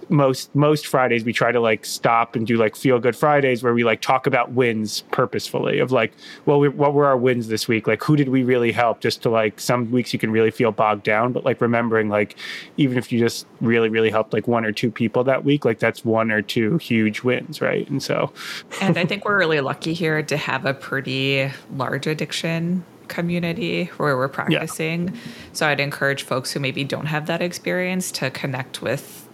most 0.10 0.54
most 0.56 0.88
Fridays 0.88 1.24
we 1.24 1.34
try 1.34 1.52
to 1.52 1.60
like 1.60 1.86
stop 1.86 2.36
and 2.36 2.46
do 2.46 2.58
like 2.58 2.76
feel 2.76 3.00
good 3.00 3.16
Fridays 3.16 3.64
where 3.64 3.74
we 3.74 3.84
like 3.84 4.02
talk 4.02 4.28
about 4.28 4.52
wins 4.52 5.02
purposefully 5.12 5.80
of 5.80 5.92
like 5.92 6.14
well 6.46 6.60
we, 6.60 6.70
what 6.70 6.94
were 6.94 7.06
our 7.06 7.18
wins 7.18 7.48
this 7.48 7.68
week 7.68 7.88
like 7.88 8.04
who 8.04 8.16
did 8.16 8.30
we 8.30 8.44
really 8.44 8.72
help 8.72 9.00
just 9.00 9.22
to 9.24 9.30
like 9.30 9.60
some 9.60 9.92
weeks 9.92 10.14
you 10.14 10.20
can 10.20 10.32
really 10.32 10.52
feel 10.52 10.72
bogged 10.72 11.04
down 11.04 11.32
but 11.32 11.46
like 11.46 11.62
remembering 11.62 12.10
like 12.10 12.36
even 12.78 12.98
if 12.98 13.12
you 13.12 13.20
just 13.20 13.46
really 13.62 13.90
really 13.90 14.10
helped 14.10 14.34
like 14.34 14.48
one 14.48 14.66
or 14.66 14.72
two 14.72 14.92
people 14.92 15.24
that 15.24 15.44
week 15.44 15.66
like 15.66 15.80
that's 15.80 16.04
one 16.06 16.32
or 16.32 16.42
two 16.42 16.78
huge 16.78 17.24
wins 17.24 17.62
right 17.62 17.90
and 17.90 18.02
so 18.02 18.32
and 18.82 18.98
I 18.98 19.06
think 19.06 19.26
we're 19.26 19.38
really 19.38 19.62
lucky 19.62 19.94
here 19.94 20.22
to 20.24 20.38
have 20.38 20.66
a 20.66 20.74
pretty 20.74 21.52
large 21.76 22.08
addiction 22.08 22.84
community 23.08 23.86
where 23.98 24.18
we're 24.18 24.28
practicing. 24.28 25.10
Yeah. 25.10 25.20
So 25.54 25.68
I'd 25.68 25.80
encourage 25.80 26.24
folks 26.24 26.52
who 26.52 26.60
maybe 26.60 26.84
don't 26.84 27.06
have 27.06 27.28
that 27.28 27.42
experience 27.42 28.12
to 28.14 28.30
connect 28.32 28.82
with 28.82 29.25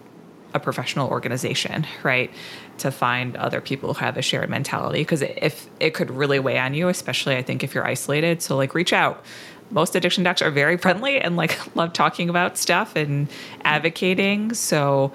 a 0.53 0.59
professional 0.59 1.09
organization, 1.09 1.85
right? 2.03 2.31
To 2.79 2.91
find 2.91 3.35
other 3.37 3.61
people 3.61 3.93
who 3.93 3.99
have 3.99 4.17
a 4.17 4.21
shared 4.21 4.49
mentality. 4.49 4.99
Because 4.99 5.21
if 5.21 5.69
it 5.79 5.93
could 5.93 6.11
really 6.11 6.39
weigh 6.39 6.59
on 6.59 6.73
you, 6.73 6.87
especially 6.87 7.35
I 7.35 7.41
think 7.41 7.63
if 7.63 7.73
you're 7.73 7.85
isolated. 7.85 8.41
So, 8.41 8.57
like, 8.57 8.73
reach 8.73 8.93
out. 8.93 9.23
Most 9.69 9.95
addiction 9.95 10.23
docs 10.23 10.41
are 10.41 10.51
very 10.51 10.77
friendly 10.77 11.19
and 11.19 11.37
like 11.37 11.75
love 11.75 11.93
talking 11.93 12.29
about 12.29 12.57
stuff 12.57 12.95
and 12.95 13.29
advocating. 13.63 14.53
So, 14.53 15.13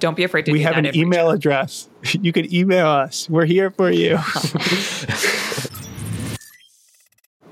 don't 0.00 0.16
be 0.16 0.24
afraid 0.24 0.44
to 0.44 0.52
we 0.52 0.60
have 0.60 0.76
an 0.76 0.94
email 0.94 1.30
address 1.30 1.88
you 2.20 2.32
can 2.32 2.52
email 2.52 2.88
us 2.88 3.28
we're 3.30 3.46
here 3.46 3.70
for 3.70 3.90
you 3.90 4.18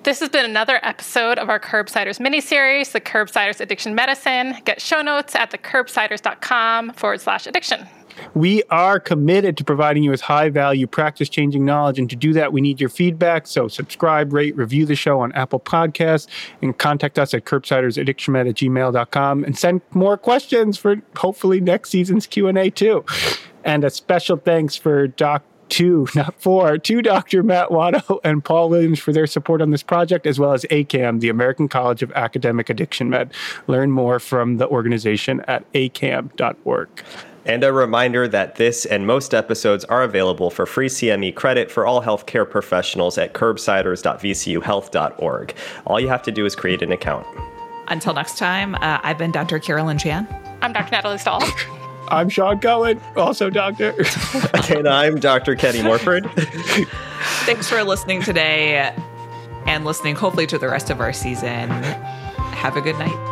This 0.05 0.19
has 0.19 0.29
been 0.29 0.45
another 0.45 0.81
episode 0.83 1.39
of 1.39 1.49
our 1.49 1.61
Curbsiders 1.61 2.19
mini-series, 2.19 2.91
the 2.91 3.01
Curbsiders 3.01 3.61
Addiction 3.61 3.95
Medicine. 3.95 4.57
Get 4.65 4.81
show 4.81 5.01
notes 5.01 5.37
at 5.37 5.53
thecurbsiders.com 5.53 6.95
forward 6.95 7.21
slash 7.21 7.47
addiction. 7.47 7.87
We 8.35 8.65
are 8.69 8.99
committed 8.99 9.57
to 9.59 9.65
providing 9.65 10.03
you 10.03 10.11
with 10.11 10.21
high 10.21 10.51
value, 10.51 10.89
practice 10.89 11.29
changing 11.29 11.65
knowledge. 11.65 12.01
And 12.01 12.11
to 12.11 12.17
do 12.17 12.33
that, 12.33 12.53
we 12.53 12.61
need 12.61 12.81
your 12.81 12.91
feedback. 12.91 13.47
So 13.47 13.69
subscribe, 13.69 14.33
rate, 14.33 14.57
review 14.57 14.87
the 14.87 14.97
show 14.97 15.21
on 15.21 15.31
Apple 15.33 15.61
Podcasts, 15.61 16.27
and 16.61 16.77
contact 16.77 17.17
us 17.17 17.33
at 17.33 17.45
curbsidersaddictionmed 17.45 18.49
at 18.49 18.57
gmail.com 18.57 19.45
and 19.45 19.57
send 19.57 19.83
more 19.93 20.17
questions 20.17 20.77
for 20.79 20.97
hopefully 21.17 21.61
next 21.61 21.91
season's 21.91 22.27
Q&A 22.27 22.71
too. 22.71 23.05
And 23.65 23.85
a 23.85 23.91
special 23.91 24.37
thanks 24.37 24.75
for 24.75 25.07
Doc 25.07 25.45
to, 25.73 26.07
not 26.15 26.41
for, 26.41 26.79
to 26.79 27.03
Dr. 27.03 27.43
Matt 27.43 27.71
Watto 27.71 28.21
and 28.25 28.45
Paul 28.45 28.69
Williams 28.69 29.01
for 29.01 29.13
their 29.13 29.27
support 29.27 29.61
on 29.63 29.71
this 29.71 29.83
project, 29.83 30.27
as 30.27 30.39
well 30.39 30.53
as 30.53 30.65
ACAM, 30.65 31.21
the 31.21 31.29
American 31.29 31.69
College 31.69 32.03
of 32.03 32.13
Academic 32.13 32.71
Addiction 32.71 33.11
Med. 33.11 33.33
Learn 33.67 33.91
more 33.91 34.21
from 34.21 34.59
the 34.59 34.69
organization 34.69 35.41
at 35.49 35.71
acam.org. 35.73 36.89
And 37.45 37.65
a 37.65 37.73
reminder 37.73 38.29
that 38.29 38.55
this 38.55 38.87
and 38.87 39.05
most 39.07 39.35
episodes 39.35 39.85
are 39.87 40.05
available 40.05 40.51
for 40.51 40.65
free 40.65 40.89
CME 40.89 41.35
credit 41.35 41.73
for 41.73 41.87
all 41.87 42.03
healthcare 42.03 42.49
professionals 42.49 43.19
at 43.19 43.33
curbsiders.vcuhealth.org. 43.33 45.55
All 45.87 45.99
you 45.99 46.07
have 46.09 46.23
to 46.23 46.31
do 46.31 46.47
is 46.47 46.55
create 46.55 46.83
an 46.83 46.93
account. 46.93 47.27
Until 47.89 48.15
next 48.15 48.39
time, 48.39 48.77
uh, 48.77 49.01
I've 49.03 49.19
been 49.19 49.33
Dr. 49.33 49.59
Carolyn 49.59 49.99
Chan. 49.99 50.29
I'm 50.61 50.73
Dr. 50.73 50.93
Natalie 50.93 51.19
Stahl. 51.19 51.43
I'm 52.13 52.29
Shawn 52.29 52.61
Cohen, 52.61 53.01
also 53.17 53.49
doctor. 53.49 53.95
and 54.69 54.87
I'm 54.87 55.19
Dr. 55.19 55.57
Kenny 55.57 55.83
Morford. 55.83 56.31
Thanks 57.47 57.71
for 57.71 57.83
listening 57.83 58.21
today 58.21 58.95
and 59.67 59.87
listening, 59.87 60.15
hopefully, 60.15 60.47
to 60.49 60.59
the 60.59 60.69
rest 60.69 60.91
of 60.91 61.01
our 61.01 61.15
season. 61.15 61.71
Have 61.71 62.77
a 62.77 62.83
good 62.83 62.99
night. 62.99 63.32